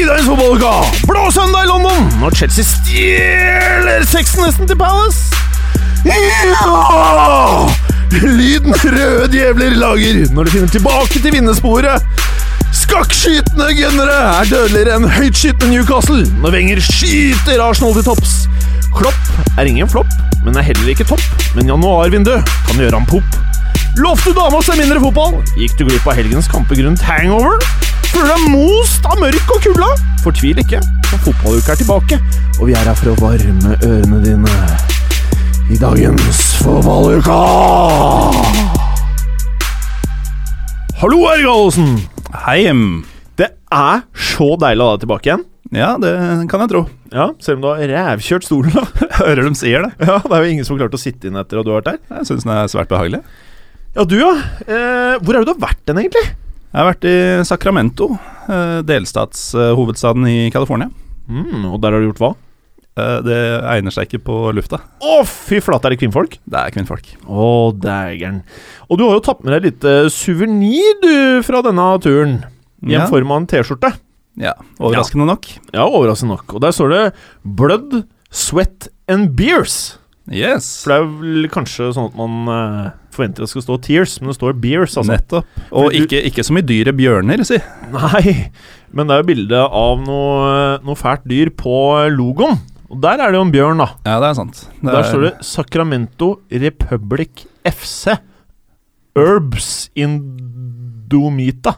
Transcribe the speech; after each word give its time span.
I 0.00 0.04
dagens 0.08 0.28
fotballuke! 0.30 0.68
blå 1.04 1.26
søndag 1.34 1.66
i 1.66 1.68
London 1.68 2.06
når 2.22 2.32
Chelsea 2.38 2.64
stjeler 2.64 4.04
sexen 4.08 4.46
nesten 4.46 4.68
til 4.70 4.78
Palace. 4.80 5.36
Ja! 6.08 7.66
Lyden 8.14 8.72
røde 8.80 9.26
djevler 9.34 9.76
lager 9.76 10.22
når 10.32 10.48
de 10.48 10.54
finner 10.54 10.72
tilbake 10.72 11.20
til 11.20 11.34
vinnersporet. 11.34 12.06
Skakkskytende 12.80 13.68
gunnere 13.76 14.16
er 14.38 14.48
dødeligere 14.48 14.96
enn 14.96 15.04
høytskytende 15.18 15.68
Newcastle 15.74 16.24
når 16.40 16.56
Wenger 16.56 16.80
skyter 16.86 17.60
Arsenal 17.66 17.92
til 17.98 18.08
topps. 18.08 18.34
Klopp 18.96 19.60
er 19.60 19.68
ingen 19.68 19.90
flopp, 19.90 20.08
men 20.46 20.56
er 20.56 20.64
heller 20.70 20.94
ikke 20.94 21.10
topp. 21.12 21.28
Men 21.58 21.68
januarvindu 21.74 22.38
kan 22.40 22.80
gjøre 22.80 22.96
ham 22.96 23.10
pop. 23.10 23.40
Lovte 24.00 24.32
dama 24.32 24.62
å 24.62 24.64
se 24.64 24.80
mindre 24.80 25.02
fotball? 25.04 25.42
Gikk 25.60 25.76
du 25.76 25.84
glipp 25.90 26.08
av 26.08 26.16
helgens 26.16 26.48
kamper 26.48 26.80
grunnet 26.80 27.04
hangover? 27.04 27.60
Føler 28.10 28.30
deg 28.34 28.46
most 28.52 29.06
av 29.08 29.18
mørk 29.22 29.50
og 29.54 29.60
kulda? 29.64 29.88
Fortvil 30.24 30.58
ikke, 30.62 30.80
for 31.08 31.22
fotballuka 31.28 31.74
er 31.74 31.80
tilbake, 31.80 32.18
og 32.58 32.64
vi 32.68 32.74
er 32.76 32.88
her 32.90 32.98
for 32.98 33.12
å 33.12 33.18
varme 33.20 33.76
ørene 33.86 34.18
dine 34.24 34.54
i 35.70 35.78
dagens 35.80 36.40
fotballuka. 36.64 37.38
Hallo, 41.00 41.20
Erik 41.30 41.46
Gallosen. 41.46 41.94
Hei. 42.44 42.58
em. 42.68 42.82
Det 43.40 43.48
er 43.72 44.02
så 44.12 44.50
deilig 44.60 44.84
å 44.84 44.90
ha 44.90 44.96
deg 44.98 45.06
tilbake 45.06 45.30
igjen. 45.30 45.46
Ja, 45.72 45.92
det 46.02 46.10
kan 46.50 46.64
jeg 46.64 46.72
tro. 46.72 46.82
Ja, 47.14 47.28
Selv 47.42 47.60
om 47.60 47.62
du 47.64 47.68
har 47.70 47.80
rævkjørt 47.88 48.44
stolen, 48.46 48.74
da. 48.74 48.84
Hører 49.22 49.46
de 49.46 49.54
sier 49.58 49.86
det. 49.86 49.94
Ja, 50.02 50.18
Det 50.26 50.34
er 50.36 50.44
jo 50.44 50.50
ingen 50.56 50.66
som 50.66 50.76
har 50.76 50.84
klart 50.84 50.98
å 50.98 51.00
sitte 51.00 51.30
inn 51.30 51.38
etter 51.40 51.62
at 51.62 51.66
du 51.66 51.72
har 51.72 51.80
vært 51.80 51.92
der. 51.94 52.00
Jeg 52.18 52.28
syns 52.28 52.44
den 52.44 52.52
er 52.58 52.68
svært 52.72 52.90
behagelig. 52.90 53.22
Ja, 53.96 54.04
du, 54.06 54.16
ja. 54.20 54.34
Eh, 54.66 55.16
hvor 55.22 55.34
er 55.34 55.40
det 55.40 55.48
du 55.48 55.54
har 55.54 55.62
vært 55.70 55.80
den, 55.88 56.02
egentlig? 56.02 56.26
Jeg 56.70 56.78
har 56.78 56.86
vært 56.92 57.06
i 57.10 57.14
Sacramento, 57.48 58.06
eh, 58.46 58.78
delstatshovedstaden 58.86 60.26
i 60.30 60.50
California. 60.54 60.90
Mm, 61.28 61.64
og 61.72 61.80
der 61.82 61.92
har 61.96 62.00
du 62.02 62.10
gjort 62.12 62.22
hva? 62.22 62.30
Eh, 62.96 63.20
Det 63.26 63.38
egner 63.72 63.90
seg 63.94 64.06
ikke 64.08 64.22
på 64.24 64.36
lufta. 64.54 64.78
Å, 65.02 65.24
fy 65.26 65.58
flate, 65.60 65.86
er 65.86 65.90
det 65.96 66.00
kvinnfolk? 66.02 66.38
Det 66.46 66.58
er 66.60 66.70
kvinnfolk. 66.70 67.10
Å, 67.26 67.72
dægeren. 67.74 68.42
Og 68.88 68.98
du 68.98 69.04
har 69.08 69.14
jo 69.18 69.24
tatt 69.26 69.42
med 69.42 69.54
deg 69.54 69.66
litt 69.70 69.84
eh, 69.84 70.06
suvenir, 70.10 71.00
du, 71.02 71.42
fra 71.42 71.62
denne 71.66 71.88
turen. 72.02 72.44
I 72.86 72.94
en 72.94 73.00
Ja. 73.02 73.06
form 73.10 73.30
av 73.32 73.36
en 73.42 73.46
T-skjorte. 73.46 73.92
Ja, 74.38 74.54
Overraskende 74.78 75.26
nok. 75.26 75.46
Ja, 75.74 75.84
overraskende 75.86 76.36
nok. 76.38 76.54
Og 76.54 76.60
der 76.62 76.70
står 76.72 76.88
det 76.90 77.12
'Blood, 77.44 78.04
Sweat 78.30 78.88
and 79.08 79.34
Beers'. 79.36 79.96
Yes. 80.30 80.84
For 80.84 80.90
det 80.90 80.98
er 81.02 81.20
vel 81.20 81.48
kanskje 81.50 81.92
sånn 81.92 82.06
at 82.08 82.16
man 82.16 82.92
forventer 83.14 83.42
at 83.42 83.48
det 83.48 83.52
skal 83.52 83.62
stå 83.62 83.76
'Tears', 83.80 84.20
men 84.20 84.30
det 84.30 84.36
står 84.38 84.52
'Beers', 84.60 84.96
altså. 84.96 85.12
Nettopp. 85.12 85.46
Og 85.72 85.90
du- 85.92 85.96
ikke, 86.02 86.22
ikke 86.30 86.44
som 86.44 86.56
i 86.56 86.62
dyret 86.62 86.96
bjørner, 86.96 87.44
si. 87.44 87.58
Nei, 87.92 88.50
men 88.92 89.06
det 89.06 89.14
er 89.14 89.22
jo 89.22 89.28
bilde 89.34 89.60
av 89.70 90.00
noe, 90.04 90.78
noe 90.84 90.94
fælt 90.96 91.24
dyr 91.26 91.50
på 91.50 91.74
logoen. 92.14 92.58
Og 92.90 93.00
der 93.00 93.20
er 93.22 93.30
det 93.30 93.38
jo 93.38 93.42
en 93.46 93.52
bjørn, 93.52 93.78
da. 93.78 93.86
Ja, 94.04 94.18
det 94.20 94.30
er 94.30 94.34
sant. 94.34 94.64
Det 94.82 94.90
der 94.92 95.02
står 95.06 95.22
det 95.28 95.44
Sacramento 95.46 96.40
Republic 96.50 97.44
FC. 97.64 98.16
Herbs 99.16 99.90
Indomita. 99.94 101.76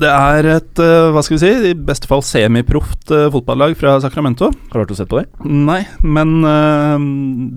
Det 0.00 0.08
er 0.08 0.46
et, 0.54 0.80
eh, 0.80 1.10
hva 1.12 1.20
skal 1.24 1.36
vi 1.36 1.40
si, 1.42 1.50
i 1.70 1.74
beste 1.76 2.08
fall 2.08 2.22
semiproft 2.24 3.10
eh, 3.12 3.26
fotballag 3.34 3.74
fra 3.76 3.98
Sacramento. 4.00 4.48
Har 4.70 4.78
du 4.78 4.84
vært 4.84 4.94
og 4.94 5.00
sett 5.00 5.10
på 5.10 5.18
det? 5.20 5.26
Nei, 5.44 5.82
men 6.00 6.38
eh, 6.48 7.04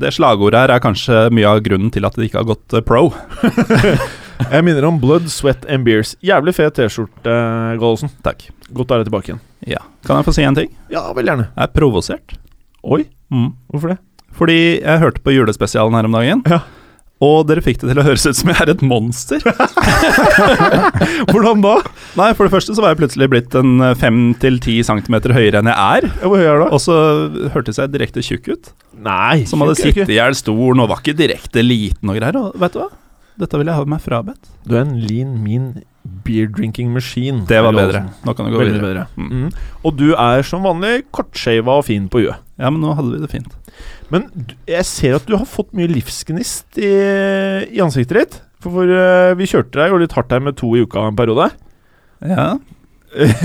det 0.02 0.12
slagordet 0.18 0.60
her 0.66 0.74
er 0.76 0.84
kanskje 0.84 1.22
mye 1.32 1.48
av 1.54 1.62
grunnen 1.64 1.94
til 1.94 2.04
at 2.10 2.18
det 2.20 2.28
ikke 2.28 2.42
har 2.42 2.50
gått 2.52 2.76
pro. 2.90 3.06
Jeg 4.44 4.66
minner 4.66 4.84
om 4.90 4.98
Blood, 5.00 5.30
Sweat 5.32 5.64
and 5.72 5.86
Beers. 5.88 6.16
Jævlig 6.26 6.56
fet 6.58 6.76
T-skjorte, 6.76 7.32
Gallosen. 7.80 8.12
Takk. 8.26 8.48
Godt 8.76 8.92
å 8.92 8.98
ha 8.98 9.04
deg 9.04 9.08
tilbake 9.12 9.30
igjen. 9.32 9.42
Ja. 9.70 9.80
Kan 10.04 10.20
jeg 10.20 10.28
få 10.28 10.34
si 10.36 10.44
en 10.44 10.58
ting? 10.58 10.72
Ja, 10.92 11.06
vel 11.16 11.30
gjerne. 11.30 11.46
Jeg 11.54 11.70
er 11.70 11.76
provosert. 11.78 12.36
Oi, 12.84 13.06
Mm. 13.32 13.54
hvorfor 13.72 13.94
det? 13.94 13.98
Fordi 14.36 14.58
jeg 14.82 15.00
hørte 15.02 15.22
på 15.24 15.32
julespesialen 15.34 15.96
her 15.96 16.06
om 16.10 16.18
dagen, 16.18 16.42
Ja. 16.50 16.60
Og 17.22 17.46
dere 17.48 17.62
fikk 17.64 17.78
det 17.82 17.92
til 17.94 18.00
å 18.02 18.04
høres 18.08 18.26
ut 18.26 18.36
som 18.36 18.50
jeg 18.52 18.58
er 18.66 18.72
et 18.74 18.82
monster. 18.84 19.44
Hvordan 21.32 21.62
da? 21.64 21.76
Nei, 22.20 22.30
for 22.36 22.48
det 22.48 22.54
første 22.54 22.76
så 22.76 22.84
var 22.84 22.94
jeg 22.94 23.02
plutselig 23.04 23.30
blitt 23.32 23.56
en 23.60 23.78
fem 24.00 24.20
til 24.42 24.58
ti 24.64 24.80
centimeter 24.86 25.34
høyere 25.36 25.62
enn 25.62 25.70
jeg 25.72 25.78
er. 26.04 26.10
Hvor 26.24 26.42
høy 26.42 26.48
er 26.50 26.60
du? 26.64 26.66
Og 26.74 26.82
så 26.84 26.98
hørtes 27.54 27.80
jeg 27.80 27.94
direkte 27.94 28.24
tjukk 28.26 28.50
ut. 28.56 28.74
Nei, 29.04 29.44
Som 29.50 29.64
hadde 29.64 29.78
sittet 29.80 30.12
i 30.12 30.18
hjel 30.20 30.36
stolen 30.38 30.84
og 30.84 30.92
var 30.92 31.02
ikke 31.04 31.16
direkte 31.20 31.64
liten 31.66 32.12
og 32.12 32.20
greier. 32.20 32.40
Og 32.50 32.60
vet 32.62 32.76
du 32.76 32.84
hva? 32.84 32.90
Dette 33.40 33.58
vil 33.58 33.72
jeg 33.72 33.80
ha 33.80 33.88
meg 33.90 34.04
frabedt. 34.04 34.52
Du 34.68 34.76
er 34.78 34.84
en 34.84 34.98
lean, 35.02 35.38
mean 35.42 35.72
beer 36.28 36.50
drinking 36.52 36.92
machine. 36.94 37.46
Det 37.50 37.62
var 37.64 37.74
bedre. 37.74 38.04
Nå 38.28 38.36
kan 38.36 38.46
det 38.50 38.54
gå 38.54 38.60
Veldig 38.62 38.76
videre. 38.78 39.06
bedre. 39.08 39.30
Mm. 39.32 39.48
Mm. 39.48 39.78
Og 39.88 39.96
du 39.98 40.10
er 40.14 40.44
som 40.46 40.66
vanlig 40.68 41.06
kortshava 41.16 41.80
og 41.80 41.88
fin 41.88 42.10
på 42.12 42.22
huet. 42.26 42.44
Ja, 42.60 42.70
men 42.70 42.84
nå 42.84 42.94
hadde 42.98 43.16
vi 43.16 43.22
det 43.24 43.32
fint. 43.32 43.56
Men 44.14 44.30
jeg 44.70 44.86
ser 44.86 45.18
at 45.18 45.26
du 45.26 45.36
har 45.36 45.50
fått 45.50 45.72
mye 45.74 45.90
livsgnist 45.90 46.78
i, 46.78 46.94
i 47.74 47.82
ansiktet 47.84 48.20
ditt. 48.20 48.40
For, 48.64 48.72
for 48.76 48.94
uh, 48.94 49.34
vi 49.40 49.50
kjørte 49.50 49.82
deg 49.82 49.92
jo 49.92 50.00
litt 50.04 50.14
hardt 50.16 50.32
her 50.36 50.44
med 50.46 50.58
to 50.60 50.70
i 50.78 50.84
uka 50.86 51.10
en 51.10 51.18
periode. 51.18 51.50
Ja. 52.24 52.54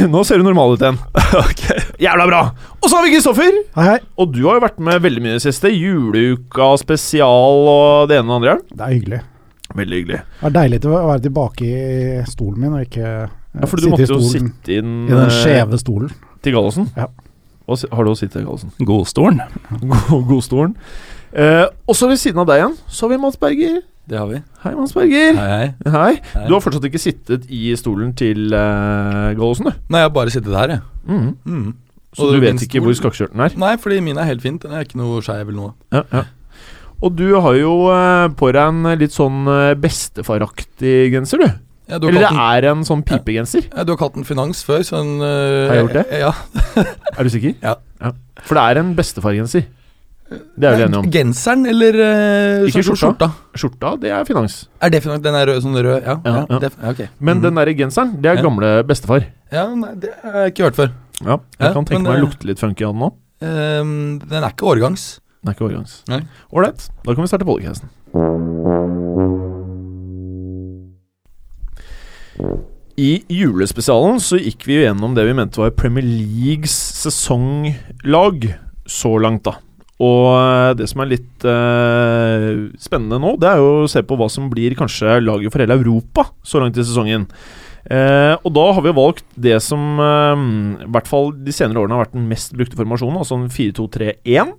Nå 0.08 0.22
ser 0.24 0.40
du 0.40 0.46
normal 0.46 0.76
ut 0.76 0.84
igjen. 0.84 0.98
ok. 1.42 1.64
Jævla 2.00 2.28
bra! 2.28 2.42
Og 2.78 2.86
så 2.88 2.98
har 2.98 3.04
vi 3.04 3.12
Kristoffer. 3.16 3.58
Hei, 3.76 3.86
hei. 3.90 3.96
Og 4.20 4.30
du 4.32 4.42
har 4.46 4.58
jo 4.58 4.64
vært 4.64 4.78
med 4.84 5.02
veldig 5.04 5.24
mye 5.24 5.34
i 5.34 5.40
det 5.40 5.44
siste. 5.44 5.72
Juleuka 5.74 6.70
spesial 6.80 7.68
og 7.68 8.12
det 8.12 8.20
ene 8.20 8.32
og 8.32 8.46
det 8.46 8.54
andre. 8.54 8.56
Det 8.72 8.86
er 8.86 8.94
hyggelig. 8.94 9.20
Veldig 9.76 9.98
hyggelig. 10.00 10.20
Det 10.38 10.48
er 10.48 10.54
deilig 10.56 10.80
å 10.88 10.94
være 10.94 11.24
tilbake 11.26 11.68
i 11.68 12.20
stolen 12.30 12.62
min 12.64 12.76
og 12.78 12.86
ikke 12.86 13.04
eh, 13.04 13.34
Ja, 13.58 13.68
for 13.68 13.76
du 13.76 13.84
sitte 13.84 13.88
i 13.88 13.92
måtte 13.96 14.14
jo 14.14 14.20
sitte 14.32 14.78
inn 14.78 14.94
i 15.04 15.12
den 15.12 15.24
eh, 15.26 15.34
skjeve 15.42 15.80
stolen. 15.80 16.14
til 16.44 16.56
Gallosen. 16.56 16.88
Ja. 16.96 17.10
Si- 17.76 17.88
har 17.92 18.04
du 18.04 18.10
å 18.10 18.16
si 18.16 18.26
til 18.32 18.46
Gallosen? 18.46 18.70
Godstolen. 18.80 19.40
God, 19.82 20.24
godstolen. 20.30 20.74
Eh, 21.36 21.66
og 21.86 21.96
så 21.98 22.08
ved 22.08 22.16
siden 22.16 22.40
av 22.40 22.46
deg 22.48 22.62
igjen, 22.62 22.76
så 22.88 23.04
har 23.04 23.10
vi 23.12 23.18
Mads 23.20 23.36
Berger. 23.36 23.82
Det 24.08 24.16
har 24.16 24.28
vi. 24.30 24.38
Hei, 24.62 24.72
Mads 24.78 24.94
Berger. 24.96 25.34
Hei, 25.36 25.48
hei. 25.50 25.66
Hei. 25.84 26.14
Hei. 26.32 26.46
Du 26.48 26.54
har 26.56 26.62
fortsatt 26.64 26.86
ikke 26.88 27.02
sittet 27.02 27.44
i 27.52 27.74
stolen 27.76 28.14
til 28.16 28.46
uh, 28.56 29.34
Gallosen, 29.36 29.68
du. 29.68 29.82
Nei, 29.92 30.00
jeg 30.00 30.08
har 30.08 30.14
bare 30.16 30.32
sittet 30.32 30.56
her, 30.56 30.72
jeg. 30.78 30.80
Mm. 31.04 31.28
Mm. 31.44 31.68
Så 32.16 32.24
Og 32.24 32.32
du 32.32 32.40
vet 32.40 32.64
ikke 32.64 32.80
hvor 32.80 32.96
skakkskjørten 32.96 33.44
er? 33.44 33.58
Nei, 33.60 33.74
fordi 33.76 34.00
min 34.00 34.16
er 34.16 34.24
helt 34.30 34.40
fint. 34.40 34.62
Den 34.64 34.72
er 34.72 34.86
ikke 34.88 34.96
noe 35.02 35.20
skeiv 35.20 35.44
eller 35.50 35.58
noe. 35.60 35.74
Ja, 35.92 36.06
ja. 36.14 36.24
Og 37.04 37.12
du 37.20 37.26
har 37.36 37.54
jo 37.60 37.74
eh, 37.92 38.24
på 38.40 38.48
deg 38.56 38.64
en 38.72 38.88
litt 38.98 39.12
sånn 39.14 39.44
bestefaraktig 39.78 41.12
genser, 41.12 41.44
du. 41.44 41.48
Ja, 41.88 41.96
Eller 41.96 42.20
det 42.20 42.30
er 42.36 42.66
en 42.70 42.82
sånn 42.84 43.00
pipegenser. 43.02 43.64
ja, 43.72 43.84
du 43.84 43.94
har 43.94 43.98
kalt 44.00 44.14
den 44.18 44.24
Finans 44.28 44.60
før, 44.66 44.82
så 44.84 44.98
den 45.00 45.22
uh, 45.24 45.68
Har 45.70 45.74
jeg 45.78 45.84
gjort 45.86 45.96
det? 45.96 46.06
Ja. 46.24 46.32
Er 47.16 47.24
du 47.24 47.30
sikker? 47.32 47.54
Ja. 47.64 47.74
For 48.44 48.54
det 48.58 48.64
er 48.64 48.80
en 48.82 48.94
bestefargenser. 48.98 49.64
Det 50.28 50.68
er 50.68 50.74
vi 50.76 50.82
enige 50.84 50.98
om. 51.00 51.06
Genseren 51.08 51.64
eller 51.70 51.96
uh, 51.96 52.66
Ikke 52.68 52.82
skjorta. 52.84 53.00
skjorta. 53.00 53.28
Skjorta, 53.56 53.92
det 54.02 54.10
er 54.12 54.26
finans. 54.28 54.58
Er 54.84 54.92
det 54.92 55.00
Finans? 55.06 55.22
Den 55.24 55.38
er 55.38 55.48
rød, 55.48 55.62
sånn 55.64 55.78
rød? 55.80 56.02
Ja. 56.04 56.18
Ja, 56.20 56.34
ja, 56.34 56.42
ja. 56.52 56.58
Det, 56.66 56.70
ja 56.82 56.92
ok. 56.92 57.00
Men 57.24 57.38
mm. 57.38 57.44
den 57.46 57.60
derre 57.62 57.74
genseren, 57.78 58.12
det 58.20 58.30
er 58.34 58.36
Ja. 58.42 58.44
gamle 58.44 58.72
bestefar. 58.84 59.24
Ja, 59.50 59.64
nei, 59.72 59.94
det 59.96 60.12
har 60.20 60.36
jeg 60.44 60.52
ikke 60.52 60.66
hørt 60.68 60.76
før. 60.82 60.92
Ja, 61.24 61.38
Jeg 61.40 61.64
Ja, 61.64 61.72
kan 61.72 61.88
tenke 61.88 62.02
men, 62.02 62.12
meg 62.12 62.18
eh, 62.18 62.20
å 62.20 62.26
lukte 62.28 62.46
litt 62.52 62.60
funky 62.60 62.84
av 62.84 62.92
den 62.92 63.00
nå. 63.06 63.08
Ehm, 63.40 64.18
den 64.28 64.44
er 64.44 64.52
ikke 64.52 64.68
årgangs. 64.68 65.06
Den 65.40 65.48
er 65.50 65.56
ikke 65.56 65.66
årgangs. 65.70 65.96
Ålreit, 66.52 66.90
da 67.06 67.14
kan 67.14 67.24
vi 67.24 67.30
starte 67.32 67.48
podcasten. 67.48 67.88
I 73.08 73.14
julespesialen 73.32 74.18
så 74.20 74.36
gikk 74.40 74.66
vi 74.68 74.82
gjennom 74.82 75.14
det 75.16 75.24
vi 75.28 75.36
mente 75.36 75.60
var 75.60 75.72
Premier 75.78 76.04
Leagues 76.04 76.74
sesonglag 76.98 78.50
så 78.88 79.14
langt, 79.22 79.46
da. 79.46 79.54
Og 80.02 80.26
eh, 80.34 80.72
det 80.78 80.88
som 80.90 81.02
er 81.02 81.10
litt 81.14 81.46
eh, 81.48 82.66
spennende 82.82 83.20
nå, 83.22 83.32
det 83.40 83.48
er 83.50 83.62
jo 83.62 83.70
å 83.84 83.88
se 83.90 84.02
på 84.06 84.18
hva 84.18 84.28
som 84.30 84.50
blir 84.52 84.76
kanskje 84.78 85.18
laget 85.24 85.54
for 85.54 85.64
hele 85.64 85.78
Europa 85.78 86.28
så 86.46 86.60
langt 86.62 86.78
i 86.78 86.84
sesongen. 86.84 87.26
Eh, 87.88 88.34
og 88.36 88.52
da 88.54 88.66
har 88.76 88.84
vi 88.84 88.94
valgt 88.98 89.26
det 89.40 89.56
som 89.64 90.02
eh, 90.04 90.44
i 90.84 90.92
hvert 90.92 91.08
fall 91.08 91.32
de 91.32 91.54
senere 91.54 91.84
årene 91.84 91.96
har 91.96 92.06
vært 92.06 92.16
den 92.18 92.28
mest 92.30 92.54
brukte 92.58 92.78
formasjonen, 92.78 93.20
altså 93.22 93.38
en 93.38 93.50
4-2-3-1. 93.54 94.56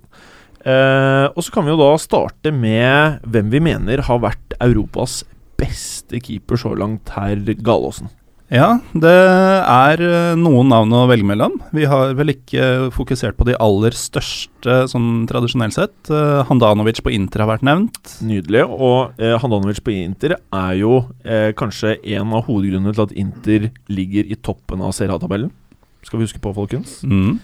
Eh, 0.60 1.26
og 1.30 1.44
så 1.44 1.54
kan 1.54 1.68
vi 1.68 1.72
jo 1.76 1.80
da 1.80 1.92
starte 2.02 2.52
med 2.52 3.22
hvem 3.30 3.52
vi 3.54 3.62
mener 3.70 4.04
har 4.10 4.24
vært 4.26 4.58
Europas 4.58 5.22
beste 5.60 6.18
keeper 6.24 6.58
så 6.60 6.74
langt, 6.76 7.12
herr 7.14 7.38
Galåsen. 7.60 8.10
Ja, 8.50 8.80
det 8.98 9.10
er 9.14 10.00
eh, 10.02 10.32
noen 10.34 10.72
navn 10.72 10.90
å 10.98 11.04
velge 11.06 11.26
mellom. 11.26 11.52
Vi 11.70 11.84
har 11.86 12.16
vel 12.18 12.32
ikke 12.32 12.88
fokusert 12.90 13.36
på 13.38 13.46
de 13.46 13.54
aller 13.62 13.94
største 13.94 14.80
sånn 14.90 15.28
tradisjonelt 15.30 15.76
sett. 15.76 16.10
Eh, 16.10 16.40
Handanovic 16.48 16.98
på 17.06 17.12
Inter 17.14 17.44
har 17.44 17.52
vært 17.52 17.66
nevnt. 17.68 18.16
Nydelig. 18.26 18.64
Og 18.66 19.22
eh, 19.22 19.36
Handanovic 19.38 19.78
på 19.86 19.94
Inter 19.94 20.34
er 20.34 20.72
jo 20.80 21.04
eh, 21.22 21.52
kanskje 21.54 21.94
en 22.16 22.34
av 22.34 22.48
hovedgrunnene 22.48 22.96
til 22.96 23.06
at 23.06 23.14
Inter 23.22 23.68
ligger 23.86 24.26
i 24.26 24.40
toppen 24.42 24.82
av 24.82 24.96
Serie. 24.98 25.46
Skal 26.02 26.18
vi 26.18 26.26
huske 26.26 26.42
på, 26.42 26.50
folkens. 26.56 26.98
Mm. 27.06 27.38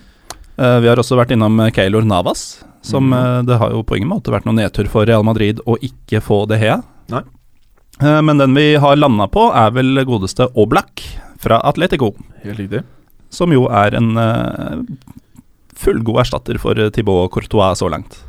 Eh, 0.58 0.78
vi 0.82 0.90
har 0.90 0.98
også 0.98 1.20
vært 1.20 1.36
innom 1.38 1.62
eh, 1.62 1.70
Keylor 1.76 2.02
Navas, 2.02 2.64
som 2.82 3.12
mm. 3.14 3.46
det 3.46 3.62
har 3.62 3.78
jo 3.78 3.86
på 3.86 4.00
ingen 4.00 4.10
måte 4.10 4.34
vært 4.34 4.46
noen 4.48 4.58
nedtur 4.58 4.90
for 4.90 5.06
Real 5.06 5.22
Madrid 5.26 5.62
å 5.70 5.78
ikke 5.78 6.18
få 6.24 6.42
De 6.50 6.58
Hea. 6.58 6.80
Nei. 7.14 7.22
Eh, 8.02 8.22
men 8.22 8.38
den 8.38 8.56
vi 8.56 8.74
har 8.80 8.98
landa 8.98 9.28
på, 9.32 9.48
er 9.56 9.72
vel 9.76 10.04
godeste 10.08 10.50
Oblak 10.58 11.04
fra 11.40 11.60
Atletico. 11.64 12.12
Helt 12.44 12.60
riktig. 12.60 12.84
Som 13.32 13.54
jo 13.54 13.66
er 13.72 13.96
en 13.96 14.14
eh, 14.20 14.84
fullgod 15.76 16.22
erstatter 16.24 16.60
for 16.62 16.78
eh, 16.80 16.92
Thibaut 16.92 17.32
Courtois 17.32 17.78
så 17.80 17.90
langt. 17.92 18.20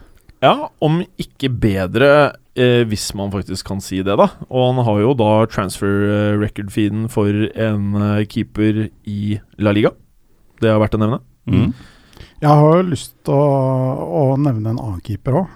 Ja, 0.43 0.69
om 0.83 0.99
ikke 1.17 1.49
bedre, 1.49 2.37
eh, 2.53 2.83
hvis 2.85 3.09
man 3.17 3.31
faktisk 3.33 3.65
kan 3.67 3.81
si 3.81 4.03
det, 4.05 4.17
da. 4.19 4.29
Og 4.47 4.69
han 4.69 4.85
har 4.85 4.99
jo 5.01 5.13
da 5.17 5.31
transfer 5.49 5.93
eh, 6.07 6.37
record-feeden 6.37 7.07
for 7.09 7.47
en 7.57 7.95
eh, 7.97 8.25
keeper 8.29 8.87
i 9.09 9.39
La 9.57 9.73
Liga. 9.73 9.95
Det 10.61 10.69
har 10.69 10.81
vært 10.81 10.97
å 10.97 11.01
nevne. 11.01 11.21
Mm. 11.49 11.71
Jeg 12.37 12.53
har 12.53 12.77
jo 12.77 12.89
lyst 12.91 13.15
til 13.25 13.33
å, 13.33 13.47
å 14.05 14.23
nevne 14.37 14.75
en 14.75 14.81
annen 14.81 15.01
keeper 15.05 15.39
òg. 15.39 15.55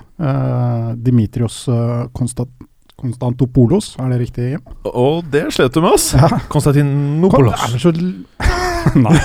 Dimitrios 1.02 1.64
uh, 1.70 2.06
Konstantopoulos, 3.00 3.96
er 4.00 4.10
det 4.12 4.20
riktig? 4.22 4.48
Og 4.86 5.24
det 5.32 5.46
slet 5.56 5.74
du 5.74 5.82
med, 5.82 5.94
ass! 5.96 6.12
Ja. 6.14 6.28
Konstantinopoulos. 6.52 7.86
L- 7.86 8.26
Nei. 9.06 9.16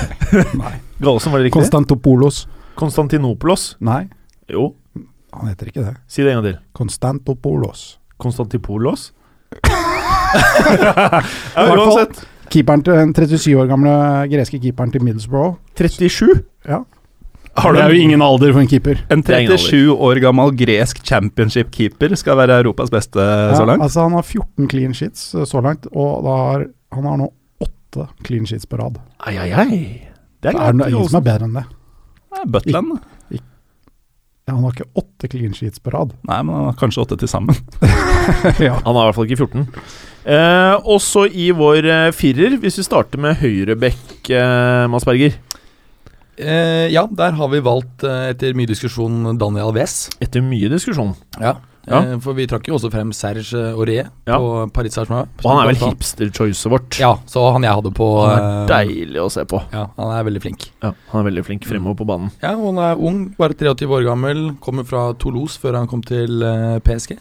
Nei. 0.56 0.72
Gallosen, 1.00 1.32
var 1.32 1.38
det 1.42 1.48
riktig? 1.48 1.56
Konstantopoulos. 1.58 2.46
Konstantinopoulos. 2.76 3.76
Nei, 3.84 4.06
Jo, 4.48 4.70
han 5.34 5.48
heter 5.50 5.66
ikke 5.72 5.82
det. 5.84 5.94
si 6.08 6.22
det 6.22 6.32
en 6.32 6.38
gang 6.42 6.46
til. 6.52 6.58
Konstantopoulos. 6.76 7.98
Konstantipoulos? 8.22 9.10
Ja, 10.36 11.20
fall- 11.54 11.78
uansett. 11.80 12.24
Keeperen 12.52 12.82
til 12.84 12.92
Den 12.94 13.12
37 13.14 13.56
år 13.58 13.66
gamle 13.70 13.92
greske 14.30 14.58
keeperen 14.62 14.92
til 14.92 15.02
Middlesbrough. 15.02 15.56
37? 15.78 16.42
Ja. 16.68 16.78
Har 17.56 17.72
det 17.72 17.82
er 17.82 17.94
jo 17.94 18.00
ingen 18.04 18.22
alder 18.22 18.52
for 18.52 18.60
en 18.60 18.68
keeper. 18.68 19.00
En 19.10 19.22
Det 19.24 19.32
er 19.32 19.46
ingen 19.46 19.58
37 19.58 19.94
år 20.08 20.20
gammel 20.20 20.52
gresk 20.58 21.00
championship-keeper 21.08 22.14
skal 22.20 22.36
være 22.36 22.60
Europas 22.60 22.90
beste 22.92 23.18
Ja, 23.22 23.54
så 23.56 23.64
langt. 23.64 23.82
altså 23.82 24.04
Han 24.04 24.12
har 24.18 24.22
14 24.22 24.68
clean 24.68 24.94
sheets 24.94 25.34
eh, 25.34 25.44
så 25.48 25.62
langt, 25.64 25.88
og 25.92 26.24
da 26.26 26.36
har, 26.42 26.66
han 26.92 27.04
har 27.10 27.16
nå 27.22 27.30
åtte 27.64 28.08
clean 28.26 28.46
sheets 28.46 28.68
på 28.68 28.76
rad. 28.80 28.98
Ai, 29.26 29.36
ai, 29.40 29.50
ai. 29.52 29.80
Det 30.42 30.52
er 30.52 30.72
Det 30.72 30.84
er 30.84 30.88
ingen 30.92 31.08
som 31.08 31.20
er 31.22 31.28
bedre 31.32 31.48
enn 31.48 31.56
det. 31.60 31.66
Det 32.30 32.42
er 32.44 32.50
Butland. 32.58 32.98
Ja, 34.46 34.54
han 34.54 34.62
har 34.62 34.76
ikke 34.76 35.00
åtte 35.00 35.26
clean 35.32 35.54
sheets 35.58 35.80
på 35.82 35.90
rad. 35.90 36.12
Nei, 36.28 36.36
men 36.46 36.54
han 36.54 36.68
har 36.68 36.76
kanskje 36.78 37.02
åtte 37.02 37.16
til 37.18 37.26
sammen. 37.26 37.56
ja. 38.62 38.76
Han 38.84 38.94
har 38.94 39.00
i 39.00 39.08
hvert 39.08 39.16
fall 39.16 39.26
ikke 39.26 39.40
14. 39.42 39.64
Eh, 40.26 40.86
også 40.86 41.24
i 41.26 41.48
vår 41.56 41.88
eh, 41.90 42.12
firer, 42.14 42.54
hvis 42.62 42.78
vi 42.78 42.84
starter 42.86 43.18
med 43.18 43.40
høyrebekk, 43.40 44.30
eh, 44.30 44.84
Mads 44.92 45.06
Berger. 45.08 45.34
Eh, 46.38 46.88
ja, 46.92 47.06
der 47.10 47.32
har 47.38 47.48
vi 47.48 47.62
valgt, 47.64 48.04
eh, 48.04 48.32
etter 48.32 48.56
mye 48.56 48.68
diskusjon, 48.68 49.38
Daniel 49.38 49.70
Alves. 49.70 50.10
Etter 50.20 50.44
mye 50.44 50.68
diskusjon. 50.72 51.14
Ja. 51.40 51.56
Ja. 51.86 52.00
Eh, 52.02 52.18
for 52.22 52.34
vi 52.34 52.46
trakk 52.50 52.66
jo 52.66 52.76
også 52.76 52.90
frem 52.90 53.12
Serge 53.14 53.60
Auré 53.74 53.98
Ja. 54.26 54.38
på 54.38 54.66
Paris 54.74 54.94
Saint-Germain. 54.96 55.28
Og 55.44 55.50
han 55.50 55.62
er 55.62 55.72
vel 55.72 55.80
hipster-choicet 55.84 56.70
vårt. 56.70 56.98
Ja, 56.98 57.14
så 57.26 57.52
han 57.52 57.62
jeg 57.62 57.72
hadde 57.72 57.92
på 57.94 58.08
Han 58.26 58.38
er 58.38 58.42
eh, 58.42 58.66
deilig 58.72 59.22
å 59.22 59.30
se 59.30 59.44
på. 59.44 59.62
Ja, 59.72 59.86
han 59.96 60.10
er 60.10 60.24
veldig 60.26 60.42
flink. 60.42 60.70
Ja, 60.82 60.92
han 61.12 61.20
er 61.20 61.30
veldig 61.30 61.44
flink 61.46 61.64
fremover 61.64 61.96
på 61.96 62.06
banen. 62.06 62.32
Ja, 62.42 62.56
og 62.56 62.74
Han 62.74 62.82
er 62.82 62.98
ung, 62.98 63.34
bare 63.38 63.54
23 63.54 63.86
år 63.86 64.04
gammel. 64.04 64.56
Kommer 64.60 64.84
fra 64.84 65.12
Toulouse 65.14 65.58
før 65.58 65.78
han 65.78 65.86
kom 65.86 66.02
til 66.02 66.42
uh, 66.42 66.78
PSG. 66.80 67.16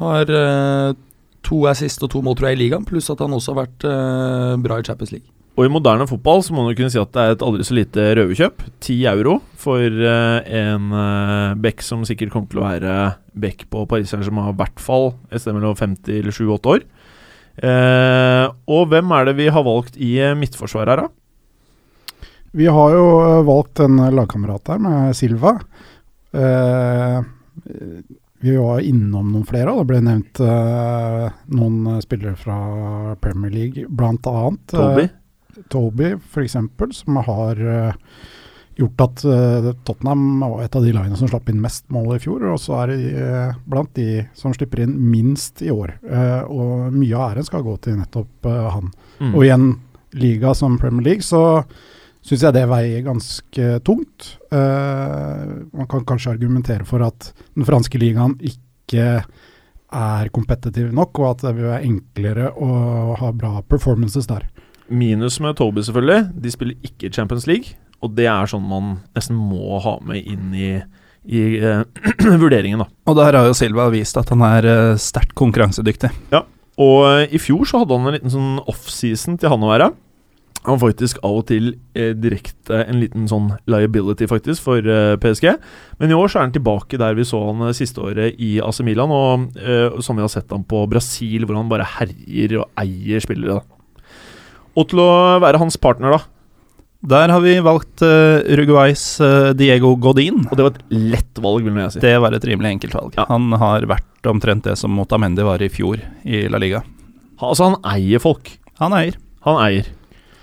Har 0.00 0.28
uh, 0.28 0.94
to 1.42 1.66
assist 1.70 2.02
og 2.02 2.10
to 2.10 2.20
mål 2.20 2.36
tror 2.36 2.50
jeg 2.50 2.58
i 2.58 2.62
ligaen, 2.66 2.84
pluss 2.84 3.08
at 3.10 3.20
han 3.20 3.30
også 3.32 3.54
har 3.54 3.66
vært 3.66 3.86
uh, 3.86 4.56
bra 4.60 4.80
i 4.80 4.82
Champions 4.82 5.12
League. 5.14 5.30
Og 5.58 5.66
i 5.66 5.70
moderne 5.74 6.06
fotball 6.06 6.38
så 6.46 6.54
må 6.54 6.62
man 6.62 6.70
jo 6.70 6.78
kunne 6.78 6.92
si 6.94 7.00
at 7.02 7.10
det 7.16 7.22
er 7.24 7.32
et 7.34 7.42
aldri 7.42 7.64
så 7.66 7.74
lite 7.74 8.02
røverkjøp. 8.14 8.60
10 8.78 8.98
euro 9.10 9.32
for 9.58 9.82
eh, 9.82 10.52
en 10.60 10.92
uh, 10.94 11.56
bekk 11.58 11.82
som 11.82 12.04
sikkert 12.06 12.30
kommer 12.30 12.52
til 12.52 12.60
å 12.62 12.68
være 12.68 12.92
bekk 13.34 13.64
på 13.72 13.82
Paris 13.90 14.12
Saint-Germain 14.14 14.52
i 14.52 14.58
hvert 14.60 14.78
fall 14.82 15.10
et 15.32 15.42
sted 15.42 15.56
mellom 15.56 15.74
50 15.74 16.20
eller 16.20 16.36
7-8 16.36 16.70
år. 16.76 16.86
Eh, 17.58 18.44
og 18.70 18.84
hvem 18.92 19.10
er 19.16 19.26
det 19.26 19.34
vi 19.40 19.48
har 19.50 19.66
valgt 19.66 19.98
i 19.98 20.12
eh, 20.22 20.36
midtforsvaret 20.38 20.94
her, 20.94 21.02
da? 21.08 22.22
Vi 22.54 22.70
har 22.70 22.94
jo 22.94 23.06
eh, 23.24 23.42
valgt 23.50 23.82
en 23.82 23.98
lagkamerat 24.14 24.70
her 24.70 24.78
med 24.86 25.18
Silva. 25.18 25.56
Eh, 26.38 27.18
vi 28.46 28.54
var 28.54 28.86
innom 28.86 29.32
noen 29.34 29.46
flere, 29.48 29.74
og 29.74 29.82
det 29.82 29.90
ble 29.90 30.02
nevnt 30.06 30.38
eh, 30.46 31.24
noen 31.58 31.80
eh, 31.96 32.02
spillere 32.06 32.38
fra 32.38 32.58
Premier 33.26 33.50
League, 33.58 33.88
blant 33.90 34.30
annet. 34.30 34.62
eh, 34.70 34.78
Toby? 34.78 35.08
Toby, 35.68 36.14
f.eks., 36.16 36.56
som 37.00 37.16
har 37.26 37.60
eh, 37.60 37.94
gjort 38.78 39.00
at 39.00 39.24
eh, 39.24 39.68
Tottenham 39.84 40.40
var 40.40 40.62
et 40.62 40.78
av 40.78 40.84
de 40.84 40.94
lagene 40.94 41.18
som 41.18 41.30
slapp 41.30 41.48
inn 41.50 41.60
mest 41.62 41.88
mål 41.94 42.16
i 42.16 42.20
fjor. 42.22 42.46
Og 42.52 42.60
så 42.62 42.78
er 42.82 42.92
de 42.92 43.10
eh, 43.24 43.58
blant 43.66 43.92
de 43.98 44.22
som 44.38 44.54
slipper 44.54 44.84
inn 44.84 44.96
minst 45.10 45.62
i 45.64 45.72
år. 45.74 45.96
Og 46.48 46.88
mye 46.94 47.18
av 47.18 47.32
æren 47.32 47.48
skal 47.48 47.66
gå 47.66 47.76
til 47.84 47.98
nettopp 48.00 48.48
han. 48.48 48.90
Mm. 49.18 49.32
Og 49.34 49.44
i 49.44 49.52
en 49.54 49.70
liga 50.18 50.54
som 50.56 50.78
Premier 50.80 51.10
League 51.10 51.26
så 51.26 51.62
syns 52.24 52.44
jeg 52.44 52.54
det 52.56 52.64
veier 52.68 53.04
ganske 53.06 53.68
tungt. 53.86 54.32
Man 54.50 55.88
kan 55.88 56.06
kanskje 56.08 56.32
argumentere 56.34 56.84
for 56.88 57.04
at 57.06 57.30
den 57.56 57.66
franske 57.68 58.00
ligaen 58.00 58.34
ikke 58.44 59.20
er 59.88 60.28
kompetitiv 60.34 60.90
nok, 60.92 61.18
og 61.20 61.30
at 61.30 61.44
det 61.46 61.54
vil 61.56 61.70
være 61.70 61.86
enklere 61.88 62.50
å 62.52 62.70
ha 63.20 63.30
bra 63.32 63.62
performances 63.64 64.28
der. 64.28 64.44
Minus 64.88 65.38
med 65.44 65.56
Toby, 65.58 65.82
selvfølgelig. 65.86 66.30
De 66.42 66.52
spiller 66.54 66.88
ikke 66.88 67.12
Champions 67.14 67.46
League. 67.50 67.76
Og 68.04 68.14
det 68.14 68.28
er 68.30 68.50
sånn 68.50 68.66
man 68.68 68.98
nesten 69.16 69.38
må 69.38 69.80
ha 69.82 69.96
med 70.06 70.22
inn 70.22 70.52
i, 70.54 70.70
i 71.26 71.44
uh, 71.58 71.82
vurderingen, 72.42 72.84
da. 72.84 72.86
Og 73.10 73.18
der 73.18 73.40
har 73.40 73.48
jo 73.48 73.56
Silva 73.58 73.88
vist 73.94 74.18
at 74.20 74.30
han 74.34 74.44
er 74.46 74.68
uh, 74.68 74.98
sterkt 75.02 75.34
konkurransedyktig. 75.38 76.12
Ja, 76.34 76.44
Og 76.78 76.98
uh, 77.06 77.24
i 77.26 77.40
fjor 77.42 77.66
så 77.66 77.82
hadde 77.82 77.98
han 77.98 78.10
en 78.10 78.18
liten 78.18 78.34
sånn 78.34 78.60
offseason 78.70 79.40
til 79.40 79.50
han 79.50 79.66
å 79.66 79.72
være. 79.72 79.90
Han 80.66 80.80
faktisk 80.82 81.20
av 81.24 81.38
og 81.38 81.44
til 81.48 81.70
eh, 81.96 82.10
direkte 82.18 82.82
en 82.82 82.98
liten 83.00 83.28
sånn 83.30 83.46
liability, 83.70 84.26
faktisk, 84.28 84.64
for 84.66 84.82
eh, 84.82 85.14
PSG. 85.22 85.46
Men 86.02 86.12
i 86.12 86.16
år 86.18 86.28
så 86.28 86.40
er 86.40 86.48
han 86.48 86.54
tilbake 86.56 86.98
der 87.00 87.14
vi 87.16 87.24
så 87.28 87.40
han 87.46 87.62
eh, 87.68 87.76
siste 87.78 88.02
året 88.04 88.36
i 88.42 88.56
AC 88.60 88.82
Milan, 88.84 89.14
og 89.14 90.02
som 90.04 90.18
vi 90.18 90.24
har 90.24 90.32
sett 90.32 90.50
han 90.52 90.66
på 90.68 90.82
Brasil, 90.90 91.46
hvor 91.46 91.56
han 91.56 91.70
bare 91.70 91.86
herjer 91.94 92.58
og 92.60 92.82
eier 92.82 93.22
spillere. 93.24 93.60
da. 93.60 93.77
Og 94.78 94.88
til 94.92 95.00
å 95.02 95.08
være 95.42 95.58
hans 95.62 95.76
partner, 95.80 96.14
da. 96.18 96.20
Der 97.08 97.30
har 97.30 97.42
vi 97.44 97.52
valgt 97.62 98.02
uh, 98.02 98.40
Uruguays 98.50 99.02
uh, 99.22 99.52
Diego 99.54 99.92
Godin. 100.02 100.40
Og 100.50 100.54
det 100.58 100.64
var 100.66 100.72
et 100.74 100.94
lett 101.14 101.38
valg, 101.44 101.62
vil 101.66 101.76
jeg 101.84 101.94
si. 101.94 102.02
Det 102.02 102.14
var 102.22 102.34
et 102.34 102.46
rimelig 102.48 102.72
enkelt 102.76 102.96
valg. 102.98 103.18
Ja. 103.18 103.26
Han 103.30 103.52
har 103.60 103.86
vært 103.90 104.26
omtrent 104.30 104.66
det 104.66 104.74
som 104.80 104.94
Motamendi 104.98 105.44
var 105.46 105.62
i 105.62 105.70
fjor 105.70 106.02
i 106.26 106.46
La 106.50 106.58
Liga. 106.62 106.82
Ha- 107.38 107.52
Altså, 107.52 107.68
han 107.70 107.78
eier 107.94 108.18
folk. 108.22 108.50
Han 108.82 108.94
eier. 108.98 109.14
Han 109.46 109.60
eier. 109.62 109.86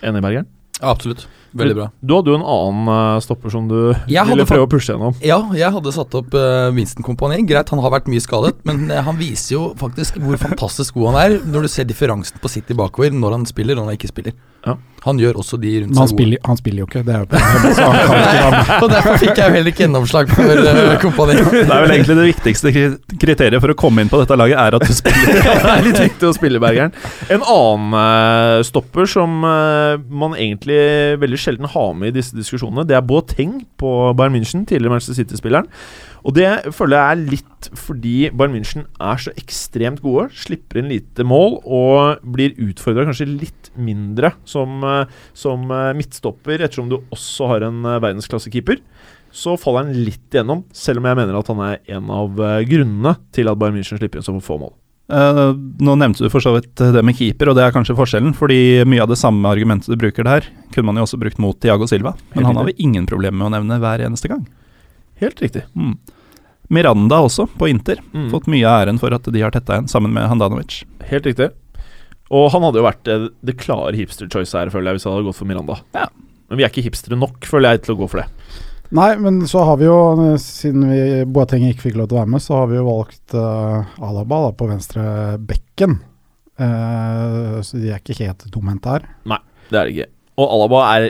Enig, 0.05 0.21
Bergeren? 0.23 0.47
Ja, 0.79 0.93
absolutt. 0.93 1.25
Veldig 1.55 1.75
bra. 1.77 1.85
Du 2.03 2.13
hadde 2.17 2.33
jo 2.33 2.37
en 2.37 2.45
annen 2.55 2.89
eh, 2.91 3.19
stopper 3.23 3.53
som 3.53 3.69
du 3.69 3.77
Jeg 4.11 4.27
ville 4.27 4.45
prøve 4.47 4.65
å 4.67 4.71
pushe 4.71 4.91
gjennom. 4.91 5.15
Ja, 5.23 5.37
jeg 5.55 5.71
hadde 5.71 5.93
satt 5.95 6.17
opp 6.19 6.35
uh, 6.35 6.67
Winston 6.75 7.05
Kompani. 7.05 7.39
Greit, 7.47 7.71
han 7.71 7.81
har 7.83 7.93
vært 7.93 8.09
mye 8.11 8.23
skadet, 8.23 8.57
men 8.67 8.89
uh, 8.91 8.99
han 9.05 9.15
viser 9.19 9.55
jo 9.55 9.61
faktisk 9.79 10.19
hvor 10.23 10.39
fantastisk 10.41 10.99
god 10.99 11.13
han 11.13 11.21
er 11.21 11.37
når 11.47 11.67
du 11.67 11.71
ser 11.71 11.87
differansen 11.87 12.41
på 12.43 12.51
City 12.51 12.75
bakover 12.75 13.15
når 13.15 13.39
han 13.39 13.47
spiller 13.47 13.79
og 13.79 13.85
når 13.85 13.93
han 13.93 13.99
ikke 14.01 14.11
spiller. 14.11 14.35
Ja. 14.67 14.75
Han 15.05 15.19
gjør 15.21 15.37
også 15.41 15.59
de 15.61 15.71
rundt 15.83 15.93
seg 15.93 16.01
han 16.01 16.09
spiller, 16.09 16.39
han 16.45 16.57
spiller 16.57 16.81
jo 16.81 16.87
ikke, 16.87 17.03
det 17.05 17.13
er 17.13 17.23
jo 17.23 17.27
problemet. 17.29 18.71
Og 18.85 18.89
derfor 18.89 19.19
fikk 19.21 19.37
jeg 19.37 19.43
jo 19.51 19.55
heller 19.55 19.71
ikke 19.71 19.83
gjennomslag 19.83 20.31
for 20.31 20.61
uh, 20.65 20.95
Kompani. 21.03 21.35
Det 21.37 21.61
er 21.65 21.83
vel 21.85 21.93
egentlig 21.93 22.17
det 22.17 22.27
viktigste 22.31 22.73
kriteriet 23.21 23.61
for 23.61 23.73
å 23.73 23.77
komme 23.77 24.01
inn 24.01 24.09
på 24.09 24.21
dette 24.21 24.37
laget, 24.39 24.57
er 24.61 24.79
at 24.79 24.87
du 24.87 24.95
spiller. 24.97 25.41
det 25.45 25.75
er 25.75 25.85
litt 25.85 26.01
viktig 26.07 26.29
å 26.29 26.33
spille, 26.37 26.61
Bergeren. 26.63 26.95
En 27.29 27.45
annen 27.45 27.99
uh, 27.99 28.63
stopper 28.65 29.09
som 29.09 29.45
uh, 29.45 30.01
man 30.09 30.33
egentlig 30.39 30.81
veldig 31.21 31.41
sjelden 31.41 31.69
har 31.75 31.93
med 31.99 32.13
i 32.13 32.17
disse 32.17 32.33
diskusjonene, 32.37 32.87
det 32.89 32.97
er 32.97 33.05
Boateng 33.05 33.59
på 33.77 33.93
Bayern 34.17 34.39
München, 34.39 34.65
tidligere 34.65 34.97
Manchester 34.97 35.21
City-spilleren. 35.21 35.69
Og 36.25 36.33
det 36.33 36.49
føler 36.73 36.97
jeg 36.97 37.05
er 37.15 37.33
litt 37.35 37.67
fordi 37.77 38.13
Bayern 38.33 38.55
München 38.55 38.85
er 39.01 39.19
så 39.21 39.33
ekstremt 39.37 40.01
gode, 40.03 40.27
slipper 40.37 40.81
inn 40.81 40.89
lite 40.89 41.25
mål 41.25 41.59
og 41.63 42.23
blir 42.35 42.55
utfordra 42.65 43.05
kanskje 43.07 43.27
litt 43.29 43.69
mindre 43.77 44.33
som, 44.47 44.79
eh, 44.85 45.11
som 45.37 45.69
eh, 45.69 45.91
midtstopper, 45.97 46.61
ettersom 46.61 46.89
du 46.89 46.97
også 47.13 47.51
har 47.53 47.67
en 47.67 47.83
eh, 47.85 47.99
verdensklassekeeper. 48.01 48.81
Så 49.35 49.57
faller 49.59 49.85
han 49.85 50.05
litt 50.07 50.33
igjennom, 50.33 50.63
selv 50.73 51.01
om 51.01 51.09
jeg 51.09 51.19
mener 51.19 51.37
at 51.37 51.51
han 51.51 51.61
er 51.65 51.79
en 51.97 52.09
av 52.13 52.41
grunnene 52.69 53.15
til 53.35 53.51
at 53.51 53.59
Bayern 53.59 53.75
München 53.77 53.99
slipper 53.99 54.21
inn 54.21 54.25
så 54.25 54.35
få 54.41 54.57
mål. 54.61 54.73
Uh, 55.05 55.51
nå 55.85 55.93
nevnte 56.01 56.23
du 56.25 56.31
for 56.33 56.41
så 56.41 56.55
vidt 56.55 56.81
det 56.81 57.03
med 57.05 57.13
keeper, 57.13 57.51
og 57.51 57.57
det 57.59 57.65
er 57.65 57.73
kanskje 57.75 57.97
forskjellen. 57.99 58.31
Fordi 58.37 58.85
mye 58.87 59.03
av 59.03 59.11
det 59.11 59.19
samme 59.19 59.51
argumentet 59.51 59.91
du 59.91 59.99
bruker 59.99 60.25
der, 60.25 60.47
kunne 60.71 60.87
man 60.87 61.01
jo 61.01 61.03
også 61.05 61.19
brukt 61.21 61.41
mot 61.43 61.59
Diago 61.61 61.85
Silva. 61.91 62.15
Men 62.33 62.47
han 62.47 62.61
har 62.61 62.71
vi 62.71 62.77
ingen 62.87 63.05
problemer 63.09 63.37
med 63.37 63.49
å 63.49 63.53
nevne 63.57 63.81
hver 63.83 64.05
eneste 64.07 64.31
gang. 64.31 64.47
Helt 65.19 65.43
riktig. 65.43 65.65
Mm. 65.75 65.97
Miranda 66.73 67.21
også, 67.25 67.47
på 67.59 67.69
Inter. 67.69 68.01
Mm. 68.13 68.29
Fått 68.33 68.49
mye 68.51 68.65
av 68.65 68.85
æren 68.85 69.01
for 69.01 69.13
at 69.15 69.27
de 69.31 69.43
har 69.43 69.53
tetta 69.53 69.77
igjen, 69.77 69.89
sammen 69.91 70.13
med 70.15 70.27
Handanovic. 70.31 70.83
Helt 71.09 71.27
riktig. 71.29 71.51
Og 72.33 72.47
han 72.53 72.65
hadde 72.65 72.81
jo 72.81 72.87
vært 72.87 73.03
det, 73.05 73.17
det 73.45 73.57
klare 73.61 73.93
hipster-choice 73.99 74.57
her, 74.57 74.71
føler 74.73 74.91
jeg, 74.91 74.97
hvis 74.97 75.05
jeg 75.05 75.13
hadde 75.13 75.27
gått 75.27 75.39
for 75.39 75.49
Miranda. 75.49 75.77
Ja. 75.97 76.07
Men 76.49 76.59
vi 76.59 76.65
er 76.65 76.71
ikke 76.73 76.85
hipstere 76.85 77.17
nok, 77.19 77.45
føler 77.45 77.75
jeg, 77.75 77.85
til 77.85 77.95
å 77.95 77.99
gå 78.01 78.09
for 78.09 78.23
det. 78.23 78.29
Nei, 78.95 79.11
men 79.17 79.41
så 79.49 79.63
har 79.65 79.79
vi 79.81 79.87
jo, 79.87 79.97
eh, 80.23 80.37
siden 80.41 80.85
vi 80.89 80.99
Boateng 81.25 81.65
ikke 81.67 81.87
fikk 81.87 81.97
lov 81.99 82.09
til 82.09 82.17
å 82.17 82.21
være 82.21 82.33
med, 82.35 82.43
så 82.43 82.59
har 82.59 82.67
vi 82.69 82.77
jo 82.77 82.85
valgt 82.87 83.37
uh, 83.37 83.95
Alaba 84.05 84.43
da, 84.47 84.51
på 84.57 84.69
venstre 84.69 85.05
bekken. 85.41 85.97
Uh, 86.55 87.61
så 87.65 87.81
de 87.81 87.89
er 87.91 87.99
ikke 87.99 88.19
helt 88.21 88.45
tomhendte 88.53 88.93
her. 88.93 89.07
Nei, 89.27 89.41
Det 89.69 89.79
er 89.79 89.89
det 89.89 89.95
ikke. 89.95 90.11
Og 90.35 90.51
Alaba 90.51 90.81
er 90.97 91.05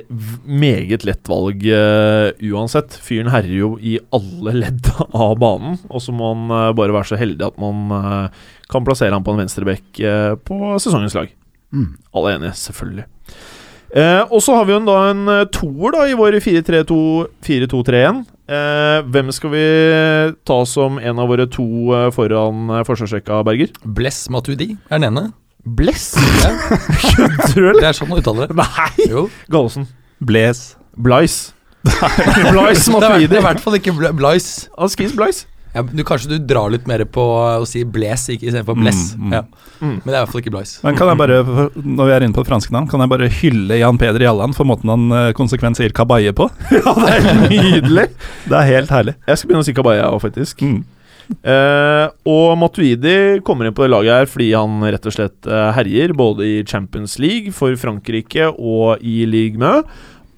meget 0.46 1.06
lett 1.08 1.26
valg 1.30 1.64
uh, 1.66 2.30
uansett. 2.54 2.94
Fyren 3.02 3.32
herjer 3.34 3.58
jo 3.58 3.72
i 3.82 3.96
alle 4.14 4.54
ledd 4.60 4.92
av 5.26 5.34
banen, 5.42 5.80
og 5.90 6.04
så 6.04 6.14
må 6.14 6.34
han 6.34 6.46
uh, 6.54 6.76
bare 6.78 6.94
være 6.94 7.10
så 7.10 7.20
heldig 7.20 7.48
at 7.48 7.58
man 7.62 7.90
uh, 7.90 8.46
kan 8.70 8.86
plassere 8.86 9.16
han 9.16 9.26
på 9.26 9.34
en 9.34 9.42
venstrebekk 9.42 10.04
uh, 10.06 10.34
på 10.38 10.76
sesongens 10.78 11.18
lag. 11.18 11.34
Mm. 11.74 11.96
Alle 12.14 12.32
er 12.32 12.40
enige, 12.40 12.58
selvfølgelig. 12.62 13.08
Eh, 13.96 14.22
og 14.28 14.42
så 14.44 14.58
har 14.58 14.66
vi 14.68 14.74
jo 14.74 14.82
en, 14.82 14.88
da 14.90 14.96
en 15.12 15.50
toer 15.56 15.94
da 15.96 16.06
i 16.10 16.16
vår 16.18 16.36
4-3-2-4-2-3-1. 16.44 18.24
Eh, 18.52 18.98
hvem 19.08 19.32
skal 19.34 19.54
vi 19.54 19.66
ta 20.48 20.58
som 20.68 21.00
en 21.00 21.22
av 21.22 21.32
våre 21.32 21.48
to 21.50 21.66
foran 22.14 22.68
uh, 22.74 22.82
forsvarsrekka, 22.86 23.40
Berger? 23.48 23.72
Bless 23.86 24.26
Matuidi 24.34 24.74
er 24.90 25.00
den 25.00 25.08
ene. 25.14 25.30
Bless? 25.66 26.12
Kødder 27.16 27.54
du, 27.56 27.62
eller? 27.70 27.82
det 27.82 27.90
er 27.90 27.98
sånn 27.98 28.12
man 28.12 28.22
uttaler 28.22 28.52
det. 28.52 28.56
Nei! 28.60 29.10
Jo. 29.10 29.26
Gallosen. 29.52 29.88
Blaze. 30.22 30.76
Blice. 30.96 31.52
Blice 31.86 31.92
Det 31.92 31.96
er, 32.02 32.46
i 32.46 32.54
hvert- 32.54 32.86
det 32.86 32.94
Matuidi. 32.94 33.26
er 33.36 33.42
i 33.42 33.46
hvert 33.50 33.60
fall 33.66 33.76
ikke 33.80 33.94
Bl- 33.98 34.14
Blice. 34.18 34.70
Han 34.78 34.90
skriver 34.94 35.18
Blice. 35.24 35.46
Ja, 35.76 35.82
du, 35.84 36.04
kanskje 36.08 36.30
du 36.32 36.38
drar 36.48 36.70
litt 36.72 36.86
mer 36.88 37.02
på 37.12 37.20
å 37.60 37.66
si 37.68 37.82
Bles 37.84 38.22
ikke 38.32 38.48
istedenfor 38.48 38.78
Bless. 38.80 39.10
Mm, 39.18 39.26
mm. 39.28 39.34
Ja. 39.36 39.42
Mm. 39.84 39.90
Men 39.98 40.06
det 40.06 40.14
er 40.14 40.16
i 40.16 40.22
hvert 40.24 40.32
fall 40.32 40.42
ikke 40.46 40.54
Blice. 40.56 40.78
Men 40.86 40.96
kan 40.96 41.10
jeg 41.12 41.20
bare, 41.20 41.42
når 41.76 42.08
vi 42.08 42.14
er 42.16 42.24
inne 42.30 42.38
på 42.38 42.46
det 42.46 42.50
franske 42.54 42.72
navn, 42.72 42.88
kan 42.88 43.04
jeg 43.04 43.12
bare 43.12 43.28
hylle 43.42 43.80
Jan 43.82 44.00
Peder 44.00 44.24
Jalland 44.24 44.56
for 44.56 44.70
måten 44.70 44.88
han 44.94 45.04
eh, 45.12 45.34
konsekvent 45.36 45.76
sier 45.82 45.92
kabaye 45.98 46.32
på? 46.38 46.48
Ja, 46.78 46.94
det 46.96 47.10
er 47.18 47.28
helt 47.28 47.50
nydelig. 47.52 48.08
Det 48.50 48.56
er 48.62 48.70
helt 48.72 48.94
herlig. 48.96 49.18
Jeg 49.28 49.42
skal 49.42 49.52
begynne 49.52 49.66
å 49.66 49.68
si 49.68 49.76
kabaya 49.76 50.08
òg, 50.14 50.22
faktisk. 50.24 50.64
Mm. 50.64 50.86
Eh, 51.46 52.08
og 52.30 52.58
Matuidi 52.62 53.40
kommer 53.46 53.68
inn 53.68 53.76
på 53.76 53.86
det 53.86 53.92
laget 53.94 54.14
her 54.20 54.28
fordi 54.30 54.52
han 54.54 54.84
rett 54.86 55.08
og 55.10 55.16
slett 55.16 55.48
uh, 55.50 55.72
herjer, 55.76 56.14
både 56.18 56.46
i 56.46 56.58
Champions 56.68 57.18
League 57.22 57.54
for 57.56 57.74
Frankrike 57.80 58.52
og 58.54 59.02
i 59.02 59.24
Ligue 59.30 59.62
Mø. 59.62 59.80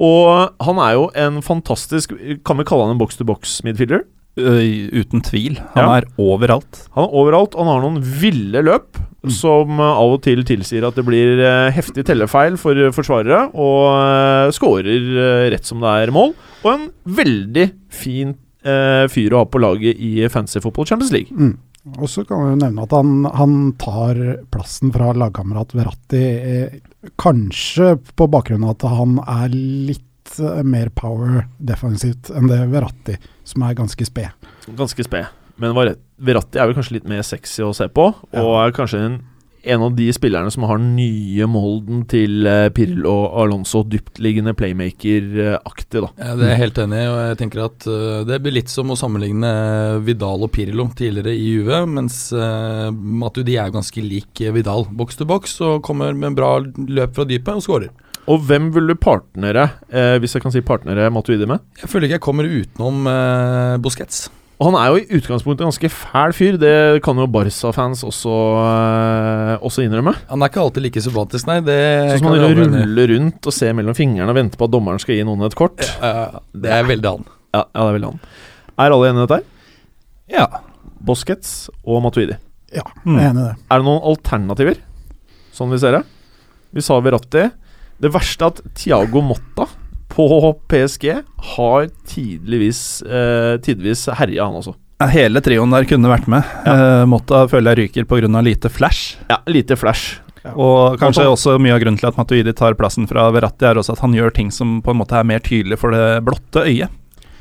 Og 0.03 0.53
han 0.61 0.79
er 0.83 0.93
jo 0.93 1.07
en 1.17 1.39
fantastisk 1.41 2.11
Kan 2.45 2.59
vi 2.59 2.65
kalle 2.69 2.85
han 2.85 2.93
en 2.93 2.99
box-to-box-midfielder? 3.01 4.03
Uh, 4.37 4.93
uten 4.93 5.23
tvil. 5.25 5.57
Han 5.73 5.83
Ja. 5.87 5.97
er 5.97 6.09
overalt. 6.21 6.83
Han 6.93 7.07
er 7.07 7.15
overalt, 7.17 7.55
og 7.55 7.65
han 7.65 7.71
har 7.73 7.81
noen 7.87 8.03
ville 8.21 8.61
løp 8.61 8.99
som 9.33 9.79
eh, 9.81 9.97
av 9.97 10.13
og 10.13 10.21
til 10.23 10.43
tilsier 10.45 10.85
at 10.87 10.95
det 10.95 11.03
blir 11.03 11.41
heftig 11.73 12.05
tellefeil 12.05 12.55
for 12.61 12.77
forsvarere, 12.95 13.49
og 13.57 13.81
uh, 13.97 14.51
skårer 14.55 15.49
rett 15.51 15.65
som 15.65 15.81
det 15.81 15.89
er 15.89 16.13
mål. 16.15 16.35
Og 16.63 16.69
en 16.75 16.85
veldig 17.17 17.65
fin 17.89 18.35
eh, 18.63 19.05
fyr 19.11 19.33
å 19.35 19.43
ha 19.43 19.45
på 19.49 19.61
laget 19.61 19.97
i 19.99 20.27
Fancy 20.29 20.61
Football 20.63 20.85
Champions 20.89 21.11
League. 21.13 21.31
Mm. 21.35 21.57
Og 22.01 22.09
så 22.11 22.25
kan 22.27 22.41
vi 22.43 22.49
jo 22.51 22.59
nevne 22.59 22.83
at 22.83 22.91
han, 22.91 23.11
han 23.31 23.53
tar 23.79 24.17
plassen 24.51 24.91
fra 24.91 25.13
lagkamerat 25.15 25.71
Verratti, 25.77 26.19
eh, 26.19 26.79
kanskje 27.21 27.93
på 28.17 28.27
bakgrunn 28.31 28.65
av 28.67 28.75
at 28.75 28.87
han 28.91 29.17
er 29.23 29.53
litt 29.55 30.33
eh, 30.43 30.63
mer 30.67 30.89
power 30.97 31.45
defensivt 31.63 32.31
enn 32.35 32.49
det 32.51 32.59
Verratti, 32.73 33.15
som 33.47 33.63
er 33.63 33.77
ganske 33.79 34.07
sped. 34.09 34.49
Ganske 34.75 35.05
sped. 35.07 35.29
Men 35.57 35.73
Verratti 35.77 36.59
er 36.59 36.67
vel 36.69 36.75
kanskje 36.77 36.99
litt 36.99 37.07
mer 37.09 37.23
sexy 37.25 37.63
å 37.65 37.71
se 37.73 37.87
på, 37.89 38.09
og 38.11 38.35
Ja. 38.35 38.65
er 38.67 38.75
kanskje 38.75 38.99
en, 39.05 39.17
en 39.67 39.83
av 39.85 39.95
de 39.97 40.07
spillerne 40.15 40.51
som 40.53 40.65
har 40.67 40.79
den 40.79 40.95
nye 40.97 41.47
molden 41.49 42.03
til 42.09 42.47
eh, 42.47 42.69
Pirlo 42.75 43.13
og 43.13 43.37
Alonso, 43.43 43.83
dyptliggende 43.87 44.55
playmaker-aktig, 44.57 46.03
da. 46.03 46.11
Ja, 46.17 46.35
det 46.39 46.47
er 46.47 46.53
jeg 46.53 46.63
helt 46.63 46.81
enig 46.83 47.01
i, 47.03 47.09
og 47.11 47.19
jeg 47.21 47.39
tenker 47.41 47.63
at 47.67 47.87
øh, 47.91 48.23
det 48.27 48.41
blir 48.43 48.57
litt 48.57 48.73
som 48.73 48.93
å 48.93 48.99
sammenligne 48.99 49.51
Vidal 50.07 50.47
og 50.47 50.53
Pirlo 50.55 50.87
tidligere 50.97 51.35
i 51.35 51.53
Juve, 51.57 51.83
mens 51.89 52.19
uh, 52.35 52.89
Matuidi 52.91 53.57
er 53.59 53.73
ganske 53.73 54.03
lik 54.03 54.41
eh, 54.43 54.53
Vidal. 54.55 54.87
Boks 54.97 55.19
til 55.19 55.29
boks 55.29 55.59
og 55.65 55.83
kommer 55.85 56.15
med 56.15 56.31
en 56.31 56.37
bra 56.37 56.51
løp 56.63 57.15
fra 57.17 57.27
dypet 57.27 57.59
og 57.59 57.65
skårer. 57.65 57.93
Og 58.27 58.41
hvem 58.43 58.71
vil 58.75 58.89
du 58.91 58.95
partnere, 58.99 59.69
eh, 59.87 60.17
hvis 60.19 60.35
jeg 60.35 60.43
kan 60.43 60.51
si 60.51 60.63
partnere, 60.65 61.07
Matuidi 61.13 61.47
med? 61.47 61.63
Jeg 61.79 61.91
føler 61.91 62.09
ikke 62.09 62.19
jeg 62.19 62.25
kommer 62.25 62.49
utenom 62.49 63.07
uh, 63.07 63.77
Busquets. 63.79 64.27
Og 64.57 64.71
han 64.71 64.75
er 64.79 64.87
jo 64.89 64.97
i 64.97 65.19
utgangspunktet 65.19 65.61
en 65.61 65.69
ganske 65.69 65.89
fæl 65.93 66.33
fyr, 66.33 66.55
det 66.57 67.01
kan 67.05 67.19
jo 67.21 67.27
Barca-fans 67.29 68.01
også, 68.07 68.33
eh, 68.57 69.51
også 69.61 69.83
innrømme. 69.85 70.15
Han 70.31 70.41
er 70.41 70.49
ikke 70.49 70.63
alltid 70.63 70.81
like 70.87 71.03
sympatisk, 71.05 71.45
nei. 71.45 71.59
Det 71.61 71.75
Sånn 71.77 72.23
som 72.23 72.31
kan 72.33 72.41
han 72.41 72.73
ruller 72.73 73.11
rundt 73.13 73.49
og 73.51 73.53
ser 73.53 73.75
mellom 73.77 73.93
fingrene 73.97 74.33
og 74.33 74.39
venter 74.39 74.57
på 74.57 74.65
at 74.65 74.73
dommeren 74.73 74.99
skal 75.03 75.13
gi 75.19 75.27
noen 75.27 75.45
et 75.45 75.57
kort. 75.59 75.77
Eh, 76.01 76.39
det 76.57 76.73
er 76.73 76.89
veldig 76.89 77.11
han. 77.13 77.27
Ja, 77.53 77.61
ja 77.69 77.83
det 77.83 77.85
er 77.91 77.97
veldig 77.99 78.09
han. 78.09 78.19
Er 78.77 78.95
alle 78.97 79.11
enige 79.11 79.21
i 79.21 79.27
dette? 79.27 79.37
her? 79.37 80.39
Ja. 80.39 80.47
Boskets 81.05 81.53
og 81.85 82.01
Matuidi. 82.01 82.37
Ja, 82.73 82.81
Mm. 83.05 83.15
jeg 83.19 83.25
er 83.25 83.29
enig 83.29 83.43
i 83.45 83.47
det. 83.47 83.55
Er 83.69 83.77
det 83.77 83.85
noen 83.85 84.01
alternativer, 84.09 84.77
sånn 85.53 85.69
vi 85.69 85.77
ser 85.77 85.91
det? 85.91 86.03
Vi 86.73 86.81
sa 86.81 86.99
Verratti. 86.99 87.51
Det 88.01 88.11
verste 88.11 88.41
er 88.41 88.47
at 88.47 88.61
Thiago 88.73 89.21
Motta 89.21 89.67
på 90.17 90.27
PSG 90.71 91.11
har 91.55 91.87
tidligvis, 92.09 92.81
eh, 93.05 93.57
tidvis 93.63 94.07
herja, 94.17 94.45
han 94.49 94.57
også. 94.59 94.73
Hele 95.13 95.41
trioen 95.45 95.69
der 95.69 95.85
kunne 95.85 96.09
vært 96.09 96.27
med. 96.31 96.43
Eh, 96.65 97.03
Motta 97.05 97.43
føler 97.47 97.75
jeg 97.75 97.91
ryker 97.93 98.07
pga. 98.09 98.41
lite 98.41 98.69
flash. 98.69 99.17
Ja, 99.29 99.37
lite 99.45 99.75
flash. 99.77 100.19
Og 100.55 100.97
kanskje 100.97 101.23
Motta- 101.25 101.35
også 101.35 101.59
mye 101.61 101.73
av 101.75 101.81
grunnen 101.81 101.99
til 101.99 102.07
at 102.07 102.17
Matuidi 102.17 102.53
tar 102.55 102.73
plassen 102.73 103.07
fra 103.07 103.29
Verratti, 103.31 103.65
er 103.65 103.75
også 103.75 103.93
at 103.93 103.99
han 103.99 104.13
gjør 104.13 104.33
ting 104.33 104.49
som 104.51 104.81
på 104.81 104.91
en 104.91 104.97
måte 104.97 105.13
er 105.13 105.23
mer 105.23 105.39
tydelig 105.39 105.77
for 105.77 105.91
det 105.91 106.23
blotte 106.25 106.63
øyet. 106.65 106.89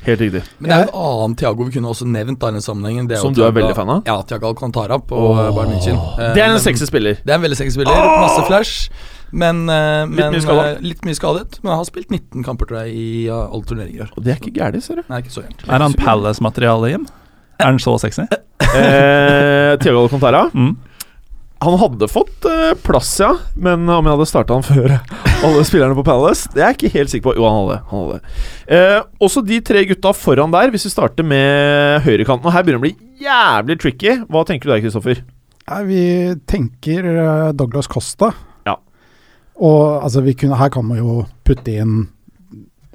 Helt 0.05 0.21
riktig. 0.21 0.43
Men 0.59 0.69
det 0.69 0.77
er 0.77 0.83
en 0.83 0.93
annen 0.93 1.35
Thiago 1.35 1.63
vi 1.65 1.71
kunne 1.71 1.89
også 1.89 2.05
nevnt 2.07 2.37
i 2.37 2.45
denne 2.45 2.61
sammenhengen. 2.61 3.07
Det 3.09 3.17
Som 3.17 3.33
du 3.33 3.43
er 3.43 3.51
veldig 3.51 3.75
fan 3.75 3.89
av? 3.89 4.03
Ja, 4.05 4.21
Thiago 4.21 4.53
Alcantara 4.53 4.99
på 5.03 5.17
oh. 5.17 5.35
Bayern 5.55 5.73
München. 5.73 5.97
Eh, 6.19 6.33
Det 6.35 6.43
er 6.43 6.53
en 6.53 6.59
sexy 6.59 6.85
spiller. 6.85 7.17
Det 7.25 7.33
er 7.33 7.35
en 7.35 7.41
veldig 7.41 7.57
sexy 7.57 7.73
spiller. 7.75 7.91
Masse 8.21 8.45
flash. 8.47 8.89
Men, 9.31 9.65
men, 9.67 10.33
Litt 10.33 10.47
mye 10.47 10.65
eh, 10.71 10.81
litt 10.83 11.05
mye 11.07 11.17
skadet. 11.17 11.59
Men 11.61 11.73
jeg 11.73 11.81
har 11.81 11.87
spilt 11.89 12.11
19 12.13 12.45
kamper, 12.47 12.69
tror 12.69 12.85
jeg, 12.85 12.95
i 12.95 13.07
uh, 13.27 13.45
alle 13.45 13.67
turneringer. 13.67 14.11
Og 14.15 14.23
det 14.23 14.33
er 14.33 14.41
ikke 14.41 14.55
gærent, 14.55 14.85
ser 14.85 15.01
du. 15.01 15.07
Nei, 15.11 15.21
ikke 15.23 15.35
så 15.35 15.43
gærent. 15.43 15.65
Er 15.67 15.83
han 15.83 15.95
Palace-materiale, 15.99 16.91
hjem? 16.93 17.07
Er 17.57 17.71
han 17.71 17.81
så 17.81 17.97
sexy? 18.01 18.27
Eh, 18.67 19.73
Tiago 19.81 20.05
Alcantara. 20.05 20.49
Mm. 20.57 20.75
Han 21.65 21.73
hadde 21.81 22.05
fått 22.05 22.45
eh, 22.45 22.75
plass, 22.85 23.15
ja. 23.17 23.31
Men 23.57 23.87
om 23.89 24.05
jeg 24.05 24.13
hadde 24.13 24.27
starta 24.29 24.53
han 24.53 24.65
før 24.65 24.91
alle 25.47 25.63
spillerne 25.65 25.97
på 25.97 26.03
Palace, 26.05 26.51
det 26.53 26.61
er 26.61 26.69
jeg 26.69 26.77
ikke 26.77 26.91
helt 26.93 27.13
sikker 27.13 27.31
på. 27.31 27.33
Jo, 27.39 27.47
han 27.49 27.57
hadde. 27.63 27.77
Han 27.89 28.03
hadde. 28.03 28.35
Eh, 28.77 28.99
også 29.25 29.41
de 29.45 29.57
tre 29.65 29.81
gutta 29.89 30.11
foran 30.13 30.53
der, 30.53 30.69
hvis 30.73 30.85
vi 30.85 30.93
starter 30.93 31.25
med 31.25 32.05
høyrekanten. 32.05 32.45
Og 32.45 32.53
her 32.53 32.65
begynner 32.65 32.83
det 32.83 32.83
å 32.83 32.85
bli 32.85 33.25
jævlig 33.25 33.79
tricky. 33.81 34.13
Hva 34.29 34.45
tenker 34.45 34.69
du 34.69 34.75
der, 34.75 34.83
Kristoffer? 34.85 35.23
Vi 35.89 36.03
tenker 36.47 37.09
eh, 37.15 37.49
Douglas 37.57 37.89
Costa. 37.89 38.29
Og 39.57 40.03
altså, 40.03 40.21
vi 40.21 40.35
kunne, 40.37 40.57
her 40.59 40.69
kan 40.73 40.85
man 40.85 40.99
jo 41.01 41.21
putte 41.47 41.73
inn 41.73 42.05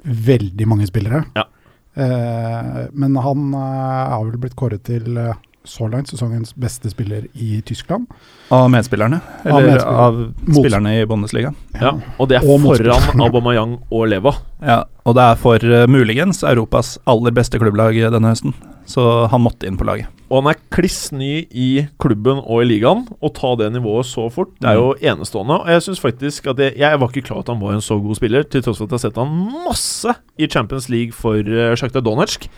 veldig 0.03 0.67
mange 0.67 0.87
spillere. 0.87 1.23
Ja. 1.35 1.47
Eh, 1.93 2.85
men 2.91 3.15
han 3.15 3.49
eh, 3.53 4.13
har 4.13 4.23
vel 4.25 4.39
blitt 4.41 4.55
kåret 4.59 4.85
til 4.87 5.17
eh, 5.19 5.35
så 5.63 5.87
langt 5.91 6.09
sesongens 6.11 6.53
beste 6.59 6.89
spiller 6.91 7.27
i 7.33 7.61
Tyskland. 7.65 8.07
Av 8.53 8.69
medspillerne? 8.71 9.19
Av 9.43 9.47
Eller 9.47 9.69
medspillere. 9.71 10.07
av 10.07 10.19
spillerne 10.59 10.95
i 10.99 11.05
Bundesliga? 11.05 11.53
Ja, 11.79 11.93
Og 12.19 12.29
det 12.29 12.37
er 12.41 12.47
Og 12.49 12.61
foran 12.61 13.21
Aubameyang 13.23 13.77
og 13.91 14.07
Leva. 14.11 14.35
Ja, 14.61 14.83
og 15.05 15.15
det 15.15 15.23
er 15.23 15.39
for 15.39 15.63
uh, 15.63 15.87
muligens 15.87 16.43
Europas 16.43 16.97
aller 17.07 17.31
beste 17.31 17.59
klubblag 17.59 17.95
denne 17.95 18.33
høsten. 18.33 18.53
Så 18.85 19.27
han 19.31 19.41
måtte 19.43 19.67
inn 19.67 19.77
på 19.79 19.87
laget. 19.87 20.11
Og 20.27 20.41
han 20.41 20.51
er 20.51 20.59
kliss 20.73 21.11
ny 21.15 21.45
i 21.51 21.85
klubben 22.01 22.41
og 22.41 22.63
i 22.63 22.67
ligaen. 22.67 23.05
Å 23.23 23.31
ta 23.31 23.53
det 23.59 23.69
nivået 23.75 24.07
så 24.09 24.27
fort, 24.33 24.51
det 24.59 24.71
er 24.71 24.79
jo 24.79 24.93
enestående. 24.99 25.61
Og 25.61 25.71
jeg 25.71 25.85
syns 25.85 26.03
faktisk 26.03 26.49
at 26.51 26.59
jeg, 26.59 26.75
jeg 26.81 26.99
var 26.99 27.11
ikke 27.11 27.27
klar 27.29 27.39
over 27.39 27.45
at 27.45 27.53
han 27.53 27.61
var 27.63 27.77
en 27.77 27.85
så 27.85 27.99
god 28.03 28.19
spiller, 28.19 28.43
til 28.43 28.65
tross 28.65 28.81
for 28.81 28.89
at 28.89 28.95
jeg 28.95 28.99
har 28.99 29.05
sett 29.07 29.21
han 29.21 29.63
masse 29.67 30.15
i 30.35 30.49
Champions 30.49 30.89
League 30.91 31.15
for 31.15 31.39
uh, 31.39 31.71
Shakhtar 31.79 32.03
Donetsk. 32.03 32.49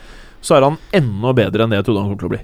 Så 0.45 0.57
er 0.57 0.65
han 0.65 0.79
enda 0.95 1.33
bedre 1.35 1.65
enn 1.65 1.74
det 1.74 1.81
jeg 1.81 1.89
trodde 1.89 2.05
han 2.05 2.13
kom 2.13 2.21
til 2.24 2.31
å 2.31 2.35
bli. 2.38 2.43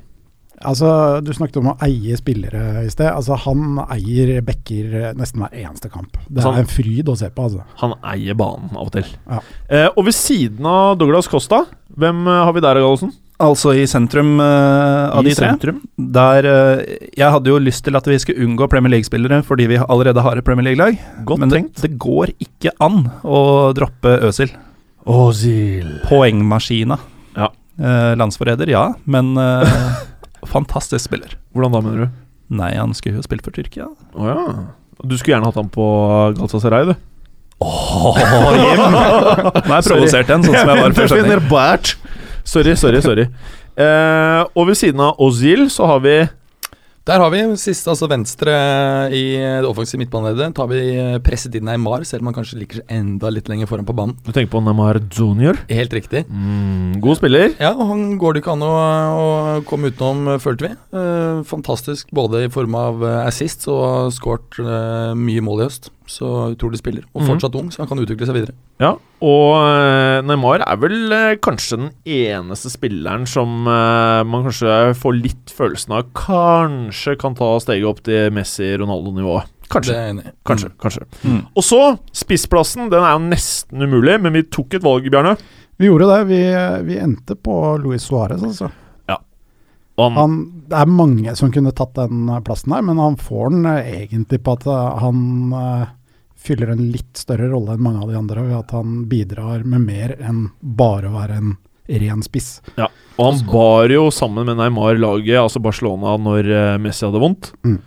Altså, 0.66 1.22
Du 1.24 1.32
snakket 1.34 1.58
om 1.62 1.72
å 1.72 1.78
eie 1.86 2.16
spillere 2.20 2.84
i 2.86 2.90
sted. 2.94 3.08
Altså, 3.12 3.38
Han 3.46 3.80
eier 3.90 4.42
backer 4.46 5.14
nesten 5.18 5.42
hver 5.44 5.56
eneste 5.66 5.90
kamp. 5.92 6.18
Det 6.30 6.44
er 6.46 6.60
en 6.62 6.70
fryd 6.70 7.10
å 7.12 7.18
se 7.18 7.30
på. 7.30 7.44
altså. 7.50 7.64
Han 7.82 7.96
eier 8.14 8.38
banen 8.38 8.70
av 8.76 8.88
og 8.88 8.92
til. 8.96 9.06
Ja. 9.30 9.40
Eh, 9.70 9.90
og 9.96 10.06
ved 10.06 10.14
siden 10.18 10.66
av 10.66 10.98
Douglas 11.02 11.28
Costa, 11.32 11.66
hvem 11.98 12.26
eh, 12.28 12.44
har 12.46 12.54
vi 12.54 12.62
der, 12.64 12.76
Gallosen? 12.82 13.12
Altså 13.42 13.72
i 13.74 13.88
sentrum 13.90 14.36
eh, 14.40 15.10
av 15.18 15.26
I 15.26 15.30
de 15.32 15.34
tre. 15.34 15.48
sentrum. 15.50 15.80
Der 15.98 16.46
eh, 16.46 16.82
Jeg 17.18 17.32
hadde 17.34 17.50
jo 17.50 17.58
lyst 17.58 17.84
til 17.88 17.96
at 17.98 18.06
vi 18.06 18.20
skulle 18.22 18.46
unngå 18.46 18.68
Premier 18.70 18.92
League-spillere 18.94 19.40
fordi 19.48 19.66
vi 19.72 19.80
allerede 19.82 20.22
har 20.22 20.38
et 20.38 20.46
Premier 20.46 20.68
League-lag. 20.70 21.00
Godt 21.26 21.40
Men 21.42 21.50
det, 21.50 21.58
tenkt. 21.64 21.82
det 21.82 21.98
går 21.98 22.36
ikke 22.38 22.76
an 22.80 23.08
å 23.26 23.74
droppe 23.74 24.14
Øsil. 24.30 24.54
Ozil. 25.10 25.88
Poengmaskina. 26.06 27.00
Ja. 27.36 27.48
Eh, 27.82 28.14
landsforræder, 28.20 28.70
ja, 28.70 28.84
men 29.10 29.34
eh, 29.42 29.74
fantastisk 30.50 31.06
spiller. 31.06 31.38
Hvordan 31.54 31.76
da, 31.76 31.82
mener 31.86 32.06
du? 32.06 32.20
Nei, 32.62 32.74
han 32.76 32.94
skulle 32.98 33.20
jo 33.20 33.26
spilt 33.26 33.46
for 33.46 33.56
Tyrkia. 33.56 33.88
Oh, 34.14 34.28
ja. 34.28 34.68
Du 35.02 35.16
skulle 35.18 35.38
gjerne 35.38 35.50
hatt 35.50 35.58
ham 35.60 35.70
på 35.72 35.86
Galatasaray, 36.38 36.92
du. 36.92 36.96
Jim! 37.62 38.82
Nå 38.82 39.02
er 39.62 39.76
jeg 39.78 39.86
provosert 39.86 40.30
igjen, 40.30 40.46
sånn 40.48 40.58
som 40.58 40.72
jeg 40.74 40.82
var 40.82 40.96
før 40.98 41.12
sending. 41.12 41.92
Sorry, 42.44 42.76
sorry, 42.76 43.02
sorry. 43.06 43.28
Uh, 43.78 44.44
og 44.58 44.68
ved 44.68 44.78
siden 44.82 45.02
av 45.06 45.20
Ozil 45.22 45.68
så 45.72 45.88
har 45.88 46.02
vi 46.04 46.16
Der 47.10 47.18
har 47.18 47.32
vi 47.34 47.40
siste, 47.58 47.90
altså 47.90 48.06
venstre 48.06 48.52
i 49.10 49.24
det 49.34 49.66
offensive 49.66 49.98
midtbaneleddet. 50.04 50.54
Tar 50.54 50.68
vi 50.70 50.82
eh, 50.94 51.16
presset 51.26 51.56
inn 51.58 51.66
Neymar, 51.66 52.04
selv 52.06 52.22
om 52.22 52.30
han 52.30 52.36
kanskje 52.36 52.60
seg 52.60 52.76
enda 52.94 53.32
litt 53.34 53.50
lenger 53.50 53.70
foran 53.72 53.88
på 53.88 53.96
banen. 53.98 54.14
Du 54.22 54.30
tenker 54.30 54.52
på 54.54 54.62
Neymar 54.62 55.00
Junior. 55.10 55.58
Helt 55.72 55.96
riktig. 55.98 56.28
Mm, 56.30 57.00
god 57.02 57.18
spiller. 57.18 57.56
Ja, 57.58 57.72
og 57.74 57.90
han 57.90 58.04
går 58.22 58.38
det 58.38 58.44
ikke 58.44 58.54
an 58.54 58.68
å, 58.68 58.76
å 59.18 59.26
komme 59.66 59.90
utenom, 59.90 60.36
eh, 60.36 60.42
følte 60.44 60.68
vi. 60.68 60.76
Eh, 60.94 61.42
fantastisk 61.50 62.14
både 62.14 62.46
i 62.46 62.54
form 62.54 62.78
av 62.78 63.02
assist 63.24 63.66
og 63.72 64.14
skåret 64.14 64.62
eh, 64.62 65.18
mye 65.18 65.42
mål 65.42 65.66
i 65.66 65.68
høst. 65.72 65.90
Så 66.10 66.28
utrolig 66.56 66.80
spiller. 66.82 67.04
Og 67.14 67.22
Mhm. 67.22 67.28
fortsatt 67.30 67.56
ung, 67.56 67.70
så 67.72 67.78
han 67.84 67.88
kan 67.88 68.00
utvikle 68.00 68.26
seg 68.28 68.36
videre. 68.36 68.54
Ja, 68.82 68.96
og 69.22 69.54
eh, 69.62 70.22
Neymar 70.26 70.64
er 70.66 70.76
vel 70.82 71.12
eh, 71.14 71.36
kanskje 71.38 71.78
den 71.78 71.92
eneste 72.06 72.72
spilleren 72.74 73.28
som 73.30 73.68
eh, 73.68 74.24
man 74.28 74.44
kanskje 74.50 74.96
får 74.98 75.22
litt 75.22 75.54
følelsen 75.56 75.94
av 75.96 76.10
kanskje 76.18 77.18
kan 77.22 77.36
ta 77.38 77.54
steget 77.64 77.86
opp 77.88 78.02
til 78.04 78.32
Messi-Ronaldo-nivået. 78.32 79.48
Kanskje. 79.72 80.34
Kanskje. 80.44 80.70
kanskje. 80.82 81.06
Mm. 81.24 81.46
Og 81.56 81.64
så, 81.64 81.80
spissplassen. 82.12 82.90
Den 82.92 83.04
er 83.08 83.14
jo 83.16 83.24
nesten 83.30 83.82
umulig, 83.86 84.18
men 84.22 84.34
vi 84.34 84.42
tok 84.44 84.74
et 84.76 84.84
valg, 84.84 85.08
Bjarne. 85.10 85.38
Vi 85.80 85.88
gjorde 85.88 86.10
det. 86.12 86.28
Vi, 86.28 86.42
vi 86.90 87.00
endte 87.00 87.38
på 87.40 87.56
Luis 87.82 88.04
Suárez, 88.10 88.44
altså. 88.44 88.68
Han, 90.02 90.18
Han, 90.18 90.38
det 90.72 90.78
er 90.80 90.92
mange 90.92 91.34
som 91.38 91.52
kunne 91.54 91.74
tatt 91.76 91.98
den 91.98 92.30
eh, 92.30 92.44
plassen 92.46 92.76
der, 92.76 92.86
men 92.88 93.02
han 93.02 93.18
får 93.20 93.52
den 93.54 93.68
eh, 93.70 93.92
egentlig 94.04 94.42
på 94.46 94.56
at 94.58 94.68
eh, 94.70 95.02
han 95.04 95.26
uh, 95.56 95.90
fyller 96.42 96.74
en 96.74 96.86
litt 96.94 97.20
større 97.20 97.52
rolle 97.52 97.76
enn 97.76 97.84
mange 97.84 98.06
av 98.06 98.12
de 98.12 98.18
andre, 98.20 98.46
ved 98.48 98.58
at 98.62 98.74
han 98.76 99.04
bidrar 99.12 99.66
med 99.68 99.86
mer 99.86 100.16
enn 100.20 100.48
bare 100.62 101.12
å 101.12 101.18
være 101.20 101.38
en 101.42 101.54
ren 102.02 102.22
spiss. 102.24 102.62
og 102.80 103.26
han 103.26 103.40
bar 103.50 103.92
jo 103.92 104.08
sammen 104.16 104.48
med 104.48 104.58
Neymar 104.62 105.00
laget, 105.02 105.38
altså 105.42 105.60
Barcelona, 105.62 106.16
når 106.22 106.80
Messi 106.82 107.04
hadde 107.04 107.22
vondt. 107.22 107.52
Mm. 107.68 107.80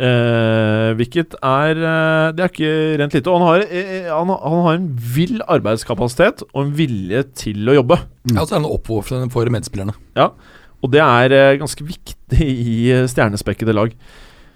Eh, 0.00 0.90
hvilket 0.96 1.34
er 1.44 1.76
Det 1.76 2.40
er 2.40 2.48
ikke 2.48 2.70
rent 3.02 3.12
lite. 3.12 3.28
Og 3.28 3.36
han 3.36 3.48
har, 3.50 3.64
eh, 3.68 4.08
han, 4.08 4.30
han 4.32 4.62
har 4.64 4.78
en 4.78 4.86
vill 4.96 5.42
arbeidskapasitet 5.44 6.46
og 6.54 6.62
en 6.62 6.72
vilje 6.78 7.20
til 7.36 7.68
å 7.68 7.76
jobbe. 7.82 8.00
Ja, 8.30 8.40
og 8.40 8.48
så 8.48 8.56
er 8.56 8.62
han 8.62 8.70
oppofrende 8.70 9.28
for 9.34 9.50
medspillerne. 9.52 9.92
Og 10.80 10.92
det 10.92 11.02
er 11.04 11.36
eh, 11.36 11.58
ganske 11.60 11.84
viktig 11.86 12.46
i 12.74 12.78
eh, 12.94 13.08
stjernespekkede 13.10 13.76
lag. 13.76 13.92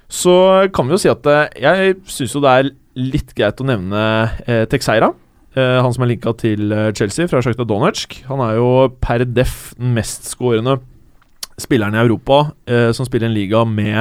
Så 0.08 0.34
kan 0.74 0.86
vi 0.88 0.96
jo 0.96 1.02
si 1.02 1.12
at 1.12 1.26
eh, 1.30 1.60
jeg 1.64 1.98
syns 2.10 2.34
jo 2.36 2.42
det 2.44 2.54
er 2.54 2.72
litt 2.94 3.34
greit 3.36 3.60
å 3.60 3.68
nevne 3.68 4.00
eh, 4.46 4.64
Texeira. 4.70 5.12
Eh, 5.54 5.78
han 5.82 5.94
som 5.94 6.04
er 6.06 6.14
linka 6.14 6.34
til 6.38 6.72
Chelsea 6.96 7.30
fra 7.30 7.42
Sjakta 7.44 7.66
Donetsk. 7.68 8.20
Han 8.30 8.42
er 8.44 8.58
jo 8.58 8.70
per 9.02 9.26
def 9.26 9.72
den 9.78 9.94
mestskårende 9.96 10.78
spilleren 11.60 11.94
i 11.94 12.02
Europa 12.02 12.48
eh, 12.66 12.90
som 12.94 13.06
spiller 13.06 13.30
en 13.30 13.36
liga 13.36 13.62
med 13.68 14.00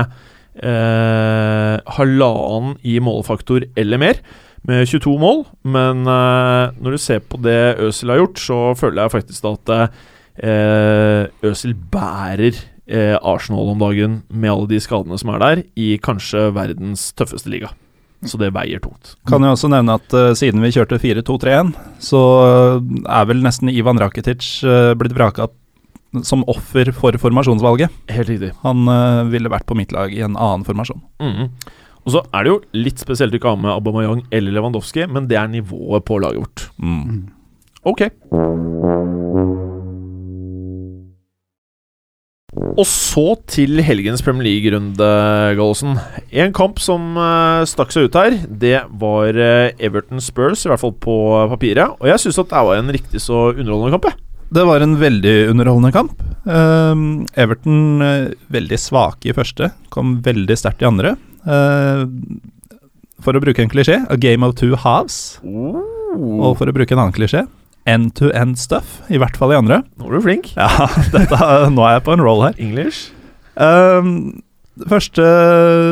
eh, 0.64 1.76
halvannen 1.98 2.78
i 2.82 2.98
målfaktor 3.04 3.68
eller 3.78 4.02
mer, 4.02 4.22
med 4.64 4.88
22 4.88 5.14
mål. 5.20 5.44
Men 5.68 6.06
uh, 6.08 6.72
når 6.80 6.96
du 6.96 7.02
ser 7.02 7.20
på 7.20 7.36
det 7.44 7.76
Øzil 7.84 8.14
har 8.14 8.22
gjort, 8.22 8.40
så 8.40 8.60
føler 8.80 9.04
jeg 9.04 9.12
faktisk 9.18 9.44
da 9.44 9.52
at 9.58 9.98
eh, 10.38 11.30
Øzil 11.46 11.76
bærer 11.94 12.58
eh, 12.88 13.16
Arsenal 13.20 13.74
om 13.74 13.82
dagen 13.82 14.22
med 14.30 14.52
alle 14.52 14.70
de 14.72 14.82
skadene 14.84 15.18
som 15.20 15.34
er 15.34 15.44
der, 15.44 15.64
i 15.76 15.96
kanskje 16.02 16.50
verdens 16.56 17.12
tøffeste 17.18 17.52
liga. 17.54 17.74
Så 18.24 18.40
det 18.40 18.54
veier 18.56 18.80
tungt. 18.80 19.18
Kan 19.28 19.44
jo 19.44 19.52
også 19.52 19.68
nevne 19.68 19.98
at 20.00 20.14
uh, 20.16 20.32
siden 20.38 20.64
vi 20.64 20.72
kjørte 20.72 20.96
4-2-3-1, 21.02 21.74
så 22.00 22.22
er 23.04 23.28
vel 23.28 23.44
nesten 23.44 23.68
Ivan 23.68 24.00
Rakitic 24.00 24.62
uh, 24.64 24.94
blitt 24.96 25.16
vraka 25.18 25.50
som 26.24 26.46
offer 26.48 26.92
for 26.96 27.18
formasjonsvalget. 27.20 27.92
Helt 28.14 28.30
riktig. 28.30 28.54
Han 28.64 28.88
uh, 28.88 29.26
ville 29.28 29.52
vært 29.52 29.68
på 29.68 29.76
mitt 29.76 29.92
lag 29.96 30.14
i 30.14 30.24
en 30.24 30.38
annen 30.38 30.64
formasjon. 30.68 31.04
Mhm. 31.24 31.50
Og 32.04 32.12
så 32.12 32.20
er 32.36 32.44
det 32.44 32.52
jo 32.52 32.58
litt 32.76 33.00
spesielt 33.00 33.32
å 33.32 33.40
ikke 33.40 33.54
ha 33.54 33.60
med 33.60 33.72
Aubameyang 33.72 34.26
eller 34.36 34.52
Lewandowski, 34.58 35.06
men 35.08 35.30
det 35.30 35.38
er 35.40 35.48
nivået 35.48 36.04
på 36.04 36.18
laget 36.20 36.44
vårt. 36.44 36.66
Mm. 36.84 37.30
Ok. 37.88 38.04
Og 42.54 42.86
så 42.90 43.24
til 43.50 43.82
helgens 43.86 44.22
Premier 44.26 44.46
League-runde, 44.48 45.08
Gallosen. 45.58 45.98
En 46.30 46.54
kamp 46.56 46.82
som 46.82 47.18
uh, 47.18 47.64
stakk 47.70 47.94
seg 47.94 48.08
ut 48.08 48.18
her, 48.18 48.38
det 48.48 48.76
var 49.02 49.38
uh, 49.38 49.72
Everton 49.82 50.22
Spurs, 50.22 50.66
i 50.66 50.72
hvert 50.72 50.82
fall 50.82 50.94
på 51.02 51.16
papiret. 51.54 51.98
Og 52.00 52.10
jeg 52.10 52.22
syns 52.24 52.42
at 52.44 52.52
det 52.54 52.64
var 52.70 52.82
en 52.82 52.94
riktig 52.94 53.22
så 53.24 53.48
underholdende 53.54 53.96
kamp, 53.96 54.10
jeg. 54.10 54.20
Det 54.54 54.66
var 54.70 54.86
en 54.86 54.94
veldig 55.02 55.36
underholdende 55.50 55.90
kamp. 55.96 56.20
Ehm, 56.46 57.24
Everton 57.40 58.04
eh, 58.06 58.34
veldig 58.54 58.78
svake 58.78 59.32
i 59.32 59.34
første, 59.34 59.72
kom 59.90 60.20
veldig 60.22 60.58
sterkt 60.60 60.84
i 60.84 60.86
andre. 60.86 61.16
For 63.24 63.34
å 63.34 63.42
bruke 63.42 63.64
en 63.64 63.72
klisjé, 63.72 63.98
a 64.14 64.18
game 64.20 64.46
of 64.46 64.54
two 64.60 64.78
halves. 64.78 65.40
Og 65.42 66.54
for 66.60 66.70
å 66.70 66.76
bruke 66.76 66.94
en 66.94 67.02
annen 67.02 67.16
klisjé, 67.18 67.48
end 67.90 68.14
to 68.16 68.32
end 68.32 68.58
stuff. 68.60 69.02
I 69.12 69.20
hvert 69.22 69.38
fall 69.40 69.54
i 69.54 69.60
andre. 69.60 69.84
Nå 70.00 70.08
er 70.08 70.18
du 70.18 70.26
flink. 70.26 70.54
Ja, 70.58 70.88
dette, 71.16 71.40
nå 71.74 71.86
er 71.88 71.98
jeg 71.98 72.08
på 72.08 72.16
en 72.16 72.24
roll 72.24 72.44
her. 72.46 72.58
English. 72.62 73.12
Um, 73.56 74.42
det 74.80 74.90
første 74.90 75.24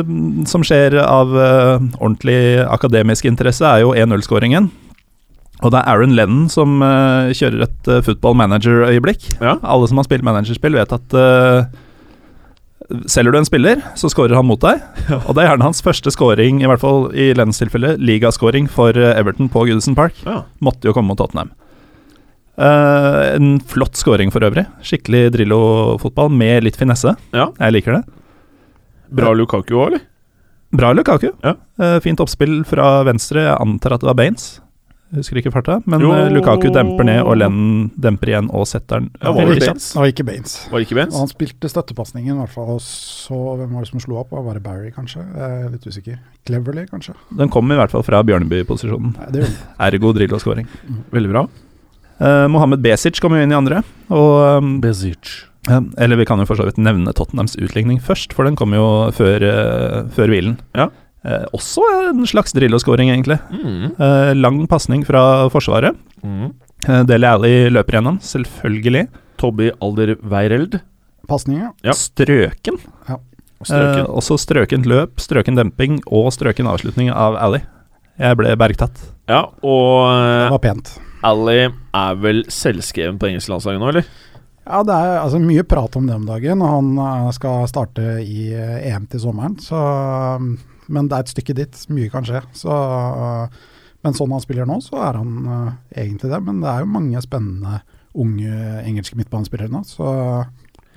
mm, 0.08 0.44
som 0.50 0.64
skjer 0.66 0.96
av 1.04 1.34
uh, 1.36 1.82
ordentlig 2.00 2.62
akademisk 2.66 3.28
interesse, 3.30 3.66
er 3.66 3.84
jo 3.84 3.94
1-0-skåringen. 3.94 4.70
Og 5.62 5.70
det 5.70 5.78
er 5.78 5.92
Aaron 5.92 6.16
Lennon 6.18 6.48
som 6.50 6.82
uh, 6.82 7.30
kjører 7.30 7.68
et 7.68 7.90
uh, 7.92 8.00
football 8.02 8.34
manager-øyeblikk. 8.40 9.28
Ja. 9.38 9.56
Alle 9.62 9.86
som 9.86 10.00
har 10.00 10.08
spilt 10.08 10.26
managerspill, 10.26 10.74
vet 10.74 10.96
at 10.96 11.14
uh, 11.14 11.70
selger 13.06 13.30
du 13.30 13.38
en 13.38 13.46
spiller, 13.46 13.84
så 13.94 14.10
scorer 14.10 14.34
han 14.34 14.48
mot 14.48 14.60
deg. 14.64 14.82
Og 15.22 15.36
det 15.36 15.44
er 15.44 15.52
gjerne 15.52 15.70
hans 15.70 15.84
første 15.86 16.10
scoring, 16.10 16.64
i 16.64 16.68
hvert 16.68 16.82
fall 16.82 17.12
i 17.14 17.30
Lennons 17.38 17.62
tilfelle, 17.62 17.94
ligascoring 18.02 18.66
for 18.66 18.98
Everton 18.98 19.52
på 19.52 19.68
Goodison 19.68 19.94
Park. 19.98 20.18
Ja. 20.26 20.42
Måtte 20.58 20.90
jo 20.90 20.96
komme 20.96 21.14
mot 21.14 21.22
Tottenham. 21.22 21.54
Eh, 22.58 23.34
en 23.36 23.60
flott 23.60 23.96
scoring 23.96 24.32
for 24.32 24.44
øvrig. 24.44 24.66
Skikkelig 24.84 25.30
Drillo-fotball 25.36 26.28
med 26.30 26.64
litt 26.66 26.76
finesse. 26.76 27.14
Ja. 27.32 27.48
Jeg 27.58 27.78
liker 27.78 28.00
det. 28.00 28.02
Bra 29.12 29.32
Lukaku 29.36 29.74
òg, 29.76 29.86
eller? 29.92 30.02
Bra 30.72 30.92
Lukaku. 30.96 31.30
Ja. 31.44 31.54
Uh, 31.80 31.98
fint 32.00 32.20
oppspill 32.20 32.62
fra 32.64 33.02
venstre. 33.04 33.42
Jeg 33.44 33.56
antar 33.60 33.96
at 33.96 34.00
det 34.04 34.08
var 34.08 34.16
Baines. 34.16 34.54
Jeg 35.12 35.20
husker 35.20 35.36
ikke 35.42 35.50
farta. 35.52 35.74
Men 35.84 36.00
Jo. 36.00 36.12
eh, 36.16 36.30
Lukaku 36.32 36.70
demper 36.72 37.04
ned, 37.04 37.18
og 37.28 37.36
Lennon 37.36 37.90
demper 38.00 38.30
igjen 38.32 38.46
og 38.48 38.64
setter 38.66 39.00
den. 39.02 39.10
Ja, 39.20 39.32
var 39.36 39.44
det. 39.44 39.58
Baines? 39.60 39.90
Det 39.92 40.00
var 40.00 40.06
ikke 40.08 40.24
Baines. 40.24 40.54
Var 40.72 40.80
ikke 40.86 40.96
Baines? 40.96 41.12
Og 41.14 41.20
han 41.20 41.28
spilte 41.28 41.68
støttepasningen, 41.68 42.32
i 42.32 42.38
hvert 42.40 42.54
fall. 42.54 42.70
Og 42.72 42.80
så 42.80 43.36
hvem 43.58 43.74
var 43.76 43.84
det 43.84 43.90
som 43.90 44.00
slo 44.00 44.16
opp? 44.22 44.32
Var 44.32 44.54
det 44.56 44.62
Barry, 44.64 44.88
kanskje? 44.96 45.20
Er 45.36 45.68
litt 45.74 45.84
usikker. 45.84 46.16
Cleverly, 46.48 46.86
kanskje? 46.88 47.12
Den 47.36 47.52
kom 47.52 47.68
i 47.68 47.76
hvert 47.76 47.92
fall 47.92 48.02
fra 48.08 48.22
Bjørneby-posisjonen. 48.24 49.12
Ergo 49.84 50.14
Drillo-skåring. 50.16 50.64
Veldig 51.12 51.30
bra. 51.34 51.44
Uh, 52.22 52.46
Mohammed 52.52 52.82
Besic 52.84 53.18
kom 53.20 53.34
jo 53.34 53.42
inn 53.42 53.50
i 53.50 53.56
andre. 53.58 53.80
Og, 54.14 54.62
um, 54.62 54.76
Besic. 54.82 55.44
eh, 55.68 55.80
eller 55.98 56.16
vi 56.20 56.26
kan 56.28 56.38
jo 56.38 56.46
for 56.46 56.54
så 56.58 56.66
vidt 56.68 56.78
nevne 56.78 57.10
Tottenhams 57.18 57.56
utligning 57.58 57.98
først, 58.02 58.32
for 58.36 58.46
den 58.46 58.54
kom 58.58 58.72
jo 58.76 58.84
før, 59.16 59.42
uh, 59.42 60.08
før 60.14 60.30
hvilen. 60.30 60.56
Ja. 60.78 60.88
Uh, 61.26 61.44
også 61.54 61.82
en 62.10 62.22
slags 62.26 62.54
Drillo-skåring, 62.54 63.10
egentlig. 63.14 63.38
Mm. 63.50 63.92
Eh, 63.98 64.32
lang 64.34 64.56
pasning 64.70 65.04
fra 65.06 65.48
Forsvaret. 65.54 65.94
Mm. 66.22 66.48
Uh, 66.88 67.02
Dele 67.06 67.28
Alli 67.30 67.52
løper 67.70 67.98
gjennom, 67.98 68.18
selvfølgelig. 68.22 69.04
Tobby 69.38 69.70
Alderweireld. 69.82 70.80
Pasninger, 71.30 71.70
Ja. 71.86 71.92
Strøken. 71.94 72.78
Strøken. 73.62 74.00
Eh, 74.02 74.10
også 74.10 74.34
strøkent 74.42 74.86
løp, 74.90 75.20
strøken 75.22 75.54
demping 75.54 76.00
og 76.10 76.32
strøken 76.34 76.66
avslutning 76.66 77.12
av 77.14 77.36
Ally. 77.38 77.60
Jeg 78.18 78.36
ble 78.36 78.56
bergtatt. 78.58 78.98
Ja, 79.30 79.44
og 79.62 80.10
Det 80.10 80.50
var 80.50 80.58
pent. 80.58 80.90
Ally 81.26 81.58
er 81.68 82.20
vel 82.20 82.44
selvskreven 82.50 83.18
på 83.20 83.30
engelsk 83.30 83.50
landslaget 83.52 83.82
nå, 83.82 83.90
eller? 83.92 84.06
Ja, 84.62 84.82
det 84.86 84.94
er 84.94 85.16
altså 85.18 85.40
mye 85.42 85.64
prat 85.66 85.96
om 85.98 86.06
det 86.06 86.14
om 86.14 86.26
dagen, 86.26 86.62
og 86.62 86.70
han 86.76 86.90
eh, 87.02 87.30
skal 87.34 87.66
starte 87.70 88.20
i 88.22 88.52
eh, 88.54 88.92
EM 88.92 89.08
til 89.10 89.24
sommeren. 89.24 89.56
Så, 89.62 89.78
um, 89.78 90.54
men 90.92 91.08
det 91.10 91.18
er 91.18 91.26
et 91.26 91.32
stykke 91.32 91.56
dit. 91.58 91.80
Mye 91.90 92.10
kan 92.12 92.26
skje. 92.26 92.44
Så, 92.56 92.70
uh, 92.70 93.50
men 94.06 94.14
sånn 94.14 94.34
han 94.34 94.44
spiller 94.44 94.68
nå, 94.68 94.78
så 94.84 95.00
er 95.02 95.18
han 95.18 95.48
uh, 95.48 95.72
egentlig 95.90 96.30
det. 96.30 96.40
Men 96.46 96.62
det 96.62 96.70
er 96.70 96.84
jo 96.84 96.94
mange 96.94 97.24
spennende 97.24 97.80
unge 98.12 98.62
engelske 98.86 99.18
midtbanespillere 99.18 99.72
nå. 99.72 99.82
Så 99.88 100.06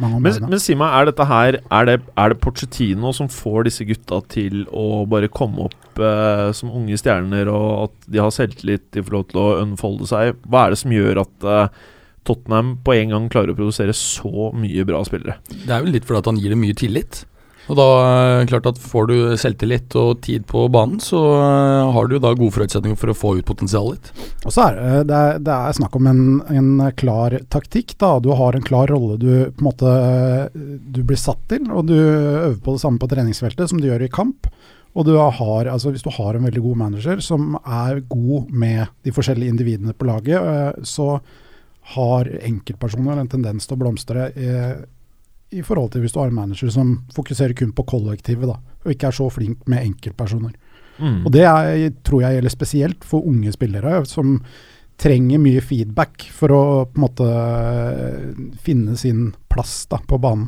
Men, 0.02 0.20
men 0.28 0.60
si 0.60 0.76
meg, 0.76 0.92
er 0.92 1.08
dette 1.08 1.24
her 1.30 1.56
Er 1.72 1.86
det, 1.88 1.94
er 2.20 2.34
det 2.34 2.40
Pochettino 2.44 3.14
som 3.16 3.30
får 3.32 3.70
disse 3.70 3.86
gutta 3.88 4.20
til 4.32 4.66
å 4.76 5.06
bare 5.08 5.30
komme 5.32 5.70
opp 5.70 6.02
eh, 6.04 6.50
som 6.58 6.74
unge 6.76 6.98
stjerner, 7.00 7.48
og 7.48 7.86
at 7.86 8.10
de 8.12 8.20
har 8.20 8.34
selvtillit, 8.36 8.90
de 8.92 9.04
får 9.06 9.16
lov 9.16 9.28
til 9.32 9.40
å 9.40 9.48
unfolde 9.62 10.10
seg? 10.12 10.42
Hva 10.44 10.66
er 10.66 10.76
det 10.76 10.82
som 10.82 10.96
gjør 10.96 11.22
at 11.24 11.48
eh, 11.48 11.86
Tottenham 12.28 12.76
på 12.84 12.98
en 12.98 13.14
gang 13.14 13.30
klarer 13.32 13.54
å 13.54 13.58
produsere 13.58 13.96
så 13.96 14.52
mye 14.58 14.84
bra 14.88 15.04
spillere? 15.08 15.38
Det 15.54 15.72
er 15.72 15.86
vel 15.86 15.96
litt 15.96 16.08
fordi 16.10 16.24
at 16.24 16.30
han 16.34 16.42
gir 16.42 16.52
det 16.52 16.60
mye 16.60 16.78
tillit. 16.78 17.24
Og 17.66 17.78
da 17.80 17.86
er 18.06 18.32
det 18.44 18.50
klart 18.52 18.68
at 18.70 18.82
får 18.82 19.08
du 19.10 19.16
selvtillit 19.42 19.96
og 19.98 20.20
tid 20.26 20.46
på 20.50 20.68
banen, 20.74 21.00
så 21.02 21.22
eh, 21.40 21.94
har 21.96 22.10
du 22.10 22.18
da 22.22 22.36
gode 22.38 22.54
forutsetninger 22.54 23.00
for 23.00 23.12
å 23.12 23.18
få 23.18 23.34
ut 23.40 23.48
potensialet 23.48 23.98
ditt. 23.98 24.28
Og 24.46 24.54
så 24.54 24.68
er 24.68 24.78
det, 24.78 25.00
det, 25.10 25.24
det 25.48 25.56
er 25.56 25.78
snakk 25.80 25.98
om 25.98 26.10
en, 26.12 26.24
en 26.54 26.72
klar 27.00 27.40
taktikk. 27.54 27.96
da, 28.02 28.16
Du 28.22 28.30
har 28.38 28.58
en 28.58 28.66
klar 28.66 28.94
rolle 28.94 29.18
du 29.22 29.30
på 29.50 29.64
en 29.64 29.70
måte 29.70 29.96
du 30.54 31.02
blir 31.02 31.20
satt 31.20 31.42
til, 31.50 31.66
og 31.72 31.90
du 31.90 31.98
øver 31.98 32.60
på 32.62 32.76
det 32.76 32.84
samme 32.86 33.02
på 33.02 33.10
treningsfeltet 33.10 33.72
som 33.72 33.82
du 33.82 33.90
gjør 33.90 34.06
i 34.06 34.14
kamp. 34.14 34.50
Og 34.96 35.04
du 35.04 35.16
har, 35.18 35.68
altså 35.68 35.92
Hvis 35.92 36.06
du 36.06 36.12
har 36.16 36.36
en 36.36 36.46
veldig 36.48 36.62
god 36.64 36.78
manager 36.80 37.20
som 37.24 37.58
er 37.60 38.00
god 38.08 38.52
med 38.52 38.86
de 39.04 39.12
forskjellige 39.12 39.52
individene 39.52 39.94
på 39.94 40.08
laget, 40.08 40.40
eh, 40.40 40.84
så 40.84 41.20
har 41.96 42.30
enkeltpersoner 42.42 43.20
en 43.20 43.30
tendens 43.30 43.68
til 43.68 43.76
å 43.76 43.82
blomstre 43.84 44.30
eh, 44.34 44.86
i 45.56 45.64
forhold 45.66 45.94
til 45.94 46.04
hvis 46.04 46.14
du 46.16 46.22
har 46.22 46.32
en 46.32 46.38
manager 46.38 46.72
som 46.74 46.98
fokuserer 47.16 47.56
kun 47.58 47.74
på 47.76 47.86
kollektivet, 47.88 48.50
da, 48.50 48.60
og 48.86 48.94
ikke 48.94 49.10
er 49.10 49.18
så 49.18 49.30
flink 49.34 49.64
med 49.72 49.84
enkeltpersoner. 49.86 50.54
Mm. 51.00 51.26
Og 51.26 51.32
det 51.36 51.44
er, 51.48 51.90
tror 52.08 52.24
jeg 52.24 52.38
gjelder 52.38 52.54
spesielt 52.54 53.08
for 53.08 53.28
unge 53.28 53.52
spillere, 53.56 53.98
som 54.08 54.38
trenger 55.02 55.42
mye 55.44 55.64
feedback 55.64 56.24
for 56.32 56.54
å 56.56 56.62
på 56.88 57.00
en 57.00 57.04
måte 57.04 57.26
finne 58.64 58.96
sin 59.00 59.34
plass 59.52 59.84
da, 59.92 60.00
på 60.00 60.20
banen. 60.22 60.48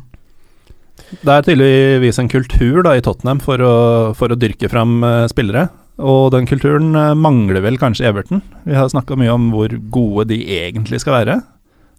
Det 1.22 1.32
er 1.32 1.44
tydeligvis 1.46 2.18
en 2.20 2.30
kultur 2.30 2.82
da 2.84 2.94
i 2.96 3.02
Tottenham 3.04 3.40
for 3.44 3.62
å, 3.64 3.74
for 4.18 4.32
å 4.32 4.38
dyrke 4.38 4.70
fram 4.72 4.98
eh, 5.06 5.26
spillere. 5.30 5.68
Og 5.98 6.30
den 6.34 6.46
kulturen 6.48 6.92
eh, 6.96 7.14
mangler 7.18 7.62
vel 7.64 7.78
kanskje 7.80 8.08
Everton. 8.10 8.42
Vi 8.66 8.76
har 8.76 8.90
snakka 8.90 9.16
mye 9.18 9.34
om 9.34 9.48
hvor 9.54 9.72
gode 9.94 10.28
de 10.32 10.40
egentlig 10.58 11.00
skal 11.02 11.20
være. 11.20 11.38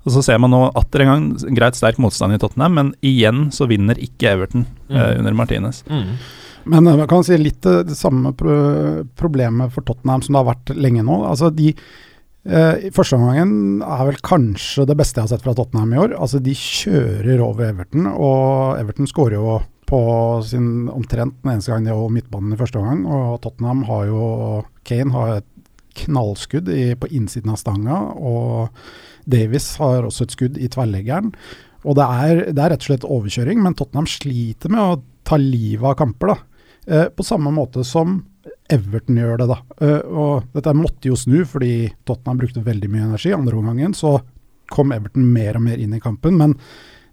Og 0.07 0.13
så 0.15 0.21
ser 0.23 0.38
man 0.39 0.53
nå 0.53 0.62
atter 0.79 1.03
en 1.03 1.09
gang 1.12 1.55
greit 1.57 1.75
sterk 1.75 1.97
motstand 1.99 2.33
i 2.33 2.39
Tottenham, 2.41 2.73
men 2.77 2.91
igjen 3.05 3.49
så 3.55 3.67
vinner 3.69 3.99
ikke 3.99 4.31
Everton 4.35 4.65
eh, 4.89 4.95
Mm. 4.95 5.19
under 5.19 5.33
Martinez. 5.33 5.83
Mm. 5.89 6.13
Men 6.69 6.88
eh, 6.88 6.95
man 7.01 7.07
kan 7.12 7.23
si 7.27 7.38
litt 7.38 7.65
eh, 7.65 7.81
det 7.88 7.97
samme 7.99 8.31
pro 8.38 8.55
problemet 9.19 9.71
for 9.75 9.81
Tottenham 9.88 10.21
som 10.23 10.33
det 10.35 10.41
har 10.43 10.53
vært 10.53 10.71
lenge 10.79 11.03
nå. 11.03 11.19
Altså 11.27 11.49
de 11.53 11.73
eh, 11.73 12.88
i 12.88 12.91
Første 12.95 13.17
omgangen 13.19 13.81
er 13.83 14.05
vel 14.09 14.21
kanskje 14.25 14.85
det 14.89 14.95
beste 14.99 15.19
jeg 15.19 15.27
har 15.27 15.33
sett 15.35 15.43
fra 15.45 15.53
Tottenham 15.57 15.93
i 15.93 15.99
år. 16.05 16.15
Altså 16.17 16.39
De 16.43 16.55
kjører 16.55 17.43
over 17.43 17.67
Everton, 17.73 18.07
og 18.07 18.79
Everton 18.79 19.07
skårer 19.09 19.35
jo 19.39 19.59
på 19.89 19.99
sin 20.45 20.88
omtrent 20.93 21.33
den 21.43 21.55
eneste 21.55 21.71
gang 21.73 21.83
de 21.88 21.91
holder 21.95 22.13
midtbanen 22.19 22.53
i 22.53 22.59
første 22.59 22.77
omgang. 22.79 23.03
Og 23.09 23.39
Tottenham 23.41 23.83
har 23.89 24.03
jo 24.07 24.25
Kane 24.85 25.12
har 25.15 25.38
et 25.39 25.47
knallskudd 26.05 26.69
i, 26.71 26.93
på 26.95 27.09
innsiden 27.12 27.49
av 27.51 27.57
stanga, 27.59 27.97
og 28.15 28.69
Davies 29.30 29.72
har 29.82 30.08
også 30.08 30.26
et 30.28 30.36
skudd 30.36 30.58
i 30.60 30.70
tverrleggeren. 30.72 31.34
Og 31.88 31.96
det 31.96 32.06
er, 32.06 32.42
det 32.52 32.63
er 32.63 32.74
rett 32.74 32.84
og 32.84 32.89
slett 32.89 33.08
overkjøring, 33.08 33.62
men 33.63 33.76
Tottenham 33.78 34.10
sliter 34.10 34.72
med 34.74 34.82
å 34.84 35.00
ta 35.28 35.38
livet 35.39 35.86
av 35.94 35.96
kamper. 36.02 36.34
da. 36.34 36.38
Eh, 36.89 37.08
på 37.13 37.24
samme 37.24 37.54
måte 37.56 37.86
som 37.88 38.20
Everton 38.70 39.18
gjør 39.22 39.39
det. 39.42 39.48
da. 39.48 39.60
Eh, 39.86 40.02
og 40.10 40.50
Dette 40.54 40.76
måtte 40.78 41.10
jo 41.12 41.18
snu 41.20 41.44
fordi 41.48 41.89
Tottenham 42.06 42.42
brukte 42.42 42.65
veldig 42.65 42.89
mye 42.92 43.08
energi. 43.12 43.34
Andre 43.36 43.58
omgangen 43.62 43.96
så 43.96 44.18
kom 44.70 44.92
Everton 44.94 45.32
mer 45.34 45.58
og 45.58 45.65
mer 45.65 45.82
inn 45.82 45.96
i 45.96 46.04
kampen, 46.04 46.38
men 46.38 46.58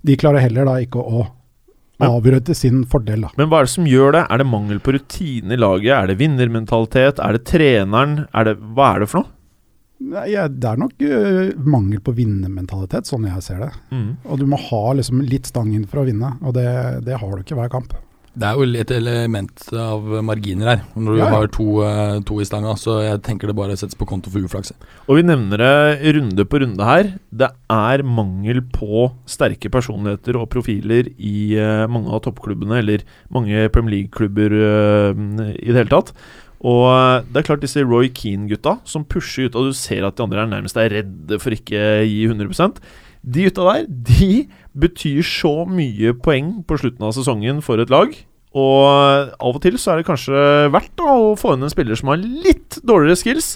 de 0.07 0.17
klarer 0.17 0.45
heller 0.45 0.67
da 0.69 0.77
ikke 0.83 1.01
å 1.01 1.27
avgjøre 2.03 2.43
til 2.45 2.59
sin 2.59 2.83
fordel. 2.85 3.23
da. 3.25 3.31
Men 3.39 3.49
hva 3.49 3.63
er 3.63 3.69
det 3.69 3.73
som 3.73 3.87
gjør 3.89 4.13
det? 4.13 4.27
Er 4.29 4.43
det 4.43 4.47
mangel 4.51 4.81
på 4.85 4.93
rutine 4.93 5.57
i 5.57 5.61
laget? 5.61 5.95
Er 5.97 6.11
det 6.11 6.19
vinnermentalitet? 6.21 7.23
Er 7.25 7.33
det 7.39 7.47
treneren? 7.49 8.27
Er 8.37 8.51
det, 8.51 8.59
hva 8.77 8.95
er 8.95 9.01
det 9.05 9.09
for 9.09 9.23
noe? 9.23 9.33
Det 9.97 10.69
er 10.69 10.81
nok 10.81 11.01
eh, 11.01 11.55
mangel 11.65 12.03
på 12.05 12.13
vinnermentalitet, 12.17 13.09
sånn 13.09 13.25
jeg 13.31 13.45
ser 13.47 13.63
det. 13.65 13.71
Mm. 13.91 14.11
Og 14.29 14.43
du 14.43 14.45
må 14.51 14.59
ha 14.61 14.83
liksom 14.99 15.23
litt 15.25 15.49
stang 15.49 15.73
inn 15.73 15.87
for 15.89 16.03
å 16.03 16.09
vinne, 16.09 16.35
og 16.45 16.53
det, 16.59 16.67
det 17.07 17.17
har 17.17 17.33
du 17.33 17.41
ikke 17.45 17.57
hver 17.57 17.73
kamp. 17.73 17.97
Det 18.37 18.45
er 18.45 18.59
jo 18.61 18.67
et 18.77 18.91
element 18.93 19.63
av 19.81 20.11
marginer 20.21 20.69
her, 20.69 20.81
når 20.93 21.15
du 21.15 21.21
Ja, 21.23 21.25
ja. 21.25 21.31
har 21.33 21.47
to, 21.49 21.67
eh, 21.89 22.19
to 22.29 22.37
i 22.43 22.45
stanga. 22.45 22.75
Så 22.77 22.99
jeg 23.01 23.23
tenker 23.25 23.49
det 23.49 23.57
bare 23.57 23.73
settes 23.81 23.97
på 23.97 24.05
konto 24.05 24.29
for 24.29 24.45
uflaks. 24.45 24.75
Og 25.09 25.17
vi 25.17 25.23
nevner 25.25 25.57
det 25.57 26.13
runde 26.19 26.45
på 26.45 26.61
runde 26.61 26.85
her. 26.85 27.15
Det 27.33 27.49
er 27.73 28.05
mangel 28.05 28.61
på 28.61 29.07
sterke 29.25 29.73
personligheter 29.73 30.37
og 30.37 30.51
profiler 30.53 31.09
i 31.17 31.57
eh, 31.57 31.87
mange 31.89 32.13
av 32.13 32.27
toppklubbene, 32.29 32.83
eller 32.85 33.07
mange 33.33 33.71
Premier 33.73 34.03
League-klubber 34.03 34.53
i 35.57 35.73
det 35.73 35.81
hele 35.81 35.89
tatt. 35.89 36.13
Og 36.65 36.85
eh, 36.89 37.25
det 37.29 37.43
er 37.43 37.49
klart 37.51 37.65
disse 37.65 37.85
Roy 37.85 38.09
Keane-gutta 38.15 38.79
som 38.89 39.05
pusher 39.09 39.51
ut, 39.51 39.59
og 39.59 39.71
du 39.71 39.77
ser 39.77 40.07
at 40.07 40.17
de 40.17 40.25
andre 40.25 40.45
er 40.45 40.55
nærmest 40.55 40.79
er 40.81 40.95
redde 41.01 41.41
for 41.43 41.57
ikke 41.57 41.83
gi 42.09 42.23
100% 42.29 42.81
De 43.27 43.45
gutta 43.49 43.67
der, 43.67 43.85
de 43.89 44.47
betyr 44.77 45.21
så 45.27 45.67
mye 45.69 46.15
poeng 46.23 46.63
på 46.67 46.79
slutten 46.81 47.05
av 47.05 47.15
sesongen 47.17 47.61
for 47.65 47.83
et 47.83 47.93
lag. 47.93 48.15
Og 48.57 48.85
av 49.37 49.57
og 49.57 49.61
til 49.61 49.77
så 49.81 49.93
er 49.93 50.01
det 50.01 50.09
kanskje 50.09 50.41
verdt 50.73 50.95
da, 50.97 51.13
å 51.13 51.35
få 51.37 51.57
inn 51.57 51.67
en 51.67 51.73
spiller 51.73 51.99
som 51.99 52.13
har 52.13 52.23
litt 52.23 52.79
dårligere 52.87 53.19
skills, 53.21 53.51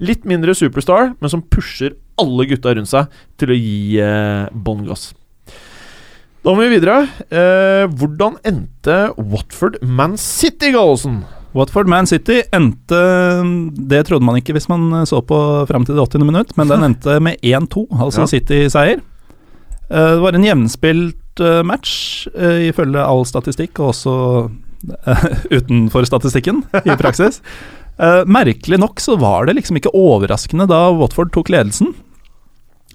litt 0.00 0.24
mindre 0.28 0.54
superstar, 0.56 1.12
men 1.20 1.32
som 1.32 1.44
pusher 1.44 1.98
alle 2.16 2.46
gutta 2.48 2.72
rundt 2.76 2.88
seg 2.88 3.12
til 3.36 3.52
å 3.52 3.58
gi 3.58 4.00
eh, 4.00 4.48
bånn 4.56 4.86
gass. 4.88 5.10
Da 6.46 6.54
må 6.54 6.62
vi 6.62 6.76
videre. 6.76 7.02
Eh, 7.26 7.84
hvordan 7.98 8.38
endte 8.46 9.00
Watford 9.18 9.80
Man 9.82 10.16
City, 10.20 10.70
Gallosen? 10.72 11.24
Watford 11.56 11.88
Man 11.88 12.06
City 12.06 12.42
endte 12.54 12.98
Det 13.90 14.02
trodde 14.08 14.26
man 14.28 14.36
ikke 14.40 14.52
hvis 14.56 14.68
man 14.68 14.90
så 15.08 15.22
på 15.24 15.38
fram 15.70 15.86
til 15.88 15.96
det 15.96 16.04
80. 16.08 16.24
minutt, 16.28 16.52
men 16.58 16.68
den 16.68 16.84
endte 16.90 17.18
med 17.24 17.40
1-2, 17.42 17.86
altså 17.96 18.26
Ja. 18.26 18.30
City-seier. 18.34 19.00
Eh, 19.90 20.12
Det 20.16 20.20
var 20.22 20.34
en 20.36 20.44
jevnspilt 20.44 21.40
eh, 21.40 21.62
match, 21.66 22.26
eh, 22.34 22.68
ifølge 22.70 23.00
all 23.06 23.24
statistikk, 23.28 23.78
og 23.80 23.92
også 23.94 24.14
eh, 25.06 25.26
utenfor 25.58 26.04
statistikken, 26.08 26.64
i 26.84 26.96
praksis. 27.00 27.40
Eh, 27.96 28.26
Merkelig 28.28 28.76
nok 28.76 29.00
så 29.00 29.14
var 29.16 29.46
det 29.48 29.54
liksom 29.56 29.78
ikke 29.78 29.88
overraskende 29.96 30.66
da 30.68 30.82
Watford 30.92 31.30
tok 31.32 31.48
ledelsen. 31.48 31.94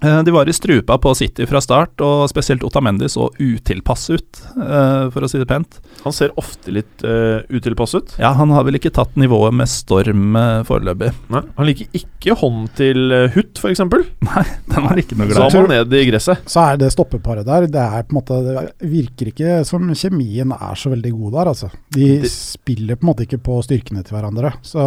Eh, 0.02 0.22
De 0.26 0.30
var 0.34 0.48
i 0.48 0.52
strupa 0.52 0.98
på 0.98 1.14
City 1.18 1.46
fra 1.46 1.60
start, 1.62 2.00
og 2.04 2.28
spesielt 2.30 2.64
Otamendi 2.66 3.08
så 3.12 3.28
utilpass 3.38 4.08
ut, 4.10 4.42
eh, 4.56 5.08
for 5.14 5.22
å 5.26 5.30
si 5.30 5.38
det 5.38 5.48
pent. 5.50 5.78
Han 6.02 6.12
ser 6.14 6.32
ofte 6.40 6.72
litt 6.74 7.04
uh, 7.06 7.44
utilpass 7.52 7.92
ut. 7.94 8.14
Ja, 8.18 8.32
han 8.34 8.50
har 8.50 8.64
vel 8.66 8.74
ikke 8.74 8.90
tatt 8.90 9.12
nivået 9.20 9.54
med 9.54 9.70
storm 9.70 10.34
foreløpig. 10.66 11.12
Nei, 11.30 11.42
Han 11.58 11.68
liker 11.68 11.86
ikke 11.94 12.34
hånd 12.40 12.72
til 12.74 13.12
Hutt, 13.36 13.60
f.eks. 13.62 13.78
Den 14.72 14.86
var 14.88 14.98
ikke 14.98 15.14
noe 15.20 15.28
glad 15.30 15.46
i. 15.46 15.56
han 15.60 15.68
ned 15.70 15.94
i 15.94 16.02
gresset. 16.08 16.42
Så 16.50 16.64
er 16.72 16.80
det 16.80 16.90
stoppeparet 16.94 17.46
der, 17.46 17.68
det 17.70 17.84
er 17.84 18.02
på 18.08 18.16
en 18.16 18.18
måte 18.18 18.40
Det 18.42 18.64
virker 18.90 19.30
ikke 19.30 19.60
som 19.68 19.86
kjemien 19.94 20.50
er 20.56 20.74
så 20.80 20.90
veldig 20.90 21.12
god 21.20 21.36
der, 21.38 21.52
altså. 21.52 21.70
De 21.94 22.08
Det- 22.24 22.32
spiller 22.32 22.98
på 22.98 23.06
en 23.06 23.10
måte 23.12 23.26
ikke 23.28 23.38
på 23.46 23.60
styrkene 23.62 24.02
til 24.02 24.16
hverandre. 24.16 24.52
Så 24.66 24.82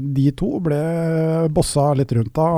de 0.00 0.30
to 0.36 0.56
ble 0.64 0.80
bossa 1.52 1.90
litt 1.98 2.12
rundt 2.16 2.32
da 2.36 2.48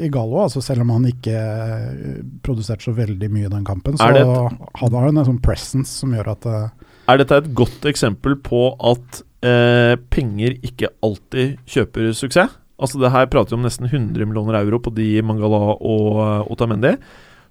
i 0.00 0.08
Gallo, 0.12 0.40
altså 0.46 0.62
selv 0.64 0.84
om 0.86 0.94
han 0.96 1.10
ikke 1.12 1.33
eh, 1.36 2.16
produserte 2.44 2.86
så 2.86 2.94
veldig 2.96 3.30
mye 3.32 3.48
i 3.48 3.52
den 3.52 3.66
kampen. 3.66 3.98
Så 4.00 4.08
et, 4.10 4.32
han 4.80 4.96
har 4.96 5.08
han 5.08 5.20
en 5.20 5.28
sånn 5.28 5.42
presence 5.44 5.92
som 6.00 6.14
gjør 6.16 6.32
at 6.34 6.48
eh, 6.50 6.90
Er 7.12 7.20
dette 7.20 7.40
et 7.42 7.52
godt 7.56 7.86
eksempel 7.90 8.38
på 8.42 8.66
at 8.92 9.22
eh, 9.44 9.94
penger 10.14 10.58
ikke 10.64 10.92
alltid 11.04 11.58
kjøper 11.68 12.12
suksess? 12.16 12.60
Altså 12.74 12.98
det 12.98 13.12
her 13.14 13.28
prater 13.30 13.54
vi 13.54 13.60
om 13.60 13.68
nesten 13.68 13.86
100 13.86 14.26
millioner 14.26 14.58
euro 14.58 14.80
på 14.82 14.90
de 14.96 15.08
Mangala 15.26 15.76
og 15.76 16.18
eh, 16.24 16.52
Otamendi. 16.52 16.96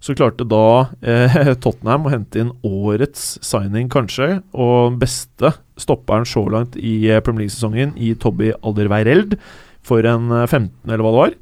Så 0.03 0.15
klarte 0.19 0.43
da 0.43 0.89
eh, 0.99 1.37
Tottenham 1.63 2.09
å 2.09 2.11
hente 2.11 2.41
inn 2.41 2.51
årets 2.67 3.37
signing, 3.45 3.87
kanskje, 3.91 4.41
og 4.51 4.97
beste 4.99 5.53
stopperen 5.79 6.27
så 6.27 6.43
langt 6.51 6.75
i 6.75 6.97
Premier 7.23 7.45
League-sesongen, 7.45 7.95
i 7.95 8.11
Tobby 8.19 8.51
Alderweireld, 8.59 9.37
for 9.83 10.03
en 10.07 10.27
eh, 10.33 10.47
15, 10.49 10.73
eller 10.89 11.05
hva 11.05 11.13
det 11.13 11.21
var. 11.21 11.37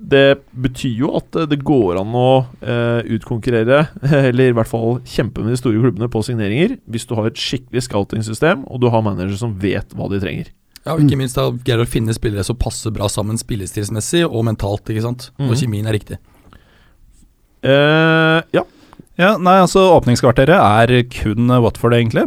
Det 0.00 0.40
betyr 0.56 1.02
jo 1.02 1.10
at 1.18 1.36
eh, 1.36 1.48
det 1.50 1.58
går 1.66 1.98
an 2.00 2.14
å 2.16 2.28
eh, 2.64 3.02
utkonkurrere, 3.16 3.82
eller 4.30 4.52
i 4.52 4.56
hvert 4.56 4.70
fall 4.70 4.98
kjempe 5.04 5.44
med 5.44 5.52
de 5.52 5.60
store 5.60 5.82
klubbene 5.82 6.08
på 6.12 6.22
signeringer, 6.24 6.78
hvis 6.88 7.04
du 7.08 7.12
har 7.18 7.28
et 7.28 7.40
skikkelig 7.40 7.84
scouting-system, 7.84 8.64
og 8.64 8.80
du 8.80 8.88
har 8.92 9.04
managere 9.04 9.36
som 9.40 9.52
vet 9.60 9.92
hva 9.96 10.08
de 10.12 10.22
trenger. 10.22 10.50
Ja, 10.80 10.94
og 10.94 11.04
ikke 11.04 11.18
minst 11.20 11.36
da 11.36 11.50
greier 11.52 11.84
å 11.84 11.88
finne 11.88 12.14
spillere 12.16 12.44
som 12.46 12.56
passer 12.56 12.92
bra 12.94 13.10
sammen 13.12 13.36
spillestilsmessig 13.36 14.24
og 14.24 14.46
mentalt, 14.48 14.88
ikke 14.88 15.04
sant. 15.04 15.28
Mhm. 15.36 15.50
Og 15.52 15.60
kjemien 15.60 15.90
er 15.90 15.98
riktig. 15.98 16.20
Eh, 17.60 18.38
ja. 18.56 18.64
Ja, 19.20 19.34
nei, 19.36 19.58
altså 19.60 19.82
Åpningskvarteret 19.98 20.56
er 20.56 21.02
kun 21.12 21.52
Watford, 21.60 21.92
egentlig. 21.98 22.24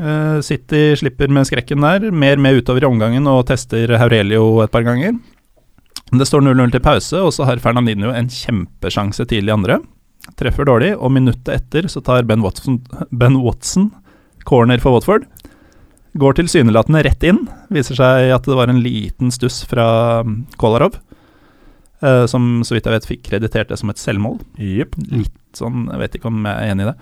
Eh, 0.00 0.38
City 0.46 0.94
slipper 0.96 1.28
med 1.28 1.44
skrekken 1.48 1.84
der. 1.84 2.08
Mer 2.10 2.40
med 2.40 2.62
utover 2.62 2.86
i 2.86 2.88
omgangen 2.88 3.28
og 3.28 3.44
tester 3.50 3.92
Haurelio 4.00 4.62
et 4.64 4.72
par 4.72 4.86
ganger. 4.86 5.18
Det 6.10 6.26
står 6.26 6.42
0-0 6.42 6.72
til 6.74 6.82
pause, 6.82 7.18
og 7.22 7.32
så 7.34 7.46
har 7.46 7.62
Fernandinho 7.62 8.10
en 8.10 8.30
kjempesjanse 8.32 9.26
tidlig 9.30 9.52
i 9.52 9.56
andre. 9.56 9.78
Treffer 10.38 10.66
dårlig, 10.66 10.94
og 10.98 11.12
minuttet 11.14 11.52
etter 11.54 11.86
så 11.90 12.02
tar 12.04 12.26
Ben 12.28 12.42
Watson, 12.44 12.80
ben 13.10 13.38
Watson 13.44 13.90
corner 14.48 14.82
for 14.82 14.96
Watford. 14.96 15.28
Går 16.18 16.34
tilsynelatende 16.40 17.04
rett 17.06 17.22
inn. 17.26 17.44
Viser 17.70 17.98
seg 17.98 18.32
at 18.34 18.48
det 18.48 18.58
var 18.58 18.72
en 18.72 18.82
liten 18.82 19.30
stuss 19.34 19.62
fra 19.70 19.86
um, 20.26 20.42
Kolarov, 20.58 20.98
eh, 22.02 22.24
som 22.30 22.64
så 22.66 22.74
vidt 22.74 22.88
jeg 22.88 22.96
vet 22.96 23.10
fikk 23.12 23.26
kreditert 23.30 23.70
det 23.70 23.78
som 23.78 23.92
et 23.92 24.02
selvmål. 24.02 24.40
Yep. 24.58 24.98
Litt 25.14 25.36
sånn, 25.56 25.86
jeg 25.92 26.02
vet 26.02 26.16
ikke 26.18 26.32
om 26.32 26.42
jeg 26.42 26.56
er 26.56 26.74
enig 26.74 26.88
i 26.88 26.90
det. 26.90 26.96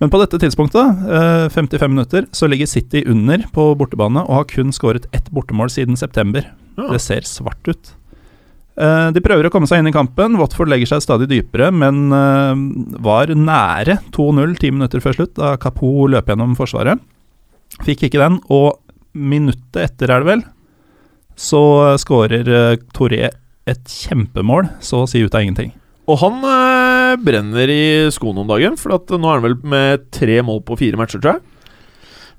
Men 0.00 0.10
på 0.10 0.18
dette 0.22 0.40
tidspunktet, 0.40 1.04
eh, 1.06 1.46
55 1.52 1.92
minutter, 1.92 2.24
så 2.32 2.48
ligger 2.48 2.70
City 2.70 3.04
under 3.06 3.44
på 3.54 3.68
bortebane 3.78 4.24
og 4.24 4.40
har 4.40 4.48
kun 4.50 4.72
skåret 4.74 5.06
ett 5.12 5.28
bortemål 5.30 5.70
siden 5.70 6.00
september. 6.00 6.48
Ja. 6.78 6.88
Det 6.88 7.02
ser 7.04 7.28
svart 7.28 7.68
ut. 7.68 7.92
Eh, 8.74 9.08
de 9.14 9.22
prøver 9.22 9.46
å 9.46 9.52
komme 9.54 9.68
seg 9.70 9.80
inn 9.80 9.90
i 9.90 9.94
kampen. 9.94 10.38
Watford 10.40 10.70
legger 10.72 10.90
seg 10.90 11.04
stadig 11.04 11.28
dypere, 11.30 11.70
men 11.74 12.08
eh, 12.14 12.64
var 13.04 13.30
nære 13.30 14.00
2-0 14.14 14.56
ti 14.62 14.72
minutter 14.74 15.02
før 15.04 15.18
slutt, 15.20 15.36
da 15.38 15.54
Kapo 15.60 16.08
løp 16.10 16.30
gjennom 16.30 16.56
forsvaret. 16.58 17.02
Fikk 17.86 18.08
ikke 18.08 18.22
den, 18.22 18.40
og 18.54 18.80
minuttet 19.14 19.80
etter, 19.84 20.10
er 20.10 20.22
det 20.22 20.30
vel, 20.30 20.42
så 21.38 21.62
skårer 21.98 22.50
uh, 22.50 22.76
Toré 22.94 23.28
et 23.66 23.90
kjempemål, 23.90 24.68
så 24.84 25.02
å 25.02 25.08
si 25.10 25.22
ut 25.24 25.34
av 25.34 25.42
ingenting. 25.42 25.72
Og 26.10 26.18
han 26.20 26.42
eh, 26.44 27.14
brenner 27.24 27.70
i 27.72 27.84
skoene 28.14 28.42
om 28.42 28.50
dagen, 28.50 28.76
for 28.78 28.92
nå 28.92 29.30
er 29.30 29.38
han 29.38 29.44
vel 29.46 29.56
med 29.64 30.08
tre 30.14 30.36
mål 30.44 30.60
på 30.66 30.76
fire 30.82 31.00
matcher, 31.00 31.22
tror 31.22 31.38
jeg. 31.38 31.53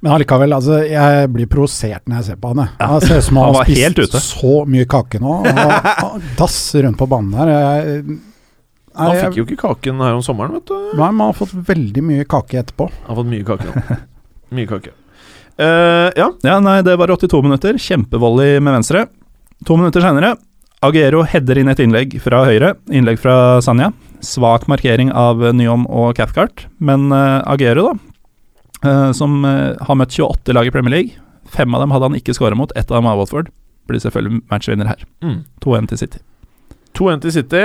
Men 0.04 0.12
allikevel, 0.18 0.54
altså, 0.54 0.82
jeg 0.86 1.30
blir 1.34 1.48
provosert 1.50 2.04
når 2.06 2.20
jeg 2.20 2.26
ser 2.30 2.40
på 2.42 2.52
han. 2.52 2.64
jeg. 2.66 2.76
Han 2.92 3.02
ser 3.02 3.18
ut 3.22 3.28
som 3.30 3.38
han 3.42 3.56
har 3.56 3.70
spist 3.70 4.00
ute. 4.04 4.22
så 4.22 4.54
mye 4.70 4.86
kake 4.92 5.22
nå. 5.24 5.36
Og 5.42 6.10
og 6.10 6.26
dasser 6.42 6.86
rundt 6.86 7.00
på 7.00 7.08
banen 7.10 7.34
her. 7.40 7.52
Jeg, 7.56 8.04
nei, 8.06 8.20
Han 9.00 9.18
fikk 9.24 9.40
jo 9.40 9.46
ikke 9.48 9.62
kaken 9.64 10.04
her 10.06 10.18
om 10.20 10.22
sommeren, 10.26 10.60
vet 10.60 10.68
du. 10.70 10.76
nei, 11.00 11.08
han 11.10 11.24
har 11.24 11.34
fått 11.40 11.56
veldig 11.72 12.04
mye 12.06 12.28
kake 12.30 12.62
etterpå. 12.62 12.90
Han 13.08 13.10
har 13.14 13.20
fått 13.24 13.32
mye 13.34 13.48
kake 13.48 13.72
nå. 13.72 13.98
Mye 14.60 14.70
kake. 14.70 14.94
Uh, 15.56 16.12
ja. 16.20 16.28
Ja, 16.44 16.58
nei, 16.60 16.82
det 16.86 16.98
var 17.00 17.10
82 17.16 17.42
minutter. 17.48 17.78
Kjempevolley 17.80 18.60
med 18.60 18.76
venstre. 18.82 19.06
To 19.66 19.78
minutter 19.80 20.04
senere, 20.04 20.36
Aguero 20.86 21.24
header 21.26 21.58
inn 21.58 21.72
et 21.72 21.80
innlegg 21.82 22.18
fra 22.22 22.44
høyre. 22.46 22.74
Innlegg 22.94 23.18
fra 23.24 23.62
Sanja. 23.66 23.88
Svak 24.26 24.68
markering 24.70 25.10
av 25.16 25.40
Nyom 25.56 25.88
og 25.88 26.12
Cathcart. 26.20 26.68
Men 26.84 27.08
uh, 27.16 27.40
Aguero, 27.50 27.88
da, 27.94 28.15
som 29.14 29.46
eh, 29.46 29.76
har 29.82 29.96
møtt 29.96 30.12
28 30.16 30.54
lag 30.54 30.68
i 30.68 30.74
Premier 30.74 30.92
League. 30.96 31.12
Fem 31.48 31.74
av 31.76 31.82
dem 31.82 31.92
hadde 31.94 32.10
han 32.10 32.18
ikke 32.18 32.34
skåra 32.36 32.56
mot, 32.58 32.72
ett 32.76 32.90
av 32.92 32.98
dem 32.98 33.06
var 33.10 33.18
Watford. 33.20 33.52
Blir 33.88 34.02
selvfølgelig 34.02 34.42
matchvinner 34.50 34.88
her. 34.90 35.04
Mm. 35.22 35.44
2-1 35.62 35.88
til 35.92 35.98
City. 35.98 36.20
2-1 36.98 37.22
til 37.22 37.32
City. 37.32 37.64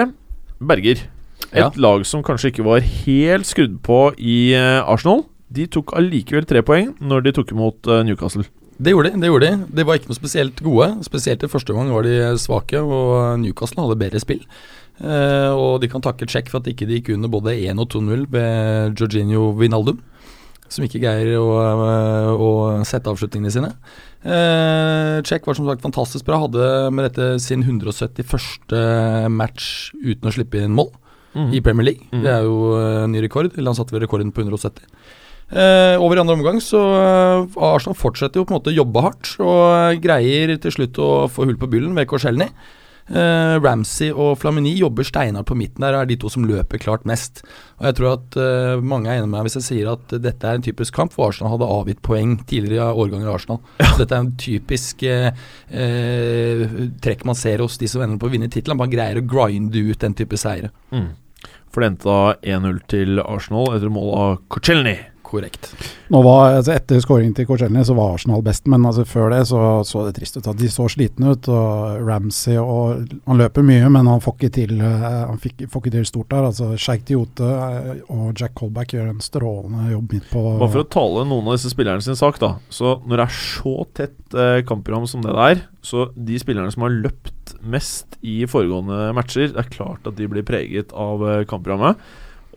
Berger. 0.60 1.06
Et 1.50 1.56
Ja. 1.58 1.70
lag 1.76 2.04
som 2.06 2.22
kanskje 2.22 2.50
ikke 2.52 2.64
var 2.64 2.80
helt 2.80 3.46
skrudd 3.48 3.78
på 3.82 4.12
i 4.18 4.52
eh, 4.54 4.82
Arsenal. 4.84 5.24
De 5.50 5.66
tok 5.66 5.94
allikevel 5.96 6.44
tre 6.46 6.60
poeng 6.62 6.92
når 7.00 7.24
de 7.24 7.32
tok 7.32 7.50
imot 7.52 7.88
eh, 7.88 8.02
Newcastle. 8.04 8.44
Det 8.80 8.92
gjorde 8.94 9.10
de. 9.12 9.20
det 9.20 9.28
gjorde 9.28 9.48
De 9.50 9.76
De 9.76 9.84
var 9.84 9.98
ikke 9.98 10.08
noe 10.08 10.16
spesielt 10.20 10.60
gode. 10.64 10.90
Spesielt 11.04 11.42
i 11.42 11.48
første 11.48 11.74
gang 11.74 11.90
var 11.92 12.02
de 12.06 12.36
svake, 12.38 12.78
og 12.80 13.40
Newcastle 13.40 13.82
hadde 13.82 13.98
bedre 13.98 14.20
spill. 14.20 14.44
Eh, 15.00 15.50
og 15.56 15.80
de 15.80 15.88
kan 15.88 16.00
takke 16.04 16.28
Czech 16.28 16.48
for 16.52 16.60
at 16.60 16.68
ikke 16.68 16.86
de 16.86 17.00
gikk 17.00 17.14
under 17.16 17.28
både 17.28 17.56
1 17.56 17.78
og 17.80 17.88
2-0 17.88 18.26
ved 18.30 18.94
Jorginho 19.00 19.50
Vinaldum, 19.56 19.98
som 20.70 20.86
ikke 20.86 21.02
greier 21.02 21.34
å, 21.40 21.48
eh, 21.58 22.30
å 22.30 22.50
sette 22.86 23.10
avslutningene 23.10 23.52
sine. 23.52 23.74
Czech 25.26 25.46
var 25.46 25.56
som 25.56 25.66
sagt 25.66 25.82
fantastisk 25.82 26.26
bra. 26.28 26.42
Hadde 26.44 26.90
med 26.94 27.08
dette 27.08 27.38
sin 27.40 27.64
171. 27.64 29.30
match 29.32 29.90
uten 29.98 30.28
å 30.28 30.34
slippe 30.34 30.60
inn 30.60 30.76
mål 30.76 30.92
i 31.54 31.60
Premier 31.62 31.90
League. 31.90 32.06
Mm. 32.12 32.22
Det 32.24 32.32
er 32.32 32.46
jo 32.46 32.58
eh, 32.76 33.06
ny 33.10 33.22
rekord. 33.24 33.50
Eller 33.54 33.70
han 33.70 33.78
satte 33.78 33.94
vel 33.94 34.04
rekorden 34.04 34.32
på 34.34 34.42
170. 34.44 34.82
Eh, 35.50 35.96
over 35.98 36.14
i 36.14 36.22
andre 36.22 36.36
omgang 36.36 36.60
så 36.62 36.78
eh, 36.78 37.56
Arsenal 37.66 37.96
fortsetter 37.98 38.38
jo 38.38 38.46
på 38.46 38.54
en 38.54 38.60
måte 38.60 38.70
å 38.70 38.76
jobbe 38.76 39.02
hardt 39.02 39.32
og 39.42 39.64
eh, 39.66 39.96
greier 39.98 40.52
til 40.62 40.74
slutt 40.76 41.00
å 41.02 41.10
få 41.26 41.48
hull 41.48 41.58
på 41.58 41.70
byllen 41.72 41.96
ved 41.98 42.06
Korselny. 42.10 42.46
Eh, 43.08 43.54
Ramsey 43.58 44.10
og 44.12 44.36
Flamini 44.38 44.72
jobber 44.78 45.06
steinhardt 45.06 45.48
på 45.48 45.56
midten 45.58 45.82
der 45.82 45.96
og 45.96 46.04
er 46.04 46.10
de 46.10 46.18
to 46.20 46.30
som 46.30 46.44
løper 46.46 46.82
klart 46.82 47.06
mest. 47.08 47.42
Og 47.80 47.88
Jeg 47.88 47.96
tror 47.98 48.12
at 48.18 48.36
uh, 48.36 48.82
mange 48.84 49.08
er 49.08 49.18
enig 49.18 49.28
med 49.28 49.38
meg 49.38 49.48
hvis 49.48 49.56
jeg 49.58 49.66
sier 49.66 49.92
at 49.94 50.12
dette 50.20 50.46
er 50.46 50.58
en 50.58 50.66
typisk 50.66 50.94
kamp 50.94 51.14
hvor 51.14 51.30
Arsenal 51.30 51.54
hadde 51.54 51.70
avgitt 51.72 52.02
poeng 52.04 52.36
tidligere 52.44 52.90
i 52.92 53.00
årganger 53.04 53.30
i 53.30 53.32
Arsenal. 53.32 53.62
Dette 53.98 54.12
er 54.12 54.20
en 54.20 54.34
typisk 54.40 55.06
uh, 55.08 55.30
trekk 57.02 57.24
man 57.26 57.38
ser 57.38 57.64
hos 57.64 57.80
de 57.80 57.88
som 57.90 58.04
ender 58.04 58.20
på 58.20 58.28
å 58.28 58.34
vinne 58.34 58.50
tittelen. 58.52 58.78
Man 58.78 58.92
greier 58.92 59.18
å 59.18 59.26
grinde 59.26 59.82
ut 59.90 60.04
den 60.04 60.16
type 60.18 60.38
seire. 60.40 60.70
Mm. 60.92 61.10
For 61.70 61.82
det 61.82 61.92
endte 61.92 62.10
da 62.10 62.58
1-0 62.58 62.82
til 62.90 63.22
Arsenal 63.22 63.76
etter 63.76 63.92
mål 63.94 64.12
av 64.18 64.36
Korchelny. 64.52 64.98
Korrekt. 65.30 65.68
Nå 66.10 66.20
var, 66.26 66.56
altså 66.58 66.72
Etter 66.74 66.98
skåringen 67.02 67.34
til 67.38 67.46
Korselny 67.46 67.84
så 67.86 67.94
var 67.94 68.16
Arsenal 68.16 68.42
best, 68.42 68.66
men 68.70 68.82
altså 68.88 69.04
før 69.06 69.30
det 69.30 69.44
så, 69.46 69.60
så 69.86 70.02
det 70.08 70.16
trist 70.16 70.40
ut. 70.40 70.48
at 70.50 70.58
De 70.58 70.70
så 70.72 70.88
slitne 70.90 71.36
ut. 71.36 71.48
og 71.54 72.00
Ramsey 72.08 72.56
og 72.58 73.04
Han 73.30 73.38
løper 73.38 73.62
mye, 73.66 73.86
men 73.94 74.10
han 74.10 74.22
får 74.24 74.34
ikke 74.36 74.50
til 74.58 74.74
eh, 74.82 75.06
Han 75.30 75.38
fikk, 75.42 75.66
får 75.70 75.84
ikke 75.84 75.94
til 75.94 76.08
stort 76.10 76.30
der. 76.34 76.48
altså 76.50 76.72
Sheikh 76.76 77.06
Diote 77.08 77.46
eh, 77.46 78.02
og 78.10 78.32
Jack 78.40 78.56
Colback 78.58 78.96
gjør 78.96 79.12
en 79.12 79.22
strålende 79.22 79.92
jobb 79.92 80.16
midt 80.16 80.26
på 80.32 80.42
Bare 80.60 80.72
for 80.74 80.82
å 80.82 80.88
tale 80.98 81.26
noen 81.30 81.46
av 81.52 81.58
disse 81.58 81.70
spillerne 81.72 82.02
sin 82.04 82.18
sak, 82.18 82.40
da. 82.42 82.56
Så 82.72 82.96
når 83.06 83.22
det 83.22 83.26
er 83.28 83.36
så 83.38 83.76
tett 83.94 84.34
eh, 84.34 84.62
kampprogram 84.66 85.06
som 85.10 85.22
det 85.24 85.36
der, 85.36 85.62
så 85.86 86.08
de 86.16 86.40
spillerne 86.42 86.72
som 86.74 86.84
har 86.88 86.96
løpt 87.06 87.54
mest 87.60 88.18
i 88.26 88.40
foregående 88.50 89.10
matcher, 89.16 89.50
det 89.52 89.62
er 89.62 89.70
klart 89.72 90.06
at 90.08 90.18
de 90.18 90.26
blir 90.30 90.44
preget 90.46 90.90
av 90.96 91.22
eh, 91.28 91.44
kampprogrammet. 91.50 92.00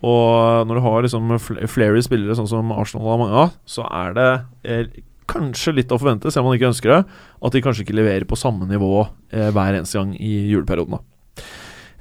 Og 0.04 0.68
når 0.68 0.78
du 0.78 0.84
har 0.84 1.06
liksom 1.06 1.34
flere 1.40 2.04
spillere 2.04 2.36
sånn 2.36 2.50
som 2.50 2.72
Arsenal 2.76 3.08
har 3.08 3.20
mange 3.22 3.42
av, 3.46 3.58
så 3.64 3.86
er 3.88 4.16
det 4.18 4.30
er 4.76 4.88
kanskje 5.30 5.72
litt 5.78 5.92
å 5.92 5.98
forvente, 6.00 6.30
selv 6.32 6.44
om 6.44 6.52
man 6.52 6.58
ikke 6.58 6.70
ønsker 6.70 6.92
det, 6.92 7.00
at 7.48 7.54
de 7.54 7.62
kanskje 7.64 7.86
ikke 7.86 7.96
leverer 7.96 8.26
på 8.28 8.36
samme 8.38 8.68
nivå 8.68 9.06
eh, 9.32 9.50
hver 9.54 9.78
eneste 9.78 9.96
gang 9.96 10.12
i 10.18 10.34
juleperioden. 10.52 10.98
da. 10.98 11.48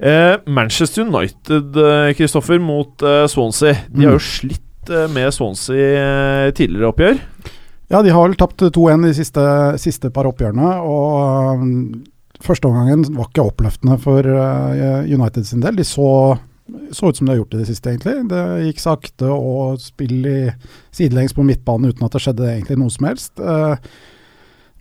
Eh, 0.04 0.36
Manchester 0.52 1.06
United, 1.08 1.78
eh, 1.80 2.14
Kristoffer, 2.18 2.60
mot 2.60 3.02
eh, 3.02 3.26
Swansea. 3.32 3.86
De 3.88 4.08
har 4.08 4.18
jo 4.18 4.24
slitt 4.24 4.92
eh, 4.92 5.08
med 5.14 5.32
Swansea 5.36 5.92
eh, 6.02 6.54
tidligere 6.58 6.92
oppgjør. 6.92 7.22
Ja, 7.94 8.02
de 8.02 8.12
har 8.12 8.26
vel 8.26 8.36
tapt 8.40 8.64
2-1 8.74 9.06
de 9.06 9.14
siste, 9.16 9.44
siste 9.82 10.10
par 10.14 10.28
oppgjørene. 10.28 10.72
og 10.82 11.62
um, 11.62 11.76
Førsteomgangen 12.44 13.06
var 13.16 13.30
ikke 13.30 13.46
oppløftende 13.46 13.96
for 14.04 14.26
uh, 14.26 15.06
United 15.06 15.46
sin 15.48 15.62
del. 15.64 15.78
De 15.78 15.86
så, 15.88 16.08
så 16.92 17.10
ut 17.10 17.20
som 17.20 17.28
de 17.28 17.34
har 17.34 17.40
gjort 17.42 17.54
det 17.54 17.60
i 17.60 17.64
det 17.64 17.70
siste, 17.70 17.94
egentlig. 17.94 18.16
Det 18.32 18.42
gikk 18.68 18.82
sakte 18.84 19.30
og 19.32 19.80
spill 19.82 20.28
i 20.30 20.40
sidelengs 20.94 21.36
på 21.38 21.46
midtbanen 21.48 21.94
uten 21.94 22.08
at 22.08 22.16
det 22.16 22.24
skjedde 22.26 22.50
egentlig 22.50 22.80
noe 22.82 22.94
som 22.94 23.08
helst. 23.10 23.34
Uh, 23.40 23.78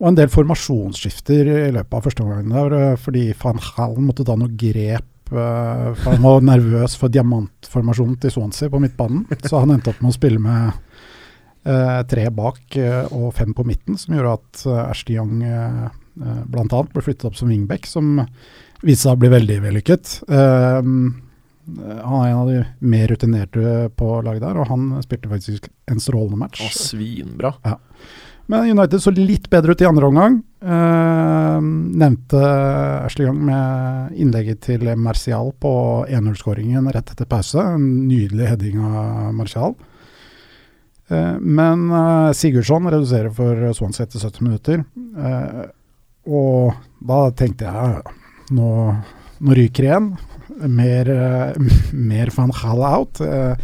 og 0.02 0.10
en 0.10 0.18
del 0.18 0.32
formasjonsskifter 0.32 1.46
i 1.46 1.72
løpet 1.76 1.96
av 1.98 2.06
første 2.08 2.24
omgang 2.24 2.52
der, 2.52 2.76
uh, 2.92 3.00
fordi 3.00 3.28
van 3.42 3.62
Halen 3.72 4.08
måtte 4.08 4.26
ta 4.28 4.38
noe 4.38 4.52
grep. 4.58 5.08
uh, 5.32 5.92
for 5.96 6.10
han 6.10 6.24
var 6.26 6.44
nervøs 6.44 6.96
for 7.00 7.12
diamantformasjonen 7.12 8.18
til 8.20 8.34
Swansea 8.34 8.72
på 8.72 8.82
midtbanen, 8.82 9.24
så 9.46 9.62
han 9.62 9.72
endte 9.72 9.94
opp 9.94 10.02
med 10.02 10.12
å 10.12 10.18
spille 10.18 10.42
med 10.42 10.82
Eh, 11.62 12.00
tre 12.10 12.24
bak 12.34 12.74
eh, 12.74 13.04
og 13.14 13.28
fem 13.38 13.52
på 13.54 13.62
midten, 13.62 13.94
som 13.94 14.16
gjorde 14.16 14.32
at 14.34 14.62
uh, 14.66 14.78
Ashley 14.88 15.14
Young 15.14 15.44
uh, 15.46 15.84
bl.a. 16.50 16.80
ble 16.90 17.02
flyttet 17.06 17.28
opp 17.28 17.36
som 17.38 17.52
wingback, 17.52 17.86
som 17.86 18.16
viste 18.82 19.04
seg 19.04 19.14
å 19.14 19.20
bli 19.22 19.30
veldig 19.30 19.60
vellykket. 19.68 20.16
Eh, 20.26 20.80
han 21.66 22.16
er 22.18 22.30
en 22.30 22.40
av 22.40 22.48
de 22.50 22.62
mer 22.82 23.12
rutinerte 23.12 23.88
på 23.98 24.08
laget 24.26 24.42
der, 24.42 24.58
og 24.58 24.70
han 24.70 24.88
spilte 25.04 25.30
faktisk 25.30 25.68
en 25.90 26.02
strålende 26.02 26.40
match. 26.40 26.62
Å, 26.64 26.72
svinbra. 26.74 27.54
Men 28.50 28.72
United 28.74 29.02
så 29.02 29.12
litt 29.14 29.46
bedre 29.50 29.72
ut 29.72 29.82
i 29.84 29.86
andre 29.86 30.08
omgang. 30.10 30.40
Eh, 30.62 31.60
nevnte 31.62 32.40
Ashley 33.06 33.28
Young 33.28 33.38
med 33.46 34.18
innlegget 34.18 34.64
til 34.66 34.84
Martial 34.98 35.52
på 35.62 35.72
1-0-skåringen 36.08 36.90
rett 36.92 37.14
etter 37.14 37.28
pause. 37.30 37.62
En 37.76 37.86
nydelig 38.10 38.50
heading 38.50 38.82
av 38.82 39.30
Martial. 39.38 39.76
Eh, 41.08 41.38
men 41.38 41.86
eh, 41.90 42.32
Sigurdsson 42.36 42.90
reduserer 42.90 43.30
for 43.36 43.72
Swansea 43.78 44.06
etter 44.06 44.18
70 44.18 44.48
minutter. 44.48 44.84
Eh, 45.18 45.64
og 46.32 46.76
da 47.02 47.22
tenkte 47.38 47.70
jeg 47.70 48.02
nå, 48.54 48.68
nå 49.42 49.56
ryker 49.58 49.88
igjen. 49.88 50.12
Mer, 50.58 51.08
eh, 51.10 51.54
mer 51.92 52.32
van 52.36 52.52
Hall 52.62 52.82
out. 52.86 53.20
Eh, 53.20 53.54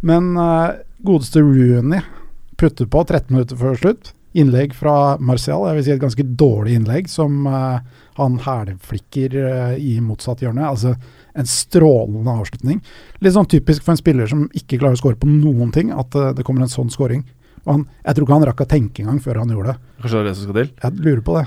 men 0.00 0.36
eh, 0.36 0.76
godeste 1.04 1.40
Rooney 1.44 2.00
putter 2.60 2.86
på 2.86 3.04
13 3.04 3.32
minutter 3.34 3.58
før 3.58 3.78
slutt. 3.80 4.12
Innlegg 4.34 4.74
fra 4.74 5.16
Marcial, 5.22 5.62
jeg 5.68 5.76
vil 5.76 5.84
si 5.86 5.92
et 5.94 6.02
ganske 6.02 6.24
dårlig 6.38 6.72
innlegg, 6.74 7.06
som 7.06 7.44
han 7.46 8.38
hælflikker 8.42 9.36
i 9.78 9.92
motsatt 10.02 10.42
hjørne. 10.42 10.64
Altså 10.66 10.96
en 11.38 11.46
strålende 11.46 12.34
avslutning. 12.42 12.80
Litt 13.22 13.36
sånn 13.36 13.46
typisk 13.46 13.86
for 13.86 13.94
en 13.94 14.00
spiller 14.00 14.26
som 14.30 14.48
ikke 14.50 14.80
klarer 14.80 14.98
å 14.98 15.02
skåre 15.04 15.20
på 15.22 15.30
noen 15.30 15.70
ting, 15.74 15.94
at 15.94 16.18
det 16.34 16.42
kommer 16.46 16.66
en 16.66 16.72
sånn 16.72 16.90
scoring. 16.90 17.22
Han, 17.70 17.86
jeg 18.02 18.18
tror 18.18 18.26
ikke 18.26 18.40
han 18.40 18.48
rakk 18.50 18.64
å 18.64 18.70
tenke 18.74 19.04
engang 19.04 19.22
før 19.22 19.44
han 19.44 19.54
gjorde 19.54 19.76
det. 19.76 19.92
Kanskje 20.02 20.16
det 20.16 20.24
er 20.24 20.28
det 20.28 20.36
som 20.36 20.48
skal 20.48 20.58
til? 20.58 20.74
Jeg 20.82 21.06
lurer 21.06 21.24
på 21.30 21.38
det. 21.38 21.46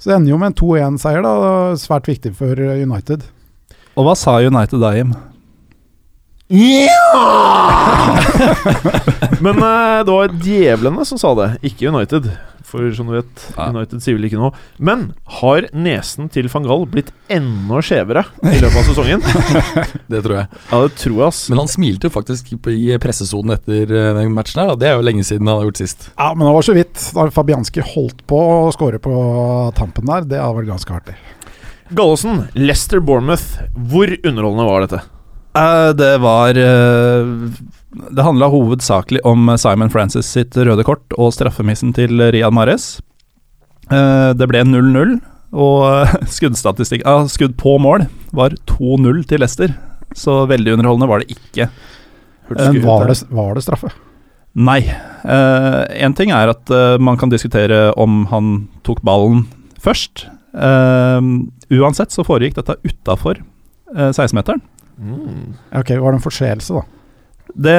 Så 0.00 0.08
det 0.08 0.16
ender 0.16 0.32
jo 0.32 0.40
med 0.40 0.54
en 0.54 0.60
2-1-seier, 0.64 1.26
da. 1.28 1.52
Svært 1.84 2.08
viktig 2.08 2.32
for 2.40 2.64
United. 2.64 3.28
Og 3.96 4.04
hva 4.06 4.14
sa 4.18 4.36
United 4.44 4.80
da, 4.82 4.90
Jim? 4.96 5.14
Ja! 6.52 6.90
Men 9.44 9.56
eh, 9.58 10.02
det 10.06 10.12
var 10.12 10.34
djevlene 10.44 11.06
som 11.08 11.18
sa 11.20 11.32
det, 11.38 11.48
ikke 11.66 11.88
United. 11.90 12.28
For 12.66 12.82
som 12.98 13.06
du 13.06 13.14
vet, 13.14 13.42
Ja. 13.54 13.68
United 13.70 14.02
sier 14.02 14.16
vel 14.18 14.26
ikke 14.26 14.38
noe. 14.40 14.50
Men 14.82 15.04
har 15.38 15.68
nesen 15.74 16.26
til 16.34 16.48
van 16.50 16.64
Gaal 16.66 16.82
blitt 16.90 17.12
enda 17.32 17.78
skjevere 17.84 18.24
i 18.42 18.56
løpet 18.58 18.78
av 18.80 18.88
sesongen? 18.90 19.22
Det 20.12 20.20
tror 20.24 20.34
jeg. 20.40 20.48
Ja, 20.72 20.80
det 20.82 20.96
tror 20.98 21.14
jeg, 21.20 21.28
ass. 21.28 21.44
Men 21.52 21.60
han 21.62 21.70
smilte 21.70 22.10
jo 22.10 22.14
faktisk 22.16 22.50
på- 22.62 22.74
i 22.74 22.98
pressesonen 23.02 23.54
etter 23.56 23.86
eh, 23.94 24.10
den 24.18 24.34
matchen 24.34 24.60
her. 24.64 24.72
da. 24.74 24.78
Det 24.82 24.90
er 24.90 24.98
jo 24.98 25.06
lenge 25.06 25.24
siden 25.26 25.46
han 25.50 25.60
har 25.62 25.68
gjort 25.70 25.80
sist. 25.82 26.08
Ja, 26.18 26.32
men 26.34 26.46
det 26.50 26.54
var 26.58 26.66
så 26.68 26.74
vidt. 26.76 27.06
Da 27.16 27.28
Fabianski 27.38 27.86
holdt 27.94 28.22
på 28.30 28.42
å 28.58 28.74
skåre 28.74 28.98
på 29.02 29.14
tampen 29.78 30.10
der, 30.10 30.26
det 30.34 30.42
er 30.42 30.58
vel 30.58 30.68
ganske 30.74 30.94
artig. 30.98 31.14
Gallosen, 31.88 32.46
Leicester 32.52 33.00
Bournemouth. 33.00 33.60
Hvor 33.74 34.10
underholdende 34.26 34.66
var 34.66 34.84
dette? 34.86 35.00
Uh, 35.56 35.90
det 35.96 36.18
var 36.20 36.58
uh, 36.58 37.50
Det 38.10 38.24
handla 38.26 38.48
hovedsakelig 38.52 39.22
om 39.24 39.48
Simon 39.56 39.92
Francis 39.92 40.28
sitt 40.28 40.56
røde 40.56 40.84
kort 40.84 41.14
og 41.16 41.32
straffemissen 41.36 41.94
til 41.96 42.20
Riyad 42.20 42.54
Mares. 42.56 42.98
Uh, 43.86 44.34
det 44.34 44.48
ble 44.50 44.64
0-0, 44.66 45.16
og 45.56 46.10
skuddstatistikk 46.36 47.06
ah, 47.06 47.28
Skudd 47.30 47.54
på 47.60 47.76
mål 47.78 48.08
var 48.34 48.56
2-0 48.66 49.22
til 49.30 49.44
Leicester. 49.44 49.76
Så 50.16 50.42
veldig 50.50 50.74
underholdende 50.76 51.10
var 51.10 51.22
det 51.22 51.38
ikke. 51.38 51.70
Men 52.50 52.82
var 52.82 53.08
det. 53.10 53.20
var 53.30 53.56
det 53.56 53.64
straffe? 53.64 53.90
Nei. 54.56 54.80
Én 55.26 56.14
ting 56.16 56.30
er 56.32 56.50
at 56.52 56.70
uh, 56.72 56.96
man 57.02 57.18
kan 57.20 57.30
diskutere 57.30 57.90
om 58.00 58.24
han 58.30 58.54
tok 58.86 59.02
ballen 59.04 59.44
først. 59.82 60.26
Eh, 60.56 61.20
uansett 61.74 62.14
så 62.14 62.24
foregikk 62.26 62.58
dette 62.58 62.78
utafor 62.86 63.40
16-meteren. 63.94 64.60
Mm. 64.96 65.54
Ok, 65.78 65.92
var 66.00 66.12
det 66.12 66.18
en 66.18 66.24
forseelse, 66.24 66.74
da? 66.74 66.96
Det, 67.56 67.74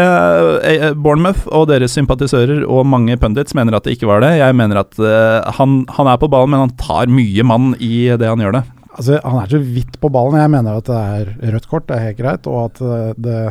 eh, 0.65 0.93
Bournemouth 0.95 1.43
og 1.53 1.67
deres 1.69 1.93
sympatisører 1.97 2.63
og 2.65 2.87
mange 2.87 3.17
pundits 3.19 3.53
mener 3.57 3.75
at 3.77 3.85
det 3.85 3.97
ikke 3.97 4.09
var 4.09 4.23
det. 4.23 4.37
Jeg 4.39 4.55
mener 4.57 4.79
at 4.81 4.95
uh, 4.97 5.43
han, 5.59 5.83
han 5.93 6.09
er 6.09 6.17
på 6.21 6.29
ballen, 6.31 6.53
men 6.53 6.65
han 6.65 6.75
tar 6.79 7.11
mye 7.11 7.45
mann 7.45 7.75
i 7.83 8.07
det 8.17 8.31
han 8.31 8.41
gjør 8.41 8.57
det. 8.57 8.63
Altså, 8.97 9.19
Han 9.21 9.41
er 9.43 9.51
så 9.51 9.61
vidt 9.61 9.99
på 10.01 10.09
ballen. 10.09 10.39
Jeg 10.41 10.53
mener 10.55 10.79
at 10.79 10.89
det 10.89 10.97
er 10.97 11.53
rødt 11.53 11.69
kort, 11.69 11.85
det 11.89 11.97
er 11.97 12.05
helt 12.07 12.21
greit. 12.21 12.49
Og 12.49 12.71
at 12.71 12.81
eh, 12.81 13.11
det 13.27 13.41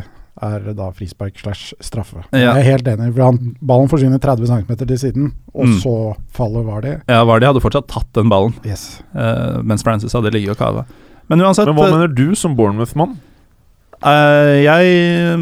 er 0.41 0.73
da 0.77 0.91
frispark 0.93 1.39
slash 1.41 1.73
straffe. 1.81 2.23
Ja. 2.31 2.53
Jeg 2.53 2.61
er 2.61 2.67
helt 2.71 2.87
enig. 2.93 3.13
for 3.15 3.23
han, 3.23 3.55
Ballen 3.61 3.89
forsvinner 3.89 4.19
30 4.21 4.47
cm 4.47 4.75
til 4.85 4.97
siden, 4.97 5.31
og 5.53 5.65
Mm. 5.67 5.77
så 5.81 6.15
faller 6.31 6.63
Vardi. 6.63 6.95
Ja, 7.09 7.23
Vardi 7.25 7.45
hadde 7.45 7.61
fortsatt 7.61 7.87
tatt 7.87 8.11
den 8.13 8.29
ballen, 8.29 8.53
Yes. 8.65 9.01
uh, 9.15 9.61
mens 9.63 9.83
Francis 9.83 10.13
hadde 10.13 10.31
ligget 10.31 10.51
og 10.51 10.57
kava. 10.57 10.85
Men 11.29 11.39
uansett 11.41 11.65
Men 11.65 11.75
hva 11.75 11.89
mener 11.91 12.07
du 12.13 12.35
som 12.35 12.55
Bournemouth-mann? 12.55 13.17
Uh, 13.97 14.61
jeg 14.61 15.37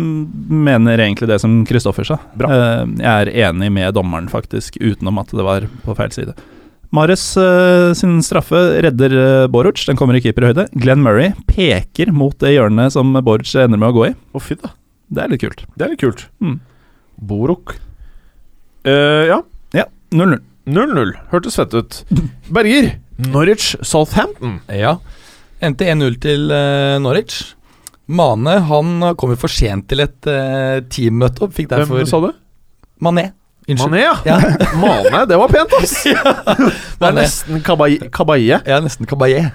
mener 0.49 0.97
egentlig 1.03 1.27
det 1.27 1.41
som 1.43 1.65
Kristoffer 1.67 2.05
sa. 2.08 2.17
Bra. 2.39 2.47
Eh, 2.47 2.86
jeg 3.03 3.27
er 3.27 3.49
enig 3.51 3.67
med 3.75 3.93
dommeren, 3.97 4.29
faktisk, 4.31 4.77
utenom 4.79 5.19
at 5.19 5.27
det 5.36 5.43
var 5.43 5.67
på 5.84 5.95
feil 5.97 6.13
side. 6.15 6.34
Mares 6.95 7.36
uh, 7.36 7.91
sin 7.97 8.21
straffe 8.23 8.55
redder 8.86 9.12
uh, 9.43 9.47
Boruc, 9.51 9.81
den 9.86 9.97
kommer 9.99 10.15
i 10.15 10.21
keeperhøyde. 10.23 10.69
Glenn 10.79 11.03
Murray 11.03 11.34
peker 11.49 12.13
mot 12.15 12.38
det 12.39 12.53
hjørnet 12.55 12.93
som 12.95 13.12
Boruc 13.25 13.51
ender 13.60 13.77
med 13.81 13.89
å 13.91 13.97
gå 13.97 14.05
i. 14.08 14.15
Å, 14.34 14.39
fy 14.41 14.55
da. 14.62 14.71
Det 15.10 15.24
er 15.24 15.32
litt 15.34 15.41
kult. 15.44 15.65
Det 15.78 15.86
er 15.86 15.91
litt 15.94 16.02
kult. 16.02 16.26
Mm. 16.41 16.60
Borok. 17.22 17.76
Eh, 18.86 19.26
ja, 19.30 19.41
Ja, 19.76 19.86
0-0. 20.12 20.39
0-0. 20.65 21.12
Hørtes 21.32 21.56
fett 21.60 21.74
ut. 21.78 22.00
Berger. 22.56 22.96
Norwich 23.32 23.76
Southampton. 23.86 24.58
Ja. 24.70 24.98
Endte 25.63 25.86
1-0 25.88 26.18
til 26.24 26.50
eh, 26.52 26.98
Norwich. 27.00 27.54
Mane 28.06 28.60
han 28.68 29.00
kom 29.18 29.32
jo 29.34 29.38
for 29.41 29.50
sent 29.50 29.88
til 29.89 30.04
et 30.04 30.28
uh, 30.30 30.78
teammøte 30.94 31.41
og 31.48 31.56
fikk 31.58 31.72
derfor 31.72 31.98
Hvem 31.98 32.06
sa 32.12 32.20
du? 32.22 32.28
Mané. 33.02 33.24
Unnskyld. 33.65 33.82
Mané, 33.96 34.02
ja. 34.04 34.12
Ja, 34.30 34.36
Mane, 34.84 35.24
det 35.26 35.39
var 35.41 35.50
pent, 35.50 35.74
ass! 35.80 35.96
Det 36.06 36.13
er 36.13 37.00
Mané. 37.02 37.24
nesten 37.24 37.63
Kabaye. 37.65 38.12
Kabaye, 38.13 38.60
Ja, 38.62 38.78
nesten. 38.86 39.10
Kabaye 39.10 39.48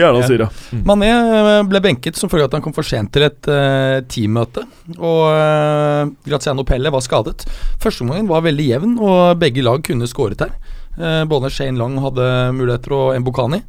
er 0.00 0.14
da, 0.16 0.22
sier, 0.24 0.44
jeg. 0.44 0.64
Mm. 0.72 0.82
Mané 0.88 1.10
eh, 1.12 1.62
ble 1.68 1.82
benket 1.84 2.16
som 2.18 2.30
følge 2.32 2.46
av 2.46 2.50
at 2.50 2.58
han 2.58 2.64
kom 2.64 2.74
for 2.76 2.86
sent 2.86 3.12
til 3.14 3.26
et 3.26 3.50
uh, 3.50 4.00
teammøte. 4.08 4.64
Og 4.96 5.22
uh, 5.28 6.10
Graziano 6.26 6.64
Pelle 6.68 6.92
var 6.92 7.04
skadet. 7.04 7.44
Førsteomgangen 7.82 8.30
var 8.30 8.46
veldig 8.46 8.68
jevn, 8.70 8.96
og 9.04 9.38
begge 9.42 9.64
lag 9.66 9.84
kunne 9.86 10.08
skåret 10.10 10.46
her. 10.46 10.56
Uh, 10.96 11.24
både 11.28 11.52
Shane 11.52 11.78
Long 11.80 11.98
hadde 12.02 12.26
muligheter, 12.56 12.96
og 12.96 13.20
Mbokani. 13.20 13.60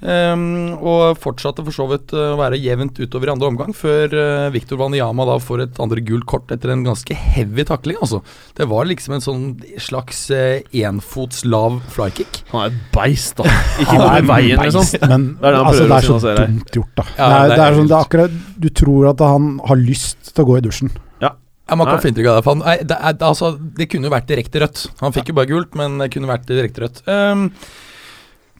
Ehm, 0.00 0.78
og 0.80 1.18
fortsatte 1.20 1.60
for 1.66 1.76
så 1.76 1.84
vidt 1.90 2.14
eh, 2.16 2.32
å 2.32 2.38
være 2.40 2.58
jevnt 2.60 2.96
utover 3.02 3.28
i 3.28 3.32
andre 3.34 3.50
omgang, 3.50 3.74
før 3.76 4.14
uh, 4.16 4.46
Victor 4.54 4.80
Wanyama 4.80 5.26
da 5.28 5.36
får 5.42 5.64
et 5.66 5.80
andre 5.82 6.00
gult 6.06 6.24
kort 6.30 6.52
etter 6.54 6.72
en 6.72 6.86
ganske 6.86 7.16
heavy 7.16 7.66
takling. 7.68 7.98
Altså. 8.00 8.22
Det 8.56 8.68
var 8.70 8.88
liksom 8.88 9.18
en 9.18 9.24
sånn 9.24 9.44
slags 9.82 10.22
uh, 10.32 10.62
enfots 10.86 11.44
lav 11.44 11.82
flykick. 11.92 12.42
Han 12.54 12.64
er 12.64 12.72
et 12.72 12.80
beist, 12.94 13.36
da. 13.40 13.44
Ikke 13.82 13.98
Han 13.98 14.06
er 14.06 14.24
i 14.24 14.30
veien, 14.30 14.64
liksom. 14.64 14.88
Men 15.04 15.28
Det 15.36 15.50
er 15.50 15.58
det 15.58 15.60
altså, 15.66 15.84
det 15.84 15.98
er 15.98 16.08
så 16.08 16.34
dumt 16.40 16.80
gjort, 16.80 16.94
da. 16.96 17.06
Ja, 17.10 17.20
det, 17.20 17.28
er, 17.28 17.52
det 17.52 17.52
det, 17.52 17.66
er 17.66 17.78
sånn, 17.78 17.92
det 17.92 17.98
er 17.98 18.08
akkurat 18.08 18.40
Du 18.64 18.68
tror 18.80 19.12
at 19.12 19.24
han 19.26 19.52
har 19.68 19.80
lyst 19.84 20.32
til 20.32 20.46
å 20.46 20.48
gå 20.48 20.58
i 20.62 20.64
dusjen. 20.64 20.94
Ja, 21.20 21.34
Man 21.76 21.84
kan 21.84 21.98
Nei. 21.98 22.00
få 22.06 22.10
inntrykk 22.14 22.32
av 22.32 22.40
det. 22.40 22.46
Han, 22.48 22.64
nei, 22.64 22.78
det, 22.88 22.98
altså, 23.28 23.52
det 23.76 23.90
kunne 23.92 24.08
jo 24.08 24.16
vært 24.16 24.32
direkte 24.32 24.64
rødt. 24.64 24.88
Han 25.04 25.14
fikk 25.14 25.34
jo 25.34 25.36
bare 25.42 25.52
gult, 25.52 25.76
men 25.78 26.00
det 26.00 26.08
kunne 26.16 26.32
vært 26.32 26.48
direkte 26.48 26.86
rødt. 26.86 27.04
Um, 27.04 27.50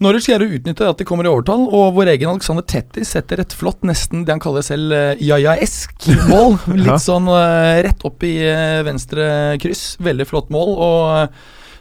Norwich 0.01 0.31
greier 0.31 0.41
å 0.47 0.55
utnytte 0.57 0.87
at 0.89 0.97
de 0.97 1.05
kommer 1.05 1.27
i 1.27 1.29
overtall, 1.29 1.67
og 1.77 1.91
vår 1.99 2.09
egen 2.15 2.31
Alexander 2.31 2.65
Tetti 2.65 3.03
setter 3.05 3.37
et 3.43 3.53
flott, 3.53 3.83
nesten 3.85 4.23
det 4.25 4.33
han 4.33 4.41
kaller 4.41 4.63
selv 4.65 4.95
uh, 4.97 5.13
jaja-esk 5.21 5.93
mål. 6.31 6.57
Litt 6.87 7.03
sånn 7.05 7.29
eh, 7.29 7.83
rett 7.85 8.01
opp 8.09 8.25
i 8.25 8.41
eh, 8.49 8.81
venstre 8.87 9.59
kryss. 9.61 9.99
Veldig 10.01 10.25
flott 10.31 10.49
mål. 10.55 10.71
Og 10.73 11.29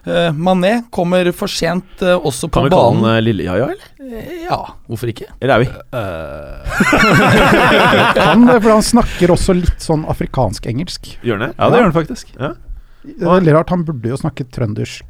eh, 0.10 0.34
Mané 0.36 0.82
kommer 0.92 1.32
for 1.32 1.48
sent 1.48 2.02
eh, 2.04 2.12
også 2.18 2.50
på 2.52 2.60
banen. 2.60 2.60
Kan 2.60 2.68
vi 2.68 2.72
kalle 2.76 2.90
banen. 2.90 3.04
han 3.08 3.16
eh, 3.16 3.22
Lille-Jaja, 3.24 3.66
eller? 3.72 3.88
Eh, 4.20 4.44
ja, 4.50 4.60
hvorfor 4.92 5.08
ikke? 5.14 5.28
Eller 5.40 5.54
er 5.56 5.60
vi? 5.64 5.70
Han, 8.20 8.44
det, 8.50 8.58
for 8.60 8.72
han 8.74 8.84
snakker 8.84 9.32
også 9.32 9.54
litt 9.58 9.80
sånn 9.84 10.04
afrikansk-engelsk. 10.12 11.08
Gjør 11.24 11.38
han 11.40 11.44
det? 11.48 11.52
Ja, 11.56 11.70
det 11.72 11.78
gjør 11.80 11.88
han 11.88 11.96
faktisk. 11.96 12.34
Det 12.36 12.52
er 13.24 13.32
veldig 13.32 13.54
rart, 13.56 13.72
han 13.72 13.86
burde 13.88 14.12
jo 14.12 14.18
snakke 14.20 14.44
trøndersk. 14.52 15.08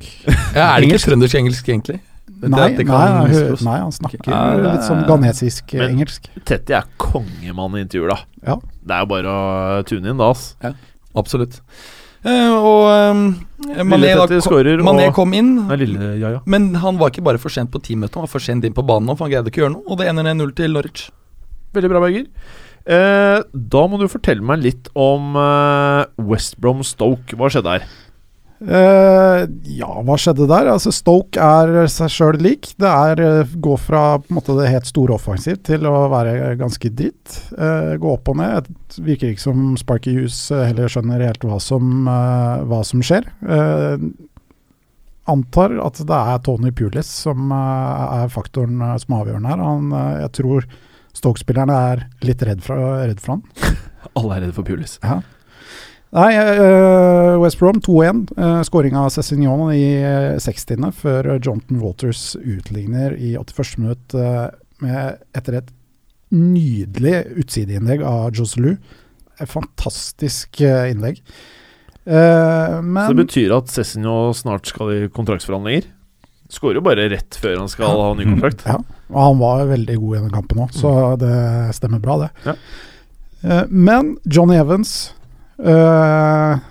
Ja, 0.54 0.76
er 0.76 0.80
det 0.84 0.92
ikke 0.92 1.02
trøndersk-engelsk, 1.08 1.66
egentlig? 1.74 1.98
Det- 2.40 2.50
Nei, 2.54 2.70
det 2.78 2.86
nei, 2.88 2.96
han 2.96 3.32
nei, 3.68 3.78
han 3.84 3.92
snakker 3.92 4.28
Ja, 4.32 4.56
det 4.56 4.64
litt 4.72 4.86
sånn 4.88 5.02
ghanesisk 5.08 5.74
Men- 5.74 5.90
engelsk. 5.98 6.30
Tetty 6.46 6.72
er 6.78 6.86
kongemann 6.98 7.76
i 7.76 7.82
intervjuer, 7.84 8.14
da. 8.14 8.20
Ja. 8.48 8.56
Det 8.86 8.96
er 8.96 9.00
jo 9.04 9.06
bare 9.12 9.26
å 9.26 9.86
tune 9.86 10.08
inn, 10.08 10.18
da, 10.18 10.30
ass. 10.32 10.56
Absolutt. 11.16 11.60
Eh, 12.24 12.52
og 12.52 13.12
um, 13.12 13.46
Mané, 13.88 14.14
da 14.16 14.26
kom- 14.28 14.86
Mané 14.86 15.08
og 15.08 15.14
kom 15.16 15.34
inn, 15.34 15.68
Nei, 15.68 15.76
Lille-Jaja. 15.78 16.42
men 16.46 16.74
han 16.76 16.98
var 16.98 17.10
ikke 17.12 17.24
bare 17.24 17.38
for 17.40 17.50
sent 17.50 17.72
på 17.72 17.80
teammøtet, 17.82 18.16
han 18.16 18.24
var 18.24 18.28
for 18.32 18.40
sent 18.44 18.64
inn 18.66 18.74
på 18.74 18.86
banen, 18.86 19.16
for 19.18 19.28
han 19.28 19.32
greide 19.32 19.48
ikke 19.52 19.62
å 19.64 19.68
gjøre 19.68 19.76
noe. 19.78 19.84
Og 19.88 19.98
det 20.00 20.08
ender 20.08 20.24
0 20.36 20.52
til 20.56 20.72
Norwich. 20.74 21.10
Veldig 21.74 21.90
bra, 21.90 22.00
Berger. 22.04 22.26
Eh, 22.90 23.44
da 23.54 23.88
må 23.88 24.00
du 24.00 24.08
fortelle 24.08 24.42
meg 24.42 24.64
litt 24.64 24.88
om 24.96 25.36
eh, 25.36 26.06
West 26.18 26.60
Brom 26.60 26.82
Stoke. 26.84 27.36
Hva 27.38 27.50
skjedde 27.52 27.76
her? 27.80 27.84
Eh, 28.60 29.44
ja, 29.72 29.90
hva 30.04 30.16
skjedde 30.20 30.48
der? 30.50 30.68
Altså 30.74 30.92
Stoke 30.96 31.40
er 31.40 31.88
seg 31.92 32.12
sjøl 32.12 32.40
lik. 32.44 32.74
Det 32.80 32.90
er 32.90 33.22
uh, 33.44 33.54
gå 33.56 33.76
fra 33.80 34.04
måte 34.34 34.56
det 34.58 34.72
helt 34.74 34.90
store 34.90 35.16
offensivt 35.16 35.64
til 35.70 35.88
å 35.88 36.08
være 36.12 36.56
ganske 36.60 36.92
dritt. 36.92 37.38
Uh, 37.56 37.96
gå 38.02 38.16
opp 38.18 38.32
og 38.34 38.40
ned. 38.42 38.68
Det 38.92 39.06
virker 39.06 39.32
ikke 39.32 39.48
som 39.48 39.78
Sparky 39.80 40.16
Hughes 40.18 40.42
eh, 40.52 40.66
heller 40.72 40.90
skjønner 40.92 41.22
helt 41.24 41.44
hva 41.46 41.60
som, 41.62 42.08
eh, 42.10 42.66
hva 42.68 42.82
som 42.88 43.04
skjer. 43.06 43.28
Eh, 43.46 44.10
antar 45.30 45.76
at 45.84 46.00
det 46.10 46.20
er 46.34 46.40
Tony 46.46 46.72
Pulis 46.76 47.10
som 47.26 47.52
eh, 47.54 48.22
er 48.24 48.32
faktoren 48.34 48.82
eh, 48.82 48.96
som 49.02 49.16
er 49.16 49.24
avgjørende 49.24 49.52
her. 49.54 49.66
Han, 49.66 49.92
eh, 49.94 50.14
jeg 50.26 50.34
tror 50.40 50.70
Stoke-spillerne 51.20 51.76
er 51.92 52.06
litt 52.24 52.44
redd 52.46 52.62
for, 52.64 52.80
redd 53.02 53.22
for 53.24 53.38
han. 53.38 53.76
Alle 54.20 54.38
er 54.38 54.46
redde 54.46 54.56
for 54.56 54.68
Pulis. 54.68 54.98
Ja. 55.04 55.20
Nei, 56.10 56.32
uh, 56.42 57.38
West 57.38 57.60
Brom 57.60 57.78
2-1. 57.86 58.24
Uh, 58.34 58.62
Skåring 58.66 58.96
av 58.98 59.12
Cézignon 59.14 59.68
i 59.76 59.84
eh, 60.02 60.40
60. 60.42 60.88
før 60.98 61.36
Jonathan 61.38 61.82
Walters 61.84 62.32
utligner 62.40 63.14
i 63.14 63.36
81. 63.38 63.76
minutt 63.78 64.16
eh, 64.18 64.48
med, 64.82 65.20
etter 65.38 65.60
et 65.60 65.70
nydelig 66.34 67.28
utsideinnlegg 67.44 68.02
av 68.06 68.34
Joselu. 68.34 68.74
Et 69.38 69.50
fantastisk 69.50 70.62
eh, 70.66 70.90
innlegg. 70.96 71.22
men 72.10 73.04
Så 73.06 73.14
det 73.14 73.28
betyr 73.28 73.54
at 73.60 73.70
Cézinho 73.70 74.34
snart 74.34 74.66
skal 74.72 74.96
i 74.96 75.00
kontraktsforhandlinger? 75.14 75.92
Skårer 76.50 76.80
jo 76.80 76.86
bare 76.90 77.06
rett 77.12 77.38
før 77.38 77.60
han 77.62 77.70
skal 77.70 78.02
ha 78.02 78.10
ny 78.18 78.26
kontrakt. 78.26 78.66
Ja, 78.66 78.80
og 79.14 79.20
han 79.22 79.42
var 79.44 79.68
veldig 79.70 80.00
god 80.02 80.16
i 80.16 80.22
denne 80.24 80.34
kampen 80.34 80.64
òg, 80.66 80.74
så 80.74 80.94
det 81.22 81.36
stemmer 81.78 82.02
bra, 82.02 82.18
det. 82.24 82.30
Ja. 82.48 82.56
Eh, 83.46 83.66
men 83.70 84.16
Johnny 84.26 84.58
Evans 84.58 85.12
eh, 85.64 86.66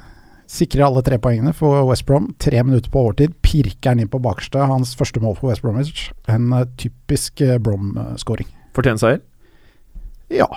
Sikrer 0.48 0.86
alle 0.86 1.02
tre 1.04 1.18
poengene 1.20 1.52
for 1.52 1.82
West 1.90 2.06
Brom. 2.08 2.30
Tre 2.40 2.62
minutter 2.64 2.88
på 2.90 3.02
overtid. 3.02 3.34
Pirker 3.44 3.92
han 3.92 4.00
inn 4.00 4.08
på 4.08 4.20
bakerste. 4.24 4.62
Hans 4.70 4.94
første 4.96 5.20
mål 5.20 5.36
for 5.36 5.50
West 5.50 5.64
Bromwich. 5.64 6.06
En 6.30 6.48
eh, 6.56 6.64
typisk 6.80 7.42
eh, 7.44 7.58
Brom-skåring. 7.60 8.48
Fortjent 8.76 9.02
seier. 9.02 9.20
Ja. 10.32 10.48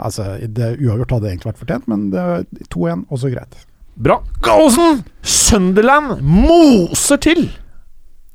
Altså, 0.00 0.34
det 0.48 0.78
uavgjort 0.80 1.12
hadde 1.18 1.30
egentlig 1.30 1.52
vært 1.52 1.60
fortjent, 1.60 1.84
men 1.92 2.08
er 2.16 2.48
2-1, 2.72 3.04
også 3.14 3.30
greit. 3.34 3.60
Bra. 3.94 4.16
Gallosen! 4.42 5.04
Sunderland 5.22 6.18
moser 6.24 7.20
til 7.22 7.44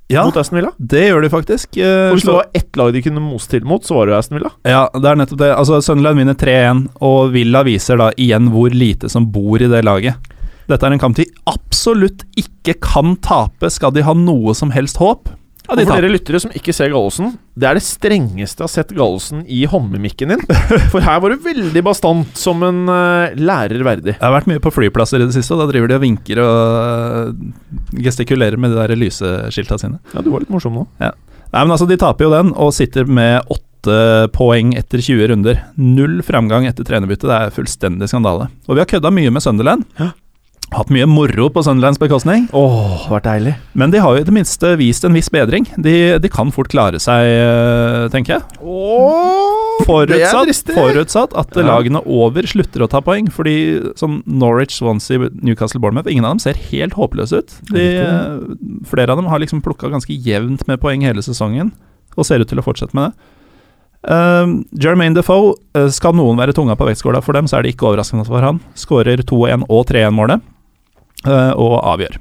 Ja, 0.09 0.23
mot 0.25 0.37
Aston 0.41 0.57
Villa. 0.57 0.71
det 0.81 1.03
gjør 1.11 1.21
de 1.21 1.29
faktisk. 1.29 1.77
Eh, 1.77 2.09
Og 2.09 2.15
hvis 2.17 2.25
det 2.25 2.33
var 2.33 2.47
ett 2.57 2.75
lag 2.79 2.93
de 2.95 3.01
kunne 3.05 3.21
mose 3.21 3.47
til 3.51 3.65
mot, 3.69 3.83
så 3.85 3.93
var 3.95 4.07
det 4.09 4.13
jo 4.15 4.17
Aston 4.19 4.37
Villa. 4.39 4.49
Ja, 4.65 4.87
det 4.95 5.05
er 5.11 5.19
nettopp 5.21 5.37
det. 5.43 5.51
Altså, 5.53 5.81
Sunderland 5.85 6.17
vinner 6.17 6.33
3-1, 6.39 6.87
og 7.05 7.31
Villa 7.35 7.61
viser 7.67 7.97
da 8.01 8.09
igjen 8.17 8.49
hvor 8.49 8.73
lite 8.73 9.09
som 9.13 9.27
bor 9.31 9.61
i 9.61 9.69
det 9.69 9.83
laget. 9.85 10.15
Dette 10.69 10.85
er 10.85 10.93
en 10.93 11.01
kamp 11.01 11.15
de 11.17 11.25
absolutt 11.49 12.25
ikke 12.37 12.75
kan 12.81 13.15
tape, 13.25 13.69
skal 13.73 13.91
de 13.95 14.03
ha 14.05 14.13
noe 14.17 14.53
som 14.57 14.69
helst 14.73 14.97
håp. 15.01 15.29
Ja, 15.69 15.77
de 15.77 15.85
for 15.85 16.01
dere 16.01 16.09
lyttere 16.09 16.39
som 16.41 16.53
ikke 16.57 16.73
ser 16.73 16.89
Gallosen, 16.89 17.35
det 17.59 17.67
er 17.69 17.77
det 17.77 17.83
strengeste 17.85 18.63
jeg 18.63 18.65
har 18.65 18.71
sett 18.73 18.93
Gallosen 18.97 19.43
i 19.45 19.61
håndmimikken 19.69 20.33
din. 20.33 20.41
For 20.93 21.03
her 21.05 21.19
var 21.21 21.33
du 21.33 21.43
veldig 21.45 21.83
bastant, 21.85 22.31
som 22.39 22.63
en 22.65 22.89
uh, 22.89 23.35
lærer 23.37 23.83
verdig. 23.85 24.15
Jeg 24.15 24.23
har 24.23 24.33
vært 24.33 24.49
mye 24.49 24.63
på 24.63 24.73
flyplasser 24.73 25.21
i 25.21 25.27
det 25.27 25.35
siste, 25.37 25.53
og 25.53 25.61
da 25.61 25.69
driver 25.69 25.91
de 25.91 25.99
og 25.99 26.03
vinker 26.03 26.41
og 26.41 26.61
øh, 26.79 27.33
gestikulerer 28.01 28.57
med 28.57 28.73
de 28.73 28.79
der 28.79 28.97
lyseskilta 28.97 29.77
sine. 29.81 29.99
Ja, 30.15 30.23
du 30.25 30.31
var 30.33 30.41
litt 30.41 30.53
morsom 30.53 30.79
nå. 30.79 30.87
Nei, 30.99 31.11
men 31.61 31.73
altså, 31.73 31.87
de 31.89 31.99
taper 32.01 32.25
jo 32.25 32.31
den, 32.33 32.53
og 32.57 32.73
sitter 32.77 33.05
med 33.09 33.45
åtte 33.53 34.29
poeng 34.35 34.73
etter 34.79 35.03
20 35.05 35.29
runder. 35.31 35.61
Null 35.77 36.19
framgang 36.25 36.65
etter 36.69 36.87
trenerbytte, 36.87 37.29
det 37.29 37.37
er 37.37 37.53
fullstendig 37.53 38.09
skandale. 38.09 38.49
Og 38.65 38.73
vi 38.73 38.83
har 38.83 38.89
kødda 38.89 39.13
mye 39.13 39.33
med 39.33 39.45
Sunderland. 39.45 39.85
Ja. 40.01 40.11
Hatt 40.69 40.91
mye 40.93 41.07
moro 41.09 41.47
på 41.49 41.63
Sunderlands 41.65 41.97
bekostning. 41.97 42.43
Åh, 42.53 43.07
vært 43.09 43.25
deilig. 43.25 43.55
Men 43.73 43.89
de 43.89 44.01
har 44.03 44.13
jo 44.15 44.21
i 44.21 44.25
det 44.27 44.33
minste 44.35 44.75
vist 44.77 45.03
en 45.07 45.15
viss 45.17 45.29
bedring. 45.33 45.65
De, 45.81 45.93
de 46.21 46.29
kan 46.29 46.51
fort 46.53 46.69
klare 46.69 46.99
seg, 47.01 47.25
øh, 47.25 48.05
tenker 48.13 48.35
jeg. 48.37 48.59
Åh, 48.61 49.79
Forutsatt, 49.87 50.69
forutsatt 50.75 51.33
at 51.39 51.55
Ja. 51.57 51.63
lagene 51.65 52.01
over 52.05 52.43
slutter 52.45 52.83
å 52.85 52.89
ta 52.91 53.01
poeng. 53.01 53.31
Fordi 53.33 53.55
som 53.97 54.21
Norwich, 54.27 54.75
Swansea, 54.77 55.29
Newcastle, 55.41 55.79
Bournemouth 55.81 56.11
Ingen 56.11 56.25
av 56.25 56.35
dem 56.35 56.39
ser 56.43 56.53
helt 56.69 56.93
håpløse 56.93 57.41
ut. 57.41 57.55
De, 57.71 57.87
øh, 58.05 58.83
flere 58.85 59.09
av 59.09 59.17
dem 59.17 59.25
har 59.31 59.39
liksom 59.39 59.63
plukka 59.65 59.89
ganske 59.89 60.13
jevnt 60.13 60.67
med 60.67 60.79
poeng 60.79 61.01
hele 61.01 61.23
sesongen, 61.25 61.71
og 62.15 62.25
ser 62.25 62.39
ut 62.43 62.47
til 62.47 62.59
å 62.59 62.63
fortsette 62.65 62.93
med 62.93 63.09
det. 63.09 63.35
Um, 64.09 64.65
Jermaine 64.79 65.13
Defoe, 65.15 65.55
uh, 65.75 65.89
skal 65.91 66.13
noen 66.15 66.37
være 66.39 66.53
tunga 66.55 66.75
på 66.79 66.85
vektskåla 66.87 67.19
for 67.21 67.33
dem, 67.35 67.47
så 67.47 67.57
er 67.57 67.63
det 67.63 67.73
ikke 67.75 67.89
overraskende 67.89 68.25
for 68.27 68.39
han. 68.39 68.61
Skårer 68.79 69.17
2-1 69.27 69.65
og 69.67 69.87
3-1-målet, 69.89 70.39
øh, 70.39 70.58
og 71.27 71.79
avgjør. 71.93 72.19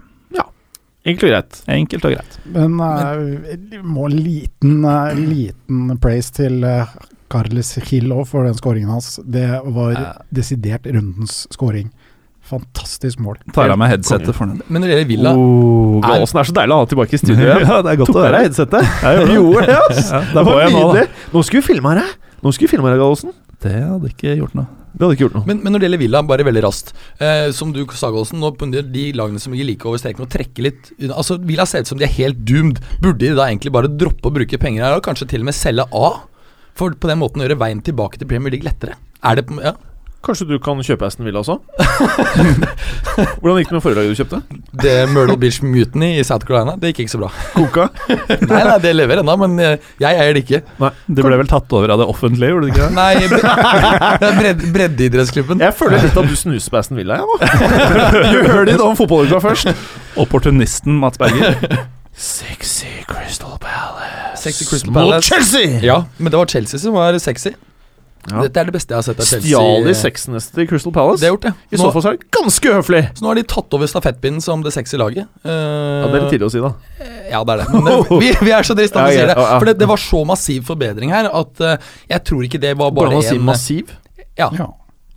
Enkelt 1.08 1.28
og 1.28 1.30
greit. 1.32 1.60
Enkelt 1.72 2.04
og 2.04 2.14
greit. 2.16 2.34
Men 2.52 2.74
uh, 2.82 3.78
må 3.86 4.08
liten, 4.12 4.82
uh, 4.84 5.14
liten 5.16 5.94
praise 6.02 6.34
til 6.36 6.58
uh, 6.66 6.90
Carles 7.32 7.70
Gillo 7.86 8.24
for 8.28 8.44
den 8.44 8.56
skåringen 8.58 8.90
hans. 8.92 9.14
Det 9.24 9.46
var 9.72 9.94
uh, 9.96 10.10
desidert 10.34 10.88
rundens 10.90 11.46
skåring. 11.54 11.88
Fantastisk 12.48 13.20
mål. 13.20 13.38
Tar 13.56 13.72
av 13.72 13.80
meg 13.80 13.92
headsetet 13.92 14.32
for 14.36 14.48
den. 14.48 14.60
Men 14.68 14.82
når 14.82 14.88
det 14.90 14.94
gjelder 14.94 15.08
Villa 15.10 15.32
Oh, 15.36 15.98
Gallosen 16.04 16.40
er 16.40 16.48
så 16.48 16.54
deilig 16.56 16.76
å 16.76 16.80
ha 16.80 16.88
tilbake 16.92 17.16
i 17.16 17.20
studio 17.20 17.44
igjen. 17.44 17.64
ja, 17.70 17.80
det 17.84 17.92
er 17.92 18.00
godt 18.00 18.12
Tok 18.12 18.20
å 18.20 18.24
være 18.24 18.38
deg 18.38 18.46
headsetet? 18.48 18.94
Jeg 19.04 19.18
gjorde 19.18 19.28
det. 19.28 19.38
Gjorde 19.38 19.66
det, 19.68 19.78
ass. 19.84 20.12
Ja, 20.12 20.22
Det 20.32 20.44
var 20.48 20.62
nydelig. 20.64 21.04
nå. 21.08 21.34
Nå 21.36 21.44
skulle 21.44 21.62
vi 21.62 21.68
filma 21.68 21.94
deg. 22.00 22.14
Nå 22.40 22.54
skulle 22.56 22.70
vi 22.70 22.74
filma 22.76 22.92
deg, 22.92 23.02
Gallosen. 23.04 23.36
Det 23.64 23.74
hadde 23.80 24.12
ikke 24.12 24.36
gjort 24.42 24.56
noe. 24.60 24.68
Det 24.98 25.04
hadde 25.06 25.14
ikke 25.14 25.24
gjort 25.28 25.36
noe. 25.38 25.46
Men, 25.46 25.60
men 25.62 25.74
når 25.74 25.80
det 25.80 25.86
gjelder 25.86 26.00
Villa, 26.02 26.22
bare 26.26 26.46
veldig 26.48 26.62
raskt. 26.64 26.88
Eh, 27.22 27.48
som 27.54 27.70
du 27.74 27.84
sa, 27.94 28.10
nå 28.10 28.50
de 28.58 29.04
lagene 29.14 29.38
som 29.38 29.54
ligger 29.54 29.68
like 29.70 29.86
over 29.86 30.00
streken, 30.02 30.26
og 30.26 30.32
trekker 30.32 30.66
litt. 30.66 30.90
Altså, 31.06 31.38
Villa 31.46 31.66
ser 31.70 31.86
ut 31.86 31.92
som 31.92 32.00
de 32.00 32.08
er 32.08 32.16
helt 32.16 32.40
doomed. 32.42 32.82
Burde 32.98 33.22
de 33.22 33.36
da 33.38 33.46
egentlig 33.46 33.74
bare 33.74 33.92
droppe 33.94 34.26
å 34.26 34.34
bruke 34.34 34.58
penger 34.58 34.84
her, 34.84 34.98
og 34.98 35.06
kanskje 35.06 35.30
til 35.30 35.46
og 35.46 35.52
med 35.52 35.58
selge 35.58 35.86
A? 35.94 36.08
For 36.78 36.94
på 36.98 37.10
den 37.10 37.22
måten 37.22 37.42
å 37.42 37.46
gjøre 37.46 37.60
veien 37.62 37.82
tilbake 37.86 38.18
til 38.18 38.30
Premier 38.30 38.54
League 38.54 38.66
lettere. 38.66 38.98
Er 39.22 39.38
det 39.38 39.46
ja. 39.62 39.74
Kanskje 40.28 40.44
du 40.50 40.58
kan 40.60 40.76
kjøpe 40.84 41.06
Aston 41.08 41.24
Villa 41.24 41.40
også? 41.40 41.54
Hvordan 43.40 43.58
gikk 43.62 43.70
det 43.70 43.76
med 43.78 43.82
forlaget 43.84 44.10
du 44.12 44.18
kjøpte? 44.18 44.38
Det 44.82 44.94
Myrtle 45.08 45.36
Beach 45.40 45.58
Mutiny 45.64 46.10
i 46.20 46.24
South 46.26 46.44
Carolina, 46.46 46.74
det 46.78 46.90
gikk 46.92 47.00
ikke 47.06 47.12
så 47.14 47.20
bra. 47.22 47.30
Koka? 47.54 47.86
Nei, 48.50 48.60
nei, 48.68 48.74
det 48.84 48.92
lever 48.98 49.22
ennå, 49.22 49.34
men 49.40 49.54
eh, 49.64 49.86
jeg 50.02 50.20
eier 50.20 50.36
det 50.36 50.42
ikke. 50.44 50.60
Nei, 50.82 50.90
Det 51.08 51.24
ble 51.24 51.38
vel 51.40 51.48
tatt 51.50 51.72
over 51.78 51.94
av 51.94 52.02
det 52.02 52.08
offentlige, 52.12 52.52
gjorde 52.52 52.68
det 52.68 52.74
ikke 52.74 52.84
det? 52.84 52.92
Nei, 52.98 53.14
bre- 53.32 54.36
bred, 54.42 54.64
breddeidrettsklubben. 54.76 55.64
Jeg 55.64 55.76
føler 55.80 56.04
litt 56.04 56.18
at 56.20 56.28
du 56.28 56.36
snuser 56.38 56.74
på 56.74 56.80
Aston 56.82 57.00
Villa, 57.00 57.18
jeg 57.18 57.24
nå. 57.24 57.34
Du 58.28 58.38
hørte 58.52 58.66
det 58.74 58.80
om 58.84 58.98
fotballuka 59.00 59.40
først? 59.48 59.72
Opportunisten 60.20 61.00
Mats 61.00 61.18
Berger. 61.20 61.56
Sexy 62.18 62.90
Crystal 63.06 63.54
Palace 63.62 64.42
Sexy 64.42 64.64
Crystal 64.66 64.90
mot 64.90 65.00
Palace. 65.04 65.28
Chelsea! 65.28 65.78
Ja, 65.86 66.00
men 66.18 66.32
det 66.34 66.38
var 66.40 66.50
Chelsea 66.50 66.80
som 66.82 66.94
var 66.98 67.14
sexy. 67.22 67.52
Ja. 68.28 68.42
Dette 68.44 68.60
er 68.60 68.68
det 68.68 68.74
beste 68.74 68.92
jeg 68.94 68.98
har 68.98 69.06
sett 69.06 69.20
av 69.22 69.26
Chelsea. 69.28 69.48
Stjal 69.48 69.84
de 69.88 69.94
sexneste 69.96 70.54
til 70.58 70.66
Crystal 70.70 70.92
Palace? 70.92 71.20
Det 71.22 71.28
har 71.30 71.34
gjort 71.36 71.46
det. 71.48 71.52
I 71.72 71.76
Nå, 71.76 71.82
så 71.82 71.92
fall 71.94 72.02
så 72.04 72.10
er 72.12 72.18
det 72.18 72.28
ganske 72.38 72.72
høflig. 72.78 73.02
så 73.18 73.24
nå 73.24 73.30
har 73.32 73.38
de 73.40 73.44
tatt 73.54 73.76
over 73.78 73.86
stafettpinnen 73.90 74.42
som 74.44 74.62
det 74.66 74.72
sexy 74.76 74.96
laget. 75.00 75.26
Uh, 75.44 75.50
Ja, 75.52 76.06
Det 76.08 76.14
er 76.14 76.20
litt 76.24 76.32
tidlig 76.36 76.48
å 76.48 76.52
si, 76.52 76.60
da. 76.64 76.72
Ja, 77.32 77.40
det 77.44 77.54
er 77.56 77.62
det. 77.62 77.68
Men 77.74 77.84
det, 77.88 77.96
vi, 78.22 78.32
vi 78.48 78.52
er 78.58 78.62
så 78.68 78.76
driste 78.78 79.00
at 79.00 79.08
vi 79.10 79.16
sier 79.18 79.32
det. 79.32 79.38
For 79.38 79.64
det, 79.70 79.76
det 79.80 79.88
var 79.88 80.02
så 80.02 80.24
massiv 80.28 80.62
forbedring 80.68 81.10
her 81.16 81.30
at 81.32 81.64
uh, 81.64 81.76
jeg 82.10 82.24
tror 82.28 82.44
ikke 82.48 82.60
det 82.62 82.74
var 82.78 82.90
Går 82.92 83.00
bare 83.00 83.10
det 83.10 83.16
an 83.16 83.24
å 83.24 83.28
si 83.30 83.36
en 83.40 83.48
massiv? 83.48 83.94
Ja. 84.38 84.50
Ja. 84.58 84.68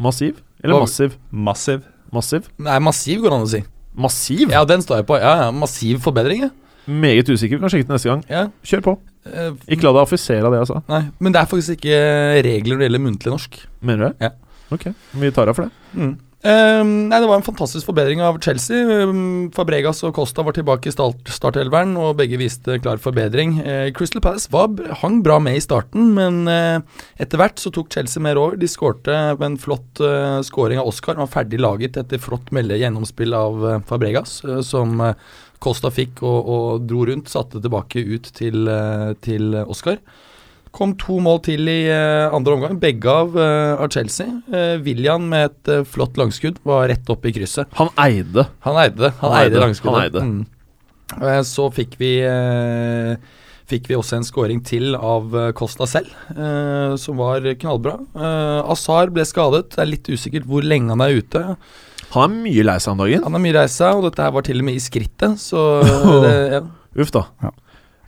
Massiv? 0.02 0.40
Eller 0.64 0.76
Hva- 0.78 0.86
massiv? 0.88 1.16
Massiv. 1.32 1.84
Massiv? 2.12 2.48
Nei, 2.60 2.80
massiv 2.84 3.22
går 3.24 3.30
det 3.32 3.38
an 3.42 3.46
å 3.46 3.52
si. 3.52 3.62
Massiv? 3.96 4.50
Ja, 4.52 4.64
den 4.68 4.82
står 4.84 5.02
jeg 5.02 5.06
på. 5.10 5.18
Ja, 5.20 5.36
ja, 5.46 5.52
Massiv 5.52 6.00
forbedring, 6.04 6.48
ja. 6.48 6.50
Meget 6.88 7.30
usikker. 7.30 7.60
Kan 7.62 7.70
sjekke 7.72 7.88
det 7.88 7.94
neste 7.98 8.10
gang. 8.10 8.24
ja. 8.32 8.48
Kjør 8.66 8.82
på. 8.88 8.94
Eh, 9.30 9.54
Ikke 9.68 9.88
la 9.88 9.96
deg 9.98 10.02
affisere 10.06 10.48
av 10.48 10.56
det 10.56 10.64
jeg 10.64 10.72
sa. 10.72 10.82
Nei, 10.92 11.04
men 11.20 11.36
det 11.36 11.42
er 11.42 11.52
faktisk 11.52 11.78
ikke 11.78 12.02
regler 12.48 12.76
når 12.76 12.82
det 12.82 12.90
gjelder 12.90 13.06
muntlig 13.06 13.36
norsk. 13.36 13.62
Mener 13.82 14.04
du 14.04 14.10
det? 14.10 14.30
Ja. 14.30 14.60
Ok. 14.72 14.92
Mye 15.20 15.36
tar 15.36 15.52
av 15.52 15.58
for 15.58 15.68
det. 15.68 15.96
Mm. 15.98 16.14
Eh, 16.42 16.82
nei, 16.82 17.20
Det 17.22 17.28
var 17.30 17.38
en 17.38 17.46
fantastisk 17.46 17.86
forbedring 17.86 18.22
av 18.26 18.40
Chelsea. 18.42 19.06
Um, 19.06 19.52
Fabregas 19.54 20.02
og 20.08 20.16
Costa 20.18 20.42
var 20.42 20.56
tilbake 20.58 20.90
i 20.90 20.94
start 20.94 21.30
startelveren, 21.30 21.94
og 22.02 22.18
begge 22.18 22.40
viste 22.42 22.80
klar 22.82 22.98
forbedring. 22.98 23.60
Uh, 23.62 23.92
Crystal 23.94 24.24
Palace 24.24 24.50
var, 24.50 24.74
hang 25.04 25.22
bra 25.22 25.38
med 25.44 25.60
i 25.60 25.62
starten, 25.62 26.16
men 26.18 26.42
uh, 26.50 26.82
etter 27.22 27.38
hvert 27.38 27.62
så 27.62 27.70
tok 27.74 27.94
Chelsea 27.94 28.24
mer 28.24 28.42
over. 28.42 28.58
De 28.58 28.70
skårte 28.70 29.20
med 29.38 29.46
en 29.52 29.60
flott 29.62 30.02
uh, 30.02 30.42
scoring 30.42 30.82
av 30.82 30.90
Oscar. 30.90 31.20
Han 31.20 31.28
var 31.28 31.36
ferdig 31.36 31.62
laget 31.62 32.02
etter 32.02 32.22
flott 32.22 32.50
melde 32.56 32.80
gjennomspill 32.82 33.38
av 33.38 33.68
eh, 33.68 33.80
Fabregas, 33.86 34.40
eh, 34.48 34.62
som 34.66 34.98
Costa 35.62 35.92
fikk 35.94 36.24
og, 36.26 36.50
og 36.56 36.84
dro 36.90 37.06
rundt. 37.10 37.30
Satte 37.32 37.62
tilbake 37.62 38.02
ut 38.02 38.32
til, 38.38 38.66
eh, 38.70 39.12
til 39.22 39.56
Oscar. 39.62 40.00
Kom 40.72 40.94
to 40.96 41.18
mål 41.20 41.42
til 41.46 41.68
i 41.68 41.82
eh, 41.92 42.32
andre 42.32 42.56
omgang, 42.56 42.80
begge 42.80 43.12
av, 43.12 43.36
eh, 43.36 43.74
av 43.76 43.92
Chelsea. 43.92 44.40
William 44.86 45.28
med 45.30 45.52
et 45.52 45.92
flott 45.92 46.18
langskudd 46.20 46.62
var 46.68 46.88
rett 46.92 47.12
opp 47.12 47.28
i 47.28 47.34
krysset. 47.36 47.70
Han 47.80 47.92
eide. 48.02 48.48
Han 48.66 48.80
eide 48.82 49.06
det. 49.06 49.12
Han, 49.20 49.36
Han 49.36 49.44
eide, 49.44 49.62
langskuddet. 49.66 50.00
Han 50.00 50.08
eide. 50.08 50.26
Mm. 50.32 51.46
Så 51.46 51.68
fikk 51.76 52.00
vi 52.00 52.16
Fikk 53.72 53.86
vi 53.88 53.96
også 53.96 54.18
en 54.18 54.26
scoring 54.28 54.60
til 54.68 54.98
av 54.98 55.32
Costa 55.56 55.86
selv, 55.88 56.10
som 57.00 57.20
var 57.22 57.46
knallbra. 57.56 57.94
Azar 58.68 59.14
ble 59.16 59.24
skadet. 59.24 59.70
Det 59.72 59.80
er 59.80 59.88
litt 59.88 60.10
usikkert 60.12 60.44
hvor 60.50 60.66
lenge 60.66 60.92
han 60.92 61.04
er 61.06 61.22
ute. 61.22 61.44
Han 62.12 62.26
er 62.28 62.44
mye 62.46 62.64
lei 62.68 62.78
seg 62.84 62.94
om 62.96 63.02
dagen. 63.06 63.24
Han 63.28 63.38
er 63.38 63.44
mye 63.44 63.56
lei 63.56 63.68
seg, 63.72 63.96
og 64.00 64.08
dette 64.10 64.26
her 64.26 64.34
var 64.36 64.44
til 64.48 64.60
og 64.60 64.68
med 64.68 64.76
i 64.80 64.84
skrittet, 64.84 65.40
så 65.40 65.62
det, 66.26 66.34
ja. 66.58 66.62
Uff, 67.00 67.12
da. 67.16 67.26
Ja. 67.46 67.54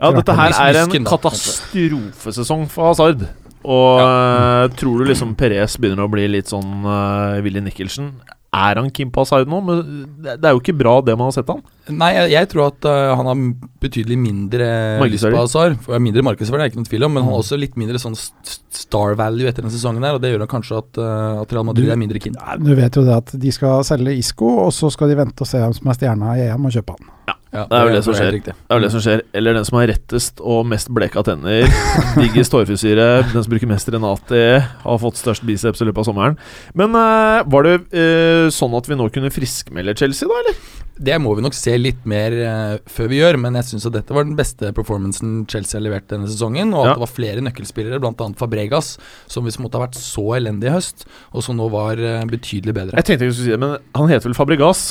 Ja, 0.04 0.10
dette 0.18 0.36
her 0.36 0.56
er 0.60 0.82
en 0.82 1.06
katastrofesesong 1.08 2.66
for 2.72 2.90
Hazard. 2.92 3.24
Og 3.64 4.00
ja. 4.02 4.68
tror 4.76 5.00
du 5.00 5.08
liksom 5.08 5.36
Perez 5.40 5.78
begynner 5.80 6.04
å 6.04 6.12
bli 6.12 6.26
litt 6.28 6.50
sånn 6.52 6.84
uh, 6.84 7.40
Willy 7.46 7.62
Nicholson? 7.64 8.10
Er 8.54 8.78
han 8.78 8.90
keen 8.94 9.10
på 9.14 9.24
Hazard 9.24 9.48
nå? 9.50 9.62
Men 9.66 9.80
det 10.26 10.36
er 10.44 10.52
jo 10.52 10.60
ikke 10.60 10.76
bra, 10.78 10.98
det 11.02 11.16
man 11.18 11.30
har 11.32 11.38
sett 11.38 11.48
han. 11.50 11.64
Nei, 11.90 12.12
jeg, 12.18 12.34
jeg 12.36 12.50
tror 12.52 12.68
at 12.74 12.90
uh, 12.90 13.14
han 13.18 13.30
har 13.32 13.40
betydelig 13.86 14.20
mindre 14.20 14.68
lyst 14.68 15.06
Markedsverdi. 15.06 15.38
på 15.38 15.46
Hazard. 15.46 16.04
Mindre 16.04 16.26
markedsverdi, 16.28 16.60
det 16.60 16.68
er 16.68 16.74
ikke 16.74 16.82
noen 16.82 16.92
tvil 16.92 17.08
om, 17.08 17.16
men 17.16 17.24
han 17.26 17.32
har 17.38 17.46
også 17.46 17.62
litt 17.64 17.80
mindre 17.80 18.04
sånn 18.04 18.20
st- 18.20 18.60
star 18.76 19.16
value 19.20 19.48
etter 19.50 19.62
denne 19.64 19.74
sesongen 19.74 20.02
der, 20.04 20.16
og 20.18 20.22
det 20.24 20.34
gjør 20.34 20.48
kanskje 20.52 20.78
at, 20.84 20.98
eh, 20.98 21.42
at 21.44 21.54
Real 21.54 21.66
Madrid 21.68 21.86
Du- 21.88 21.92
er 21.92 22.00
mindre 22.00 22.20
keen. 22.20 22.36
Ja, 22.40 22.58
Du 22.58 22.74
vet 22.76 22.96
jo 22.96 23.04
det 23.06 23.16
at 23.16 23.34
de 23.40 23.52
skal 23.52 23.84
selge 23.84 24.16
Isco, 24.18 24.46
og 24.68 24.72
så 24.74 24.92
skal 24.92 25.10
de 25.10 25.16
vente 25.16 25.42
og 25.42 25.48
se 25.48 25.58
hvem 25.58 25.74
som 25.74 25.88
er 25.92 25.94
stjerna 26.00 26.36
i 26.38 26.48
EM 26.50 26.66
og 26.66 26.72
kjøpe 26.72 26.96
han. 26.98 27.10
Ja, 27.54 27.68
Det 27.70 27.78
er 27.78 27.86
vel 27.86 27.94
det 27.94 28.04
som 28.04 28.14
skjer. 28.18 28.32
Det 28.44 28.50
er 28.50 28.74
vel 28.80 28.82
det 28.82 28.92
som 28.92 29.02
skjer. 29.06 29.22
Eller 29.38 29.54
den 29.54 29.66
som 29.66 29.78
har 29.78 29.88
rettest 29.88 30.42
og 30.42 30.66
mest 30.66 30.90
bleka 30.90 31.22
tenner, 31.24 31.68
diggest 32.18 32.52
hårfrisyre, 32.52 33.24
den 33.32 33.44
som 33.44 33.52
bruker 33.52 33.68
mest 33.70 33.88
Renati, 33.94 34.60
har 34.84 34.98
fått 34.98 35.20
størst 35.22 35.46
biceps 35.46 35.80
i 35.82 35.86
løpet 35.86 36.02
av 36.02 36.08
sommeren. 36.10 36.38
Men 36.74 36.96
eh, 36.98 37.44
var 37.46 37.64
det 37.64 37.76
eh, 37.94 38.50
sånn 38.50 38.74
at 38.76 38.90
vi 38.90 38.96
nå 38.98 39.08
kunne 39.14 39.30
friskmelde 39.30 39.96
Chelsea, 39.96 40.28
da, 40.28 40.34
eller? 40.42 40.83
Det 40.94 41.16
må 41.18 41.32
vi 41.36 41.42
nok 41.42 41.56
se 41.58 41.74
litt 41.80 42.04
mer 42.06 42.34
uh, 42.38 42.76
før 42.86 43.08
vi 43.10 43.18
gjør, 43.18 43.38
men 43.42 43.56
jeg 43.58 43.66
syns 43.72 43.88
at 43.90 43.96
dette 43.96 44.14
var 44.14 44.28
den 44.28 44.36
beste 44.38 44.70
performancen 44.78 45.32
Chelsea 45.50 45.80
har 45.80 45.86
levert 45.88 46.06
denne 46.12 46.30
sesongen, 46.30 46.70
og 46.74 46.84
at 46.84 46.92
Ja. 46.92 46.94
det 47.00 47.04
var 47.08 47.12
flere 47.16 47.42
nøkkelspillere, 47.42 48.00
bl.a. 48.04 48.28
Fabregas, 48.38 48.92
som 49.28 49.44
hvis 49.48 49.58
måtte 49.58 49.80
ha 49.82 49.88
vært 49.88 49.98
så 49.98 50.28
elendig 50.38 50.70
i 50.70 50.76
høst, 50.76 51.08
og 51.34 51.42
som 51.44 51.58
nå 51.58 51.66
var 51.74 51.98
uh, 51.98 52.22
betydelig 52.30 52.76
bedre. 52.78 53.00
Jeg 53.02 53.10
tenkte 53.10 53.26
jeg 53.26 53.34
skulle 53.34 53.50
si 53.50 53.56
det, 53.56 53.60
men 53.64 53.78
han 53.98 54.14
heter 54.14 54.30
vel 54.30 54.38
Fabregas? 54.38 54.84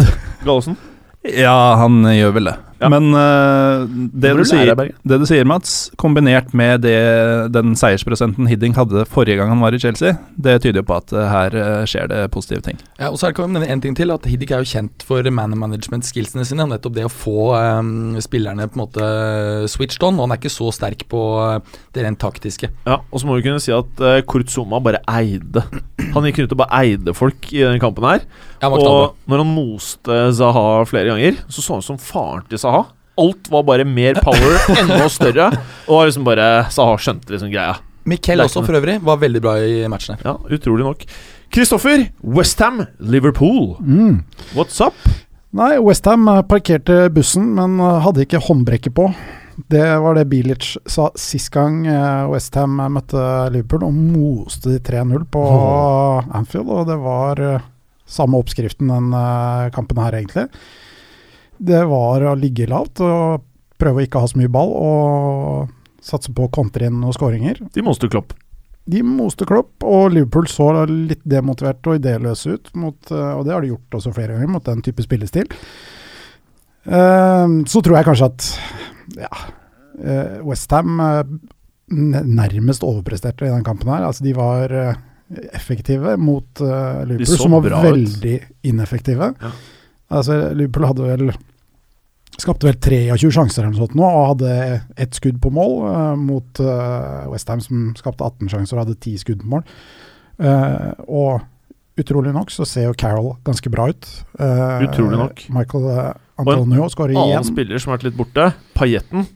Gallosen? 0.44 0.76
Ja, 1.24 1.54
han 1.80 2.02
gjør 2.10 2.34
vel 2.36 2.50
det. 2.50 2.56
Ja. 2.80 2.90
Men 2.90 3.10
uh, 3.14 3.84
det, 3.88 4.32
du 4.36 4.44
sier, 4.48 4.74
det 4.74 5.18
du 5.20 5.26
sier, 5.28 5.46
Mats, 5.48 5.90
kombinert 6.00 6.52
med 6.56 6.82
det, 6.84 6.96
den 7.54 7.76
seiersprosenten 7.78 8.48
Hiddink 8.50 8.78
hadde 8.78 9.04
forrige 9.10 9.38
gang 9.38 9.52
han 9.52 9.62
var 9.62 9.76
i 9.76 9.80
Chelsea, 9.82 10.16
det 10.34 10.58
tyder 10.64 10.82
jo 10.82 10.88
på 10.88 10.98
at 10.98 11.14
uh, 11.14 11.22
her 11.30 11.54
eh, 11.58 11.84
skjer 11.88 12.10
det 12.10 12.20
positive 12.34 12.64
ting. 12.66 12.80
Ja, 12.98 13.10
og 13.10 13.18
så 13.18 13.28
er 13.28 13.34
det 13.34 13.38
kan 13.38 13.58
en 13.62 13.82
ting 13.84 13.96
til, 13.96 14.12
at 14.14 14.26
Hiddink 14.28 14.54
er 14.54 14.64
jo 14.64 14.70
kjent 14.74 15.04
for 15.06 15.26
man 15.34 15.56
management-skillsene 15.58 16.46
sine. 16.46 16.66
Nettopp 16.70 16.96
det 16.96 17.06
å 17.06 17.12
få 17.12 17.52
um, 17.54 18.16
spillerne 18.22 18.66
på 18.68 18.78
en 18.78 18.82
måte 18.84 19.08
switched 19.70 20.04
on, 20.06 20.18
og 20.18 20.26
han 20.26 20.34
er 20.34 20.42
ikke 20.42 20.52
så 20.52 20.70
sterk 20.74 21.06
på 21.10 21.22
det 21.94 22.04
rent 22.04 22.20
taktiske. 22.22 22.70
Ja, 22.88 23.00
og 23.04 23.20
så 23.20 23.28
må 23.28 23.38
vi 23.38 23.46
kunne 23.46 23.62
si 23.62 23.74
at 23.74 24.02
uh, 24.02 24.18
Kurt 24.28 24.52
Zuma 24.52 24.82
bare 24.84 25.02
eide. 25.10 25.64
Han 26.14 26.26
gikk 26.28 26.42
rundt 26.42 26.56
og 26.56 26.62
bare 26.64 26.82
eide 26.84 27.14
folk 27.16 27.50
i 27.52 27.62
denne 27.62 27.82
kampen 27.82 28.06
her. 28.08 28.26
Ja. 28.62 28.70
Og 28.72 29.16
når 29.28 29.42
han 29.42 29.52
moste 29.52 30.18
Zaha 30.36 30.84
flere 30.88 31.12
ganger, 31.12 31.40
så 31.48 31.62
så 31.62 31.76
han 31.76 31.84
ut 31.84 31.88
som 31.88 32.00
faren 32.00 32.46
til 32.48 32.60
Zaha. 32.64 32.84
Alt 33.20 33.50
var 33.52 33.62
bare 33.68 33.84
mer 33.86 34.18
power, 34.24 34.56
enda 34.80 35.06
større. 35.12 35.50
Og 35.86 36.08
liksom 36.08 36.24
bare 36.26 36.64
Saha 36.74 36.96
skjønte 36.98 37.34
liksom 37.34 37.52
greia. 37.52 37.76
Mikkel 38.08 38.40
er 38.42 38.48
også, 38.48 38.64
for 38.66 38.76
øvrig, 38.76 38.98
var 39.04 39.20
veldig 39.22 39.40
bra 39.44 39.54
i 39.64 39.84
matchen 39.88 40.18
her. 40.18 40.26
Ja, 40.26 40.56
utrolig 40.58 40.84
nok. 40.84 41.04
Kristoffer, 41.54 42.08
Westham, 42.36 42.82
Liverpool. 42.98 43.76
Mm. 43.80 44.18
What's 44.56 44.80
up? 44.84 44.98
Nei, 45.54 45.76
Westham 45.78 46.26
parkerte 46.50 47.06
bussen, 47.14 47.52
men 47.56 47.78
eh, 47.78 48.00
hadde 48.04 48.26
ikke 48.26 48.42
håndbrekket 48.42 48.96
på. 48.96 49.08
Det 49.70 49.84
var 50.02 50.16
det 50.18 50.24
Bilic 50.26 50.72
sa 50.90 51.12
sist 51.14 51.52
gang 51.54 51.84
Westham 52.26 52.80
møtte 52.90 53.22
Liverpool, 53.54 53.84
og 53.86 53.94
moste 53.94 54.72
de 54.74 54.80
3-0 54.82 55.28
på 55.30 55.44
Anfield. 56.34 56.72
Og 56.74 56.88
det 56.90 56.98
var 56.98 57.40
eh, 57.40 57.68
samme 58.04 58.40
oppskriften 58.42 58.90
den 58.90 59.12
eh, 59.14 59.70
kampen 59.74 60.00
her, 60.02 60.18
egentlig. 60.18 60.48
Det 61.64 61.82
var 61.90 62.24
å 62.28 62.36
ligge 62.38 62.68
lavt 62.70 63.02
og 63.04 63.44
prøve 63.80 64.02
å 64.02 64.06
ikke 64.06 64.22
ha 64.22 64.30
så 64.30 64.38
mye 64.40 64.52
ball, 64.52 64.72
og 64.76 66.04
satse 66.04 66.32
på 66.34 66.46
å 66.46 66.52
kontre 66.52 66.88
inn 66.88 67.00
noen 67.00 67.16
skåringer. 67.16 67.62
De 67.74 67.84
moste 67.84 68.10
Klopp. 68.12 68.34
De 68.90 69.00
moste 69.06 69.46
Klopp, 69.48 69.72
og 69.80 70.12
Liverpool 70.12 70.46
så 70.50 70.68
litt 70.90 71.22
demotivert 71.24 71.86
og 71.88 71.98
idéløse 71.98 72.58
ut, 72.58 72.70
mot, 72.76 72.98
eh, 73.10 73.32
og 73.32 73.46
det 73.46 73.54
har 73.56 73.64
de 73.64 73.72
gjort 73.72 73.98
også 73.98 74.12
flere 74.12 74.36
ganger, 74.36 74.52
mot 74.52 74.66
den 74.68 74.84
type 74.84 75.04
spillestil. 75.04 75.48
Eh, 76.84 77.58
så 77.72 77.84
tror 77.84 77.98
jeg 77.98 78.08
kanskje 78.10 78.28
at 78.28 78.48
ja, 79.24 79.32
uh, 80.00 80.38
Westham 80.44 81.00
nærmest 81.92 82.84
overpresterte 82.84 83.46
i 83.46 83.52
den 83.52 83.64
kampen 83.64 83.90
her. 83.92 84.06
Altså, 84.08 84.24
de 84.24 84.34
var 84.36 84.72
eh, 84.72 85.00
effektive 85.52 86.16
mot 86.16 86.60
eh, 86.60 87.02
Liverpool, 87.08 87.38
som 87.38 87.56
var 87.56 87.66
ut. 87.66 87.84
veldig 87.84 88.36
ineffektive. 88.70 89.32
Ja. 89.40 89.50
Altså, 90.10 90.38
Liverpool 90.54 90.88
hadde 90.88 91.10
vel 91.10 91.34
Skapte 92.40 92.66
vel 92.66 92.78
23 93.14 93.30
sjanser 93.30 93.62
eller 93.62 93.74
noe 93.74 93.84
sånt 93.84 93.96
nå, 93.98 94.04
og 94.04 94.28
hadde 94.32 94.54
ett 95.00 95.14
skudd 95.14 95.38
på 95.42 95.52
mål, 95.54 95.76
uh, 95.86 96.14
mot 96.18 96.60
uh, 96.62 97.28
Westham 97.30 97.62
som 97.62 97.92
skapte 97.98 98.26
18 98.26 98.50
sjanser 98.50 98.78
og 98.78 98.86
hadde 98.86 98.98
10 98.98 99.22
skudd 99.22 99.44
på 99.44 99.52
mål. 99.54 99.62
Uh, 100.42 100.90
og 101.06 102.00
utrolig 102.00 102.34
nok 102.34 102.50
så 102.50 102.66
ser 102.66 102.88
jo 102.88 102.98
Carroll 102.98 103.36
ganske 103.46 103.70
bra 103.70 103.86
ut. 103.92 104.10
Uh, 104.40 104.82
Utrolig 104.88 105.20
nok. 105.20 105.44
Michael 105.54 105.86
uh, 105.86 106.10
Antonio 106.42 106.88
skårer 106.90 107.14
Annen 107.14 107.36
igjen. 107.36 107.48
spiller 107.52 107.82
som 107.82 107.92
har 107.92 108.00
vært 108.00 108.08
litt 108.10 108.18
borte, 108.18 108.50
Pajetten. 108.74 109.28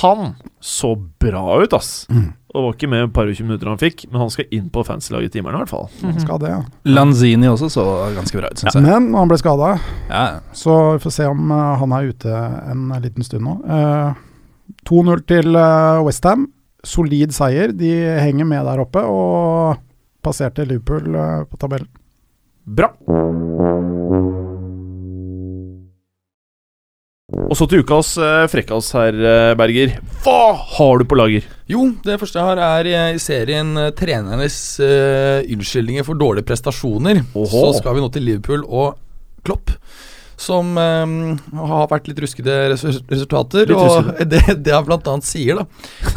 Han 0.00 0.34
så 0.64 0.94
bra 0.96 1.60
ut, 1.60 1.74
ass. 1.76 2.06
Mm. 2.08 2.30
Og 2.50 2.64
var 2.64 2.72
ikke 2.74 2.88
med 2.90 3.04
et 3.04 3.12
par 3.14 3.28
og 3.30 3.36
20 3.36 3.46
minutter 3.46 3.68
han 3.70 3.78
fikk, 3.78 4.04
men 4.10 4.24
han 4.24 4.30
skal 4.34 4.48
inn 4.56 4.70
på 4.74 4.82
fanslaget 4.86 5.30
i 5.30 5.34
timeren 5.36 5.54
i 5.54 5.62
hvert 5.62 5.70
fall. 5.70 5.84
Han 6.02 6.16
skal 6.18 6.40
det, 6.42 6.48
ja. 6.50 6.62
Lanzini 6.90 7.46
også 7.46 7.68
så 7.70 7.84
ganske 8.16 8.40
bra 8.40 8.50
ut, 8.50 8.58
syns 8.58 8.74
jeg. 8.74 8.82
Men 8.88 9.14
han 9.14 9.30
ble 9.30 9.38
skada, 9.38 9.68
Ja. 10.10 10.24
så 10.52 10.78
vi 10.96 11.04
får 11.04 11.14
se 11.14 11.28
om 11.30 11.52
uh, 11.54 11.76
han 11.78 11.94
er 11.94 12.10
ute 12.10 12.40
en 12.72 12.88
liten 13.04 13.26
stund 13.26 13.46
nå. 13.46 13.54
Uh, 13.70 14.18
2-0 14.90 15.22
til 15.30 15.54
uh, 15.54 16.02
Westham. 16.06 16.48
Solid 16.82 17.34
seier. 17.36 17.74
De 17.76 17.92
henger 18.24 18.48
med 18.48 18.64
der 18.66 18.80
oppe 18.82 19.02
og 19.04 19.78
passerte 20.24 20.64
Liverpool 20.64 21.14
eh, 21.14 21.42
på 21.48 21.56
tabellen. 21.60 21.88
Bra. 22.64 22.88
Og 27.50 27.58
så 27.58 27.66
til 27.66 27.82
ukas 27.82 28.12
uh, 28.22 28.46
frekkas 28.46 28.92
her, 28.94 29.16
eh, 29.26 29.52
Berger. 29.58 29.96
Hva 30.22 30.54
har 30.76 31.00
du 31.00 31.04
på 31.10 31.18
lager? 31.18 31.48
Jo, 31.70 31.88
det 32.06 32.18
første 32.20 32.38
jeg 32.38 32.46
har 32.46 32.60
er 32.62 32.88
eh, 32.90 33.16
i 33.16 33.22
serien 33.22 33.72
eh, 33.78 33.90
trenernes 33.98 34.58
eh, 34.86 35.42
unnskyldninger 35.50 36.06
for 36.06 36.18
dårlige 36.18 36.46
prestasjoner. 36.46 37.24
Oho. 37.34 37.50
Så 37.50 37.80
skal 37.80 37.98
vi 37.98 38.04
nå 38.04 38.10
til 38.14 38.26
Liverpool 38.28 38.62
og 38.66 39.00
Klopp. 39.46 39.74
Som 40.40 40.72
um, 40.78 41.14
har 41.68 41.88
vært 41.90 42.08
litt 42.08 42.20
ruskete 42.24 42.54
resu- 42.72 43.02
resultater. 43.10 43.68
Litt 43.68 43.76
og 43.76 44.08
det, 44.32 44.40
det 44.64 44.72
han 44.72 44.88
annet 44.96 45.28
sier, 45.28 45.60
da 45.60 45.66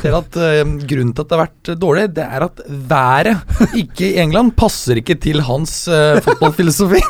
er 0.08 0.18
at 0.20 0.38
um, 0.64 0.78
grunnen 0.80 1.12
til 1.12 1.26
at 1.26 1.30
det 1.30 1.38
har 1.38 1.44
vært 1.44 1.72
dårlig, 1.82 2.06
det 2.16 2.26
er 2.26 2.46
at 2.48 2.62
været 2.94 3.74
ikke 3.80 4.08
i 4.14 4.20
England 4.24 4.56
passer 4.60 5.00
ikke 5.02 5.18
til 5.24 5.44
hans 5.44 5.76
uh, 5.92 6.22
fotballfilosofi. 6.24 7.04